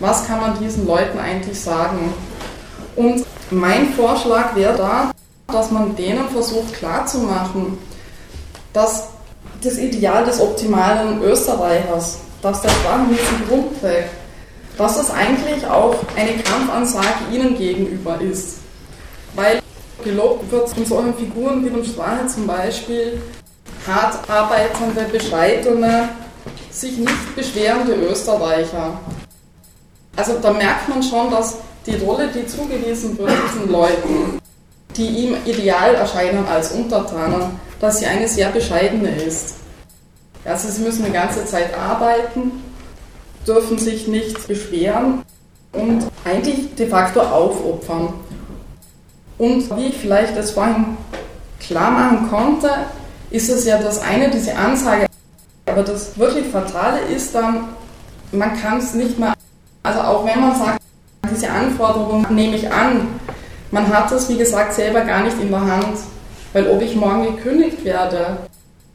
Was 0.00 0.26
kann 0.26 0.40
man 0.40 0.58
diesen 0.58 0.86
Leuten 0.86 1.18
eigentlich 1.18 1.58
sagen? 1.58 2.12
Und 2.96 3.24
mein 3.50 3.94
Vorschlag 3.94 4.54
wäre 4.54 4.76
da, 4.76 5.10
dass 5.46 5.70
man 5.70 5.96
denen 5.96 6.28
versucht 6.28 6.74
klarzumachen, 6.74 7.78
dass 8.72 9.08
das 9.64 9.78
Ideal 9.78 10.24
des 10.24 10.40
optimalen 10.40 11.22
Österreichers, 11.22 12.18
dass 12.42 12.60
der 12.62 12.70
sprachmäßig 12.70 13.50
rumträgt, 13.50 14.10
dass 14.76 14.98
es 14.98 15.10
eigentlich 15.10 15.66
auch 15.66 15.96
eine 16.16 16.34
Kampfansage 16.42 17.32
ihnen 17.32 17.56
gegenüber 17.56 18.20
ist. 18.20 18.58
Weil 19.34 19.60
gelobt 20.02 20.50
wird 20.50 20.68
von 20.68 20.84
solchen 20.84 21.14
Figuren 21.14 21.64
wie 21.64 21.70
dem 21.70 21.84
Strache 21.84 22.26
zum 22.26 22.46
Beispiel, 22.46 23.20
hart 23.86 24.28
arbeitende, 24.28 25.02
bescheidene, 25.10 26.08
sich 26.70 26.98
nicht 26.98 27.36
beschwerende 27.36 27.94
Österreicher. 27.94 28.98
Also 30.16 30.38
da 30.40 30.52
merkt 30.52 30.88
man 30.88 31.02
schon, 31.02 31.30
dass 31.30 31.58
die 31.86 31.96
Rolle, 31.96 32.28
die 32.28 32.46
zugewiesen 32.46 33.18
wird 33.18 33.32
diesen 33.48 33.70
Leuten, 33.70 34.38
die 34.96 35.06
ihm 35.06 35.36
ideal 35.44 35.94
erscheinen 35.94 36.46
als 36.46 36.72
Untertanen, 36.72 37.58
dass 37.80 37.98
sie 37.98 38.06
eine 38.06 38.28
sehr 38.28 38.48
bescheidene 38.50 39.10
ist. 39.10 39.56
Also 40.44 40.68
sie 40.68 40.82
müssen 40.82 41.04
die 41.04 41.12
ganze 41.12 41.44
Zeit 41.46 41.76
arbeiten, 41.76 42.52
dürfen 43.46 43.78
sich 43.78 44.08
nicht 44.08 44.46
beschweren 44.46 45.22
und 45.72 46.06
eigentlich 46.24 46.74
de 46.74 46.88
facto 46.88 47.20
aufopfern. 47.20 48.14
Und 49.38 49.76
wie 49.76 49.86
ich 49.86 49.96
vielleicht 49.96 50.36
das 50.36 50.52
vorhin 50.52 50.96
klar 51.60 51.90
machen 51.90 52.28
konnte, 52.30 52.70
ist 53.30 53.50
es 53.50 53.64
ja 53.64 53.78
das 53.78 54.00
eine, 54.00 54.30
diese 54.30 54.54
Ansage. 54.54 55.06
Aber 55.66 55.82
das 55.82 56.16
wirklich 56.18 56.46
Fatale 56.48 57.00
ist 57.00 57.34
dann, 57.34 57.68
man 58.32 58.56
kann 58.60 58.78
es 58.78 58.94
nicht 58.94 59.18
mehr, 59.18 59.34
also 59.82 60.00
auch 60.00 60.24
wenn 60.26 60.40
man 60.40 60.56
sagt, 60.56 60.80
diese 61.30 61.50
Anforderung 61.50 62.26
nehme 62.30 62.56
ich 62.56 62.70
an, 62.70 63.08
man 63.70 63.88
hat 63.88 64.12
es, 64.12 64.28
wie 64.28 64.36
gesagt, 64.36 64.74
selber 64.74 65.00
gar 65.00 65.24
nicht 65.24 65.40
in 65.40 65.50
der 65.50 65.60
Hand. 65.60 65.98
Weil 66.54 66.70
ob 66.70 66.80
ich 66.80 66.94
morgen 66.94 67.34
gekündigt 67.34 67.84
werde 67.84 68.36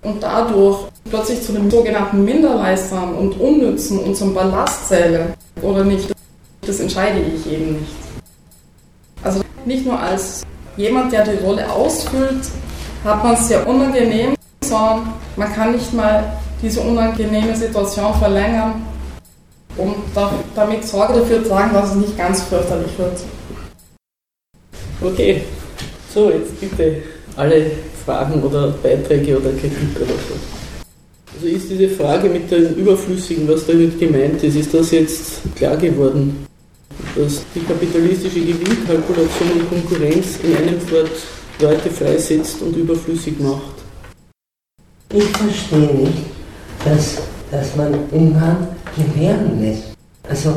und 0.01 0.23
dadurch 0.23 0.85
plötzlich 1.09 1.43
zu 1.43 1.51
den 1.51 1.69
sogenannten 1.69 2.23
Minderleistern 2.23 3.13
und 3.13 3.37
Unnützen 3.37 3.99
und 3.99 4.15
zum 4.15 4.33
Ballast 4.33 4.87
zähle 4.87 5.33
oder 5.61 5.83
nicht, 5.83 6.09
das 6.61 6.79
entscheide 6.79 7.19
ich 7.19 7.51
eben 7.51 7.73
nicht. 7.73 7.91
Also 9.23 9.41
nicht 9.65 9.85
nur 9.85 9.99
als 9.99 10.43
jemand, 10.77 11.11
der 11.11 11.25
die 11.25 11.43
Rolle 11.43 11.69
ausfüllt, 11.69 12.47
hat 13.03 13.23
man 13.23 13.33
es 13.33 13.49
sehr 13.49 13.67
unangenehm, 13.67 14.35
sondern 14.63 15.13
man 15.35 15.53
kann 15.53 15.73
nicht 15.73 15.93
mal 15.93 16.31
diese 16.61 16.79
unangenehme 16.79 17.53
Situation 17.57 18.13
verlängern 18.13 18.85
und 19.75 19.95
damit 20.55 20.85
Sorge 20.85 21.19
dafür 21.19 21.45
tragen, 21.45 21.73
dass 21.73 21.89
es 21.89 21.95
nicht 21.95 22.17
ganz 22.17 22.41
fürchterlich 22.43 22.97
wird. 22.97 23.19
Okay, 25.01 25.43
so 26.13 26.29
jetzt 26.31 26.57
bitte 26.61 27.03
alle 27.39 27.71
Fragen 28.05 28.43
oder 28.43 28.71
Beiträge 28.83 29.37
oder 29.37 29.51
Kritik 29.51 29.95
oder 29.95 30.05
so. 30.07 30.35
Also 31.33 31.47
ist 31.47 31.69
diese 31.69 31.89
Frage 31.89 32.27
mit 32.27 32.51
den 32.51 32.75
Überflüssigen, 32.75 33.47
was 33.47 33.65
damit 33.65 33.97
gemeint 33.97 34.43
ist, 34.43 34.55
ist 34.55 34.73
das 34.73 34.91
jetzt 34.91 35.41
klar 35.55 35.77
geworden? 35.77 36.45
Dass 37.15 37.43
die 37.55 37.61
kapitalistische 37.61 38.41
Gewinnkalkulation 38.41 39.51
und 39.53 39.69
Konkurrenz 39.69 40.39
in 40.43 40.55
einem 40.57 40.81
Fort 40.81 41.11
Leute 41.61 41.89
freisetzt 41.89 42.61
und 42.61 42.75
überflüssig 42.75 43.39
macht? 43.39 43.75
Ich 45.13 45.23
verstehe 45.23 45.95
nicht, 45.95 46.17
dass, 46.83 47.21
dass 47.51 47.75
man 47.77 47.93
Ungarn 48.11 48.67
gewähren 48.95 49.61
lässt. 49.61 49.95
Also 50.27 50.55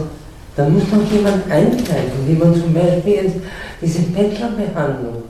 da 0.56 0.68
muss 0.68 0.82
doch 0.90 1.12
jemand 1.12 1.48
eingreifen, 1.50 2.26
wie 2.26 2.34
man 2.34 2.54
zum 2.54 2.74
Beispiel 2.74 3.32
diese 3.80 4.00
Bettlerbehandlung, 4.00 5.22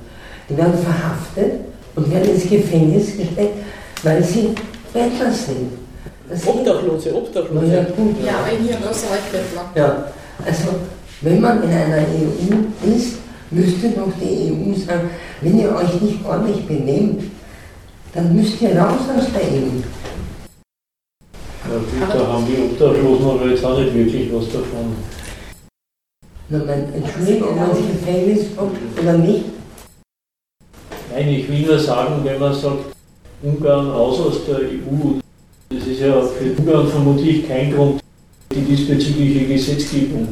die 0.53 0.57
werden 0.59 0.79
verhaftet 0.79 1.61
und 1.95 2.11
werden 2.11 2.35
ins 2.35 2.49
Gefängnis 2.49 3.17
gesteckt, 3.17 3.57
weil 4.03 4.23
sie 4.23 4.55
Bettler 4.93 5.33
sind. 5.33 5.73
Das 6.29 6.47
Obdachlose, 6.47 7.15
Obdachlose. 7.15 7.67
Ja, 7.67 7.85
gut, 7.85 8.17
ja. 8.21 8.33
ja, 8.33 8.39
hier 8.61 8.79
Österreich 8.91 9.21
Bettler. 9.31 9.71
Ja, 9.75 10.05
also 10.45 10.69
wenn 11.21 11.41
man 11.41 11.63
in 11.63 11.71
einer 11.71 11.99
EU 11.99 12.95
ist, 12.95 13.17
müsste 13.51 13.91
doch 13.91 14.09
die 14.21 14.53
EU 14.53 14.75
sagen, 14.75 15.11
wenn 15.41 15.59
ihr 15.59 15.75
euch 15.75 16.01
nicht 16.01 16.25
ordentlich 16.25 16.67
benehmt, 16.67 17.25
dann 18.15 18.35
müsst 18.35 18.61
ihr 18.61 18.77
raus 18.77 19.01
aus 19.17 19.25
der 19.33 19.43
EU. 19.43 19.81
Ja 21.65 21.79
gut, 21.79 22.15
da 22.15 22.27
haben 22.27 22.47
die 22.47 22.63
Obdachlosen 22.63 23.31
aber 23.31 23.47
jetzt 23.47 23.65
auch 23.65 23.79
nicht 23.79 23.95
wirklich 23.95 24.33
was 24.33 24.47
davon. 24.47 24.97
Na, 26.49 26.59
man, 26.59 26.93
Entschuldigung, 26.95 27.51
ob 27.51 27.57
man 27.57 27.75
sich 27.75 27.89
Gefängnis 27.89 28.57
kommt 28.57 28.77
oder 29.01 29.13
nicht. 29.15 29.45
Nein, 31.15 31.29
ich 31.29 31.49
will 31.49 31.67
nur 31.67 31.79
sagen, 31.79 32.25
wenn 32.25 32.39
man 32.39 32.55
sagt, 32.55 32.87
Ungarn 33.43 33.91
raus 33.91 34.19
aus 34.21 34.45
der 34.47 34.61
EU, 34.61 35.19
das 35.69 35.87
ist 35.87 36.01
ja 36.01 36.23
für 36.23 36.55
Ungarn 36.59 36.89
vermutlich 36.89 37.47
kein 37.47 37.75
Grund, 37.75 38.01
die 38.51 38.63
diesbezügliche 38.63 39.47
Gesetzgebung. 39.47 40.29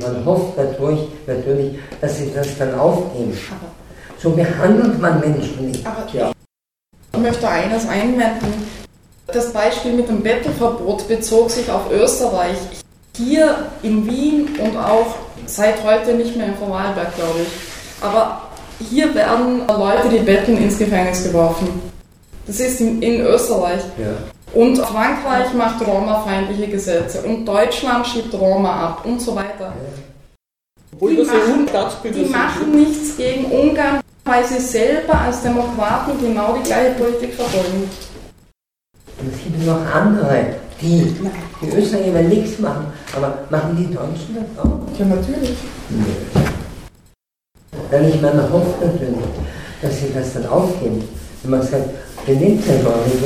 Man 0.00 0.24
hofft 0.24 0.56
natürlich, 0.56 1.00
natürlich, 1.26 1.78
dass 2.00 2.18
sie 2.18 2.32
das 2.34 2.56
dann 2.56 2.74
aufnehmen. 2.78 3.36
So 4.18 4.30
behandelt 4.30 4.98
man 4.98 5.20
Menschen 5.20 5.70
nicht. 5.70 5.86
Aber 5.86 6.06
ja. 6.12 6.32
ich 7.12 7.20
möchte 7.20 7.48
eines 7.48 7.86
einwenden. 7.86 8.66
Das 9.26 9.52
Beispiel 9.52 9.92
mit 9.92 10.08
dem 10.08 10.22
Bettelverbot 10.22 11.06
bezog 11.06 11.50
sich 11.50 11.70
auf 11.70 11.92
Österreich. 11.92 12.56
Hier 13.14 13.66
in 13.82 14.06
Wien 14.06 14.48
und 14.58 14.76
auch 14.76 15.16
seit 15.46 15.84
heute 15.84 16.14
nicht 16.14 16.34
mehr 16.34 16.46
in 16.46 16.54
Vorarlberg, 16.56 17.14
glaube 17.14 17.40
ich. 17.42 18.02
Aber 18.02 18.47
hier 18.78 19.14
werden 19.14 19.66
Leute, 19.66 20.08
die 20.08 20.18
betteln, 20.18 20.58
ins 20.58 20.78
Gefängnis 20.78 21.24
geworfen. 21.24 21.68
Das 22.46 22.60
ist 22.60 22.80
in, 22.80 23.02
in 23.02 23.20
Österreich. 23.20 23.82
Ja. 23.98 24.16
Und 24.54 24.78
Frankreich 24.78 25.52
macht 25.54 25.86
Roma-feindliche 25.86 26.68
Gesetze 26.68 27.20
und 27.22 27.44
Deutschland 27.44 28.06
schiebt 28.06 28.32
Roma 28.34 28.86
ab 28.86 29.04
und 29.04 29.20
so 29.20 29.36
weiter. 29.36 29.74
Obwohl 30.94 31.10
die 31.10 31.16
das 31.18 31.26
machen, 31.26 31.66
die 32.04 32.24
machen 32.24 32.70
nichts 32.74 33.16
gegen 33.16 33.44
Ungarn, 33.46 34.00
weil 34.24 34.44
sie 34.44 34.58
selber 34.58 35.20
als 35.20 35.42
Demokraten 35.42 36.12
genau 36.20 36.56
die 36.56 36.66
gleiche 36.66 36.92
Politik 36.92 37.34
verfolgen. 37.34 37.90
Und 39.20 39.34
es 39.34 39.42
gibt 39.42 39.66
noch 39.66 39.84
andere, 39.94 40.54
die, 40.80 41.14
die 41.60 41.76
Österreicher 41.76 42.14
werden 42.14 42.28
nichts 42.28 42.58
machen, 42.58 42.86
aber 43.14 43.38
machen 43.50 43.76
die 43.76 43.94
Deutschen 43.94 44.36
das 44.36 44.64
auch? 44.64 44.78
Ja, 44.98 45.04
natürlich. 45.04 45.56
Denn 47.90 48.08
ich 48.08 48.20
meine, 48.20 48.42
hofft 48.52 48.80
natürlich, 48.82 49.16
dass 49.80 50.00
sie 50.00 50.12
das 50.12 50.34
dann 50.34 50.46
aufgeben. 50.46 51.02
Wenn 51.42 51.50
man 51.50 51.62
sagt, 51.62 51.88
wir 52.26 52.34
nehmen 52.34 52.62
es 52.62 52.70
einfach 52.70 53.06
nicht? 53.06 53.22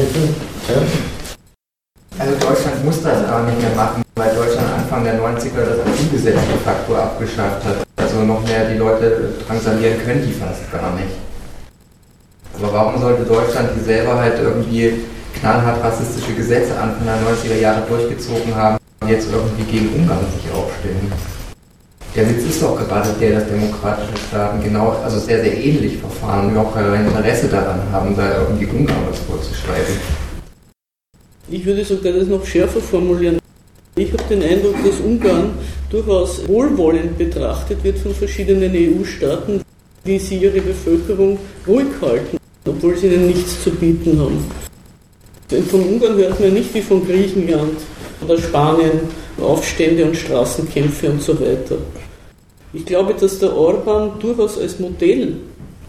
Also 2.18 2.34
Deutschland 2.34 2.84
muss 2.84 3.02
das 3.02 3.26
gar 3.26 3.44
nicht 3.44 3.60
mehr 3.60 3.74
machen, 3.74 4.02
weil 4.14 4.34
Deutschland 4.34 4.68
Anfang 4.78 5.02
der 5.02 5.18
90er 5.18 5.64
das 5.64 5.92
Asylgesetz 5.92 6.34
de 6.34 6.58
facto 6.64 6.94
abgeschafft 6.94 7.64
hat. 7.64 7.86
Also 7.96 8.22
noch 8.22 8.46
mehr 8.46 8.68
die 8.68 8.78
Leute 8.78 9.30
drangsalieren 9.46 9.98
können 10.04 10.22
die 10.24 10.32
fast 10.32 10.70
gar 10.70 10.94
nicht. 10.94 11.16
Aber 12.58 12.72
warum 12.72 13.00
sollte 13.00 13.24
Deutschland, 13.24 13.70
die 13.74 13.80
selber 13.80 14.20
halt 14.20 14.38
irgendwie 14.40 15.00
knallhart 15.40 15.82
rassistische 15.82 16.34
Gesetze 16.34 16.78
Anfang 16.78 17.06
der 17.06 17.16
90er 17.16 17.60
Jahre 17.60 17.82
durchgezogen 17.88 18.54
haben, 18.54 18.76
jetzt 19.08 19.28
irgendwie 19.32 19.64
gegen 19.64 19.88
Ungarn 19.94 20.26
sich 20.36 20.52
aufstellen? 20.52 21.10
Der 22.14 22.28
Witz 22.28 22.44
ist 22.44 22.60
doch 22.62 22.76
gerade 22.76 23.08
der, 23.18 23.40
dass 23.40 23.48
demokratische 23.48 24.18
Staaten 24.28 24.62
genau, 24.62 24.90
also 25.02 25.18
sehr, 25.18 25.42
sehr 25.42 25.56
ähnlich 25.56 25.96
verfahren 25.96 26.46
und 26.46 26.52
überhaupt 26.52 26.74
kein 26.74 27.06
Interesse 27.06 27.48
daran 27.48 27.80
haben, 27.90 28.14
da 28.14 28.42
irgendwie 28.42 28.66
Ungarn 28.66 28.98
vorzuschreiben. 29.26 29.94
Ich 31.50 31.64
würde 31.64 31.82
sogar 31.82 32.12
das 32.12 32.28
noch 32.28 32.44
schärfer 32.44 32.80
formulieren. 32.80 33.38
Ich 33.96 34.12
habe 34.12 34.22
den 34.28 34.42
Eindruck, 34.42 34.76
dass 34.84 35.00
Ungarn 35.00 35.52
durchaus 35.88 36.46
wohlwollend 36.46 37.16
betrachtet 37.16 37.82
wird 37.82 37.98
von 37.98 38.14
verschiedenen 38.14 38.72
EU-Staaten, 38.74 39.62
die 40.04 40.18
sie 40.18 40.36
ihre 40.36 40.60
Bevölkerung 40.60 41.38
ruhig 41.66 41.88
halten, 42.02 42.36
obwohl 42.66 42.94
sie 42.94 43.06
ihnen 43.06 43.28
nichts 43.28 43.62
zu 43.62 43.70
bieten 43.70 44.18
haben. 44.20 44.44
Denn 45.50 45.64
von 45.64 45.80
Ungarn 45.80 46.16
hört 46.16 46.40
man 46.40 46.52
nicht 46.52 46.74
wie 46.74 46.82
von 46.82 47.06
Griechenland 47.06 47.78
oder 48.22 48.36
Spanien 48.36 49.00
Aufstände 49.40 50.04
und 50.04 50.16
Straßenkämpfe 50.16 51.10
und 51.10 51.22
so 51.22 51.38
weiter. 51.40 51.76
Ich 52.72 52.86
glaube, 52.86 53.14
dass 53.14 53.38
der 53.38 53.54
Orban 53.54 54.18
durchaus 54.18 54.58
als 54.58 54.78
Modell 54.78 55.36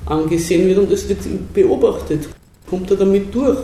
angesehen 0.06 0.68
wird 0.68 0.80
und 0.80 0.92
es 0.92 1.08
wird 1.08 1.20
beobachtet. 1.54 2.28
Kommt 2.70 2.92
er 2.92 2.98
damit 2.98 3.34
durch? 3.34 3.58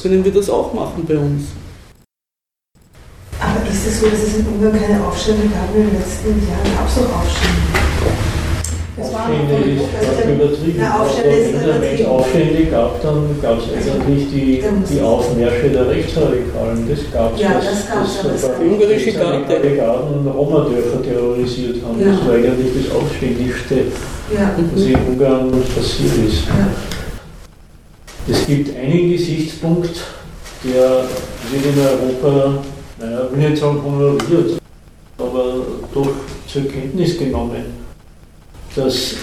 Können 0.00 0.24
wir 0.24 0.32
das 0.32 0.48
auch 0.48 0.72
machen 0.72 1.04
bei 1.06 1.16
uns? 1.16 1.44
Aber 3.40 3.68
ist 3.68 3.86
es 3.86 4.00
so, 4.00 4.08
dass 4.08 4.22
es 4.22 4.36
in 4.36 4.46
Ungarn 4.46 4.80
keine 4.80 5.04
Aufstände 5.04 5.42
gab 5.48 5.74
in 5.74 5.86
den 5.86 5.98
letzten 5.98 6.28
Jahren? 6.48 6.76
Gab 6.76 6.88
es 6.88 6.94
doch 6.94 7.12
Aufstände? 7.12 7.83
Das 9.04 9.12
war 9.12 9.28
Aufstände 9.28 9.70
ist 9.70 9.82
stark 9.84 10.28
übertrieben. 10.34 10.84
Aufstände 10.84 11.36
ist 11.36 11.52
wenn 11.52 11.60
es 11.60 11.64
übertrieben. 11.76 12.08
Aufstände 12.08 12.64
gab, 12.66 13.02
dann 13.02 13.18
gab 13.42 13.58
es 13.58 13.64
eigentlich 13.74 14.28
die, 14.30 14.64
die 14.90 15.00
Aufmärsche 15.00 15.68
der 15.70 15.88
Rechtsradikalen. 15.88 16.88
Das 16.88 16.98
gab 17.12 17.34
es. 17.34 17.40
Ja, 17.40 17.54
das 17.54 17.64
das 17.64 18.22
dass 18.22 18.42
gab- 18.42 18.60
Die 18.60 18.66
ungarische 18.68 19.06
rechtsradikale 19.06 19.76
Garden 19.76 20.28
Roma-Dörfer 20.28 21.02
terrorisiert 21.02 21.76
haben. 21.84 22.00
Ja. 22.00 22.12
Das 22.12 22.26
war 22.26 22.34
eigentlich 22.34 22.86
das 22.86 22.96
Aufständigste, 22.96 23.74
Ja. 24.34 24.50
was 24.74 24.82
in 24.82 24.96
Ungarn 25.08 25.50
passiert 25.50 26.12
ist. 26.28 26.46
ja. 26.46 26.66
Es 28.26 28.46
gibt 28.46 28.74
einen 28.76 29.12
Gesichtspunkt, 29.12 30.00
der 30.64 31.04
wird 31.52 31.66
in 31.66 31.78
Europa, 31.78 32.54
naja, 32.98 33.28
ich 33.30 33.36
will 33.38 33.50
nicht 33.50 33.60
sagen 33.60 33.80
honoriert, 33.84 34.58
aber 35.18 35.44
doch 35.92 36.08
zur 36.46 36.62
Kenntnis 36.68 37.18
genommen, 37.18 37.83
dass 38.76 39.14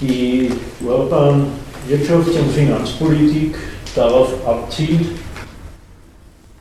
die 0.00 0.50
Orban 0.86 1.46
Wirtschafts- 1.88 2.38
und 2.38 2.52
Finanzpolitik 2.54 3.56
darauf 3.94 4.28
abzielt, 4.46 5.06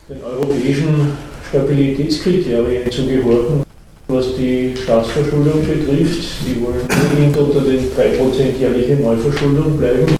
den 0.09 0.23
europäischen 0.23 1.17
Stabilitätskriterien 1.49 2.91
zu 2.91 3.05
gehorchen, 3.05 3.63
was 4.07 4.35
die 4.35 4.73
Staatsverschuldung 4.75 5.65
betrifft. 5.65 6.23
Die 6.45 6.61
wollen 6.61 6.81
unbedingt 6.81 7.37
unter 7.37 7.61
den 7.61 7.91
3% 7.91 8.59
jährliche 8.59 8.95
Neuverschuldung 8.95 9.77
bleiben. 9.77 10.17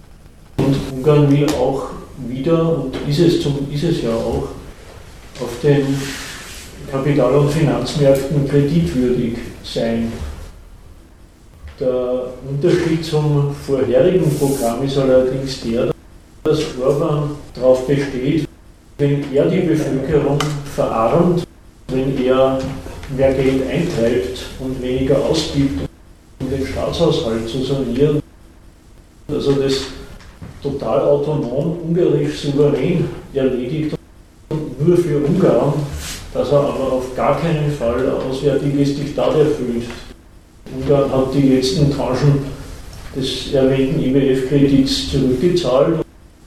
Und 0.57 0.76
Ungarn 0.93 1.32
will 1.32 1.47
auch 1.59 1.89
wieder, 2.28 2.78
und 2.78 2.95
ist 3.07 3.19
es, 3.19 3.41
zum, 3.41 3.67
ist 3.74 3.84
es 3.84 4.03
ja 4.03 4.11
auch, 4.11 4.49
auf 5.41 5.59
den 5.63 5.97
Kapital- 6.91 7.34
und 7.34 7.51
Finanzmärkten 7.51 8.47
kreditwürdig 8.47 9.38
sein. 9.63 10.11
Der 11.82 12.25
Unterschied 12.47 13.03
zum 13.03 13.55
vorherigen 13.65 14.29
Programm 14.38 14.84
ist 14.84 14.99
allerdings 14.99 15.61
der, 15.61 15.91
dass 16.43 16.59
Orban 16.79 17.32
darauf 17.55 17.88
besteht, 17.88 18.47
wenn 18.99 19.23
er 19.34 19.45
die 19.45 19.61
Bevölkerung 19.61 20.38
verarmt, 20.75 21.43
wenn 21.88 22.23
er 22.23 22.59
mehr 23.17 23.34
Geld 23.34 23.67
eintreibt 23.67 24.45
und 24.59 24.79
weniger 24.79 25.17
ausgibt, 25.25 25.89
um 26.39 26.51
den 26.51 26.67
Staatshaushalt 26.67 27.49
zu 27.49 27.63
sanieren, 27.63 28.21
also 29.27 29.53
das 29.53 29.86
total 30.61 30.99
autonom, 31.01 31.79
ungarisch 31.88 32.41
souverän 32.41 33.09
erledigt 33.34 33.95
und 34.49 34.88
nur 34.88 34.97
für 34.97 35.17
Ungarn, 35.17 35.73
dass 36.32 36.51
er 36.51 36.59
aber 36.59 36.93
auf 36.93 37.15
gar 37.15 37.41
keinen 37.41 37.71
Fall 37.71 38.07
auswärtiges 38.29 38.95
Diktat 38.97 39.36
erfüllt. 39.36 39.88
Ungarn 40.74 41.11
hat 41.11 41.34
die 41.34 41.49
letzten 41.49 41.91
Tranchen 41.91 42.39
des 43.15 43.53
erwähnten 43.53 44.01
IWF-Kredits 44.01 45.11
zurückgezahlt 45.11 45.99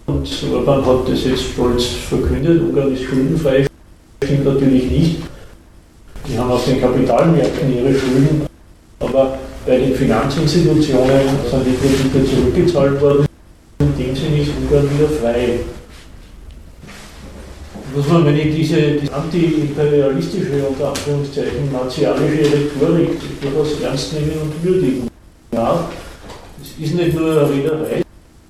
und 0.06 0.28
Orban 0.52 0.86
hat 0.86 1.08
das 1.08 1.24
jetzt 1.24 1.42
stolz 1.52 1.84
verkündet. 2.08 2.62
Ungarn 2.62 2.94
ist 2.94 3.02
schuldenfrei, 3.02 3.66
stimmt 4.22 4.44
natürlich 4.46 4.90
nicht. 4.90 5.16
Die 6.26 6.38
haben 6.38 6.50
auf 6.50 6.64
den 6.64 6.80
Kapitalmärkten 6.80 7.76
ihre 7.76 7.94
Schulden, 7.94 8.46
aber 9.00 9.38
bei 9.66 9.76
den 9.76 9.94
Finanzinstitutionen 9.94 11.20
sind 11.50 11.66
die 11.66 11.76
Kredite 11.76 12.24
zurückgezahlt 12.24 13.00
worden. 13.02 13.26
In 13.80 13.96
dem 13.98 14.16
Sinne 14.16 14.40
ist 14.40 14.52
Ungarn 14.58 14.88
wieder 14.96 15.08
frei. 15.20 15.58
Muss 17.94 18.08
man, 18.08 18.26
wenn 18.26 18.36
ich 18.36 18.56
diese, 18.56 18.76
diese 19.00 19.14
anti-imperialistische, 19.14 20.66
unter 20.68 20.88
Anführungszeichen, 20.88 21.70
martialische 21.70 22.52
Rhetorik 22.52 23.10
durchaus 23.40 23.80
ernst 23.80 24.14
nehmen 24.14 24.32
und 24.42 24.64
würdigen. 24.64 25.08
Ja, 25.52 25.88
es 26.60 26.84
ist 26.84 26.96
nicht 26.96 27.14
nur 27.14 27.30
eine 27.30 27.48
Rederei, 27.48 28.02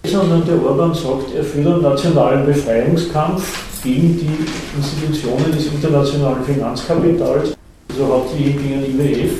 sondern 0.07 0.47
der 0.47 0.64
Orban 0.64 0.95
sagt, 0.95 1.34
er 1.36 1.45
führt 1.45 1.66
einen 1.66 1.82
nationalen 1.82 2.47
Befreiungskampf 2.47 3.82
gegen 3.84 4.18
die 4.18 4.78
Institutionen 4.78 5.53
des 5.53 5.66
internationalen 5.66 6.42
Finanzkapitals, 6.45 7.55
also 7.90 8.07
hauptsächlich 8.07 8.57
gegen 8.57 8.80
den 8.80 8.99
IWF, 8.99 9.32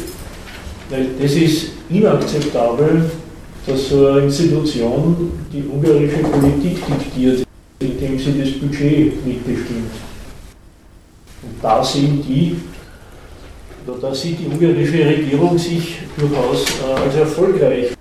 weil 0.91 1.07
das 1.19 1.33
ist 1.33 1.69
inakzeptabel, 1.89 3.11
dass 3.67 3.89
so 3.89 4.07
eine 4.07 4.21
Institution 4.21 5.33
die 5.51 5.65
ungarische 5.67 6.19
Politik 6.19 6.77
diktiert, 6.87 7.44
sie 8.25 8.41
das 8.41 8.53
Budget 8.53 9.27
mitbestimmt. 9.27 9.93
Und 11.43 11.63
da 11.63 11.85
sehen 11.85 12.23
die, 12.27 12.57
oder 13.87 13.99
da 13.99 14.15
sieht 14.15 14.39
die 14.41 14.47
ungarische 14.47 15.05
Regierung 15.05 15.59
sich 15.59 15.99
durchaus 16.17 16.65
äh, 16.81 17.01
als 17.01 17.15
erfolgreich. 17.17 17.93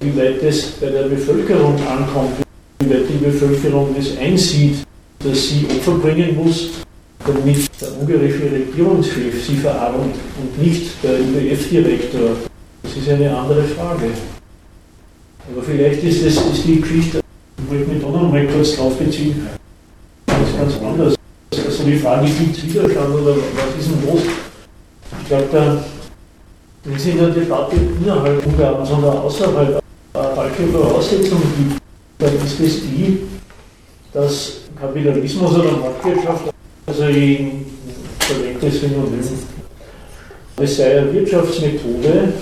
Wie 0.00 0.16
weit 0.16 0.42
das 0.42 0.62
bei 0.72 0.88
der 0.90 1.04
Bevölkerung 1.04 1.74
ankommt, 1.86 2.32
wie 2.80 2.90
weit 2.90 3.08
die 3.08 3.24
Bevölkerung 3.24 3.94
das 3.96 4.16
einsieht, 4.18 4.76
dass 5.20 5.48
sie 5.48 5.66
Opfer 5.70 5.94
bringen 5.94 6.36
muss, 6.36 6.70
damit 7.26 7.68
der 7.80 7.98
ungarische 7.98 8.50
Regierungschef 8.52 9.46
sie 9.46 9.56
verarmt 9.56 10.14
und 10.40 10.62
nicht 10.62 11.02
der 11.02 11.18
IWF-Direktor. 11.18 12.36
Das 12.82 12.96
ist 12.96 13.08
eine 13.08 13.36
andere 13.36 13.64
Frage. 13.64 14.10
Aber 15.50 15.62
vielleicht 15.62 16.02
ist, 16.02 16.26
das, 16.26 16.34
ist 16.34 16.66
die 16.66 16.80
Geschichte, 16.80 17.18
ich 17.18 17.25
wollte 17.68 17.90
mich 17.90 18.02
da 18.02 18.08
noch 18.08 18.30
mal 18.30 18.46
kurz 18.46 18.76
drauf 18.76 18.96
beziehen, 18.96 19.46
ganz, 20.26 20.56
ganz 20.58 20.74
anders. 20.82 21.14
Also 21.52 21.84
die 21.84 21.98
Frage, 21.98 22.26
gibt 22.26 22.56
es 22.56 22.64
Widerstand 22.64 23.14
oder 23.14 23.34
was 23.36 23.84
ist 23.84 23.90
denn 23.90 24.10
los? 24.10 24.22
Ich 25.22 25.28
glaube, 25.28 25.82
wenn 26.84 26.94
es 26.94 27.06
in 27.06 27.18
der 27.18 27.28
Debatte 27.30 27.76
innerhalb 27.76 28.46
Ungarns 28.46 28.90
oder 28.90 29.22
außerhalb 29.24 29.82
eine 30.14 30.34
falsche 30.34 30.66
Voraussetzung 30.72 31.42
gibt, 31.58 31.80
dann 32.18 32.36
ist 32.36 32.60
es 32.60 32.80
die, 32.82 33.20
dass 34.12 34.52
Kapitalismus 34.80 35.54
oder 35.54 35.72
Marktwirtschaft, 35.72 36.52
also 36.86 37.06
ich 37.06 37.40
verwende 38.20 38.58
das 38.60 38.80
Synonym, 38.80 39.20
es 40.58 40.76
sei 40.76 40.98
eine 40.98 41.12
Wirtschaftsmethode 41.12 42.32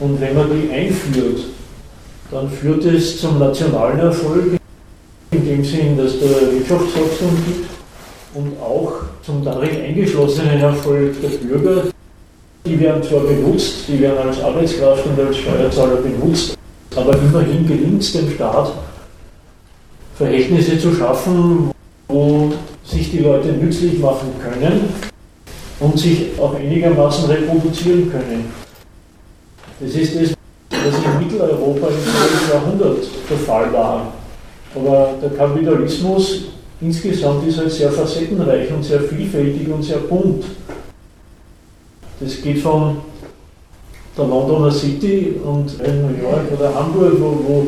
und 0.00 0.20
wenn 0.20 0.34
man 0.34 0.48
die 0.50 0.72
einführt, 0.72 1.44
dann 2.30 2.48
führt 2.48 2.84
es 2.84 3.20
zum 3.20 3.38
nationalen 3.38 3.98
Erfolg, 3.98 4.59
in 5.32 5.44
dem 5.44 5.64
Sinn, 5.64 5.96
dass 5.96 6.18
der 6.18 6.52
Wirtschaftswachstum 6.52 7.36
gibt 7.46 7.68
und 8.34 8.60
auch 8.60 8.92
zum 9.22 9.44
darin 9.44 9.82
eingeschlossenen 9.82 10.60
Erfolg 10.60 11.14
der 11.22 11.28
Bürger, 11.28 11.84
Die 12.66 12.78
werden 12.78 13.02
zwar 13.02 13.20
benutzt, 13.20 13.88
die 13.88 14.00
werden 14.00 14.28
als 14.28 14.42
Arbeitskraft 14.42 15.06
und 15.06 15.18
als 15.18 15.38
Steuerzahler 15.38 15.96
benutzt, 15.96 16.58
aber 16.94 17.16
immerhin 17.16 17.66
gelingt 17.66 18.02
es 18.02 18.12
dem 18.12 18.30
Staat, 18.30 18.72
Verhältnisse 20.16 20.78
zu 20.78 20.94
schaffen, 20.94 21.70
wo 22.08 22.52
sich 22.84 23.10
die 23.12 23.20
Leute 23.20 23.48
nützlich 23.52 23.98
machen 23.98 24.28
können 24.42 24.92
und 25.80 25.98
sich 25.98 26.38
auch 26.38 26.54
einigermaßen 26.54 27.30
reproduzieren 27.30 28.10
können. 28.10 28.52
Das 29.80 29.94
ist 29.94 30.14
das, 30.14 30.34
was 30.70 30.94
in 31.02 31.26
Mitteleuropa 31.26 31.88
im 31.88 31.94
12. 31.94 32.52
Jahrhundert 32.52 33.04
der 33.30 33.38
Fall 33.38 33.72
war. 33.72 34.12
Aber 34.74 35.14
der 35.20 35.30
Kapitalismus 35.30 36.42
insgesamt 36.80 37.46
ist 37.46 37.58
halt 37.58 37.70
sehr 37.70 37.90
facettenreich 37.90 38.72
und 38.72 38.84
sehr 38.84 39.00
vielfältig 39.00 39.68
und 39.68 39.82
sehr 39.82 39.98
bunt. 39.98 40.44
Das 42.20 42.40
geht 42.42 42.58
von 42.58 42.98
der 44.16 44.26
Londoner 44.26 44.70
City 44.70 45.34
und 45.44 45.78
New 45.78 46.22
York 46.22 46.52
oder 46.52 46.74
Hamburg, 46.74 47.14
wo, 47.18 47.44
wo 47.46 47.66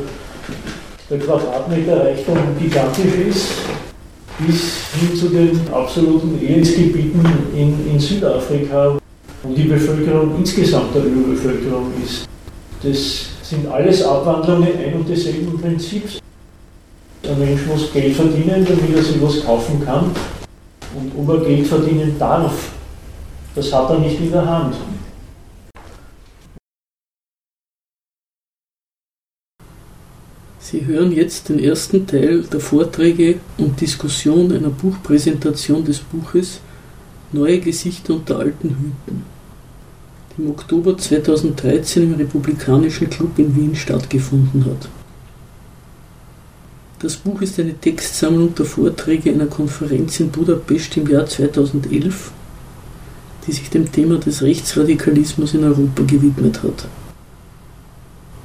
der 1.08 1.18
Quadratmeter 1.18 2.04
Reichtum 2.04 2.36
gigantisch 2.58 3.14
ist, 3.28 3.48
bis 4.38 4.86
hin 4.98 5.16
zu 5.16 5.28
den 5.28 5.60
absoluten 5.72 6.38
Elendsgebieten 6.42 7.24
in, 7.54 7.90
in 7.90 7.98
Südafrika, 8.00 8.98
wo 9.42 9.54
die 9.54 9.64
Bevölkerung 9.64 10.36
insgesamt 10.38 10.94
der 10.94 11.04
Überbevölkerung 11.04 11.92
ist. 12.04 12.26
Das 12.82 13.26
sind 13.42 13.66
alles 13.68 14.02
Abwandlungen 14.02 14.68
ein 14.78 14.94
und 14.94 15.08
desselben 15.08 15.60
Prinzips. 15.60 16.18
Der 17.32 17.46
Mensch 17.46 17.64
muss 17.64 17.90
Geld 17.90 18.14
verdienen, 18.14 18.62
damit 18.62 18.94
er 18.94 19.02
sich 19.02 19.22
was 19.22 19.42
kaufen 19.42 19.82
kann. 19.82 20.10
Und 20.94 21.12
ob 21.16 21.28
er 21.30 21.46
Geld 21.46 21.66
verdienen 21.66 22.14
darf, 22.18 22.72
das 23.54 23.72
hat 23.72 23.88
er 23.88 24.00
nicht 24.00 24.20
in 24.20 24.30
der 24.30 24.46
Hand. 24.46 24.74
Sie 30.58 30.84
hören 30.84 31.10
jetzt 31.10 31.48
den 31.48 31.58
ersten 31.58 32.06
Teil 32.06 32.42
der 32.42 32.60
Vorträge 32.60 33.40
und 33.56 33.80
Diskussion 33.80 34.52
einer 34.52 34.68
Buchpräsentation 34.68 35.86
des 35.86 36.00
Buches 36.00 36.60
Neue 37.32 37.60
Gesichter 37.60 38.12
unter 38.12 38.40
alten 38.40 38.68
Hüten, 38.68 39.24
die 40.36 40.42
im 40.42 40.50
Oktober 40.50 40.98
2013 40.98 42.02
im 42.02 42.14
Republikanischen 42.14 43.08
Club 43.08 43.38
in 43.38 43.56
Wien 43.56 43.74
stattgefunden 43.74 44.66
hat. 44.66 45.01
Das 47.02 47.16
Buch 47.16 47.42
ist 47.42 47.58
eine 47.58 47.74
Textsammlung 47.74 48.54
der 48.54 48.64
Vorträge 48.64 49.32
einer 49.32 49.46
Konferenz 49.46 50.20
in 50.20 50.30
Budapest 50.30 50.96
im 50.96 51.08
Jahr 51.08 51.26
2011, 51.26 52.30
die 53.44 53.52
sich 53.52 53.68
dem 53.70 53.90
Thema 53.90 54.18
des 54.18 54.40
Rechtsradikalismus 54.40 55.54
in 55.54 55.64
Europa 55.64 56.04
gewidmet 56.04 56.62
hat. 56.62 56.86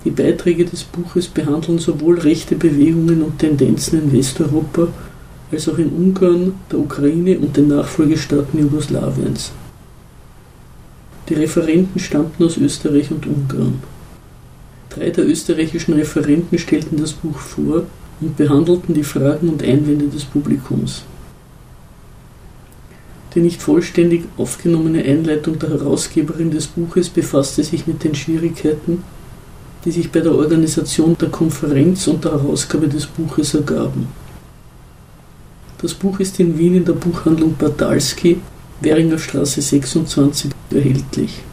Die 0.04 0.10
Beiträge 0.10 0.66
des 0.66 0.86
Buches 0.86 1.28
behandeln 1.28 1.78
sowohl 1.78 2.18
rechte 2.18 2.56
Bewegungen 2.56 3.22
und 3.22 3.38
Tendenzen 3.38 4.02
in 4.02 4.12
Westeuropa 4.12 4.88
als 5.52 5.70
auch 5.70 5.78
in 5.78 5.90
Ungarn, 5.90 6.54
der 6.72 6.80
Ukraine 6.80 7.38
und 7.38 7.56
den 7.56 7.68
Nachfolgestaaten 7.68 8.60
Jugoslawiens. 8.60 9.52
Die 11.30 11.36
Referenten 11.36 12.00
stammten 12.00 12.44
aus 12.44 12.58
Österreich 12.58 13.12
und 13.12 13.28
Ungarn. 13.28 13.84
Drei 14.90 15.12
der 15.12 15.28
österreichischen 15.28 15.94
Referenten 15.94 16.58
stellten 16.58 16.98
das 16.98 17.14
Buch 17.14 17.38
vor 17.38 17.86
und 18.22 18.38
behandelten 18.38 18.94
die 18.94 19.04
Fragen 19.04 19.50
und 19.50 19.64
Einwände 19.64 20.08
des 20.08 20.26
Publikums. 20.26 21.04
Die 23.36 23.42
nicht 23.42 23.62
vollständig 23.62 24.26
aufgenommene 24.38 25.04
Einleitung 25.04 25.60
der 25.60 25.70
Herausgeberin 25.70 26.50
des 26.50 26.68
Buches 26.68 27.10
befasste 27.10 27.64
sich 27.64 27.86
mit 27.86 28.04
den 28.04 28.16
Schwierigkeiten, 28.16 29.04
die 29.86 29.92
sich 29.92 30.12
bei 30.12 30.22
der 30.22 30.34
Organisation 30.34 31.16
der 31.20 31.30
Konferenz 31.30 32.08
und 32.08 32.24
der 32.24 32.32
Herausgabe 32.32 32.88
des 32.88 33.06
Buches 33.06 33.54
ergaben. 33.54 34.08
Das 35.80 35.94
Buch 35.94 36.20
ist 36.20 36.40
in 36.40 36.58
Wien 36.58 36.76
in 36.76 36.86
der 36.86 36.94
Buchhandlung 36.94 37.56
Bartalski, 37.56 38.40
Währinger 38.82 39.20
Straße 39.20 39.62
26, 39.62 40.52
erhältlich. 40.72 41.44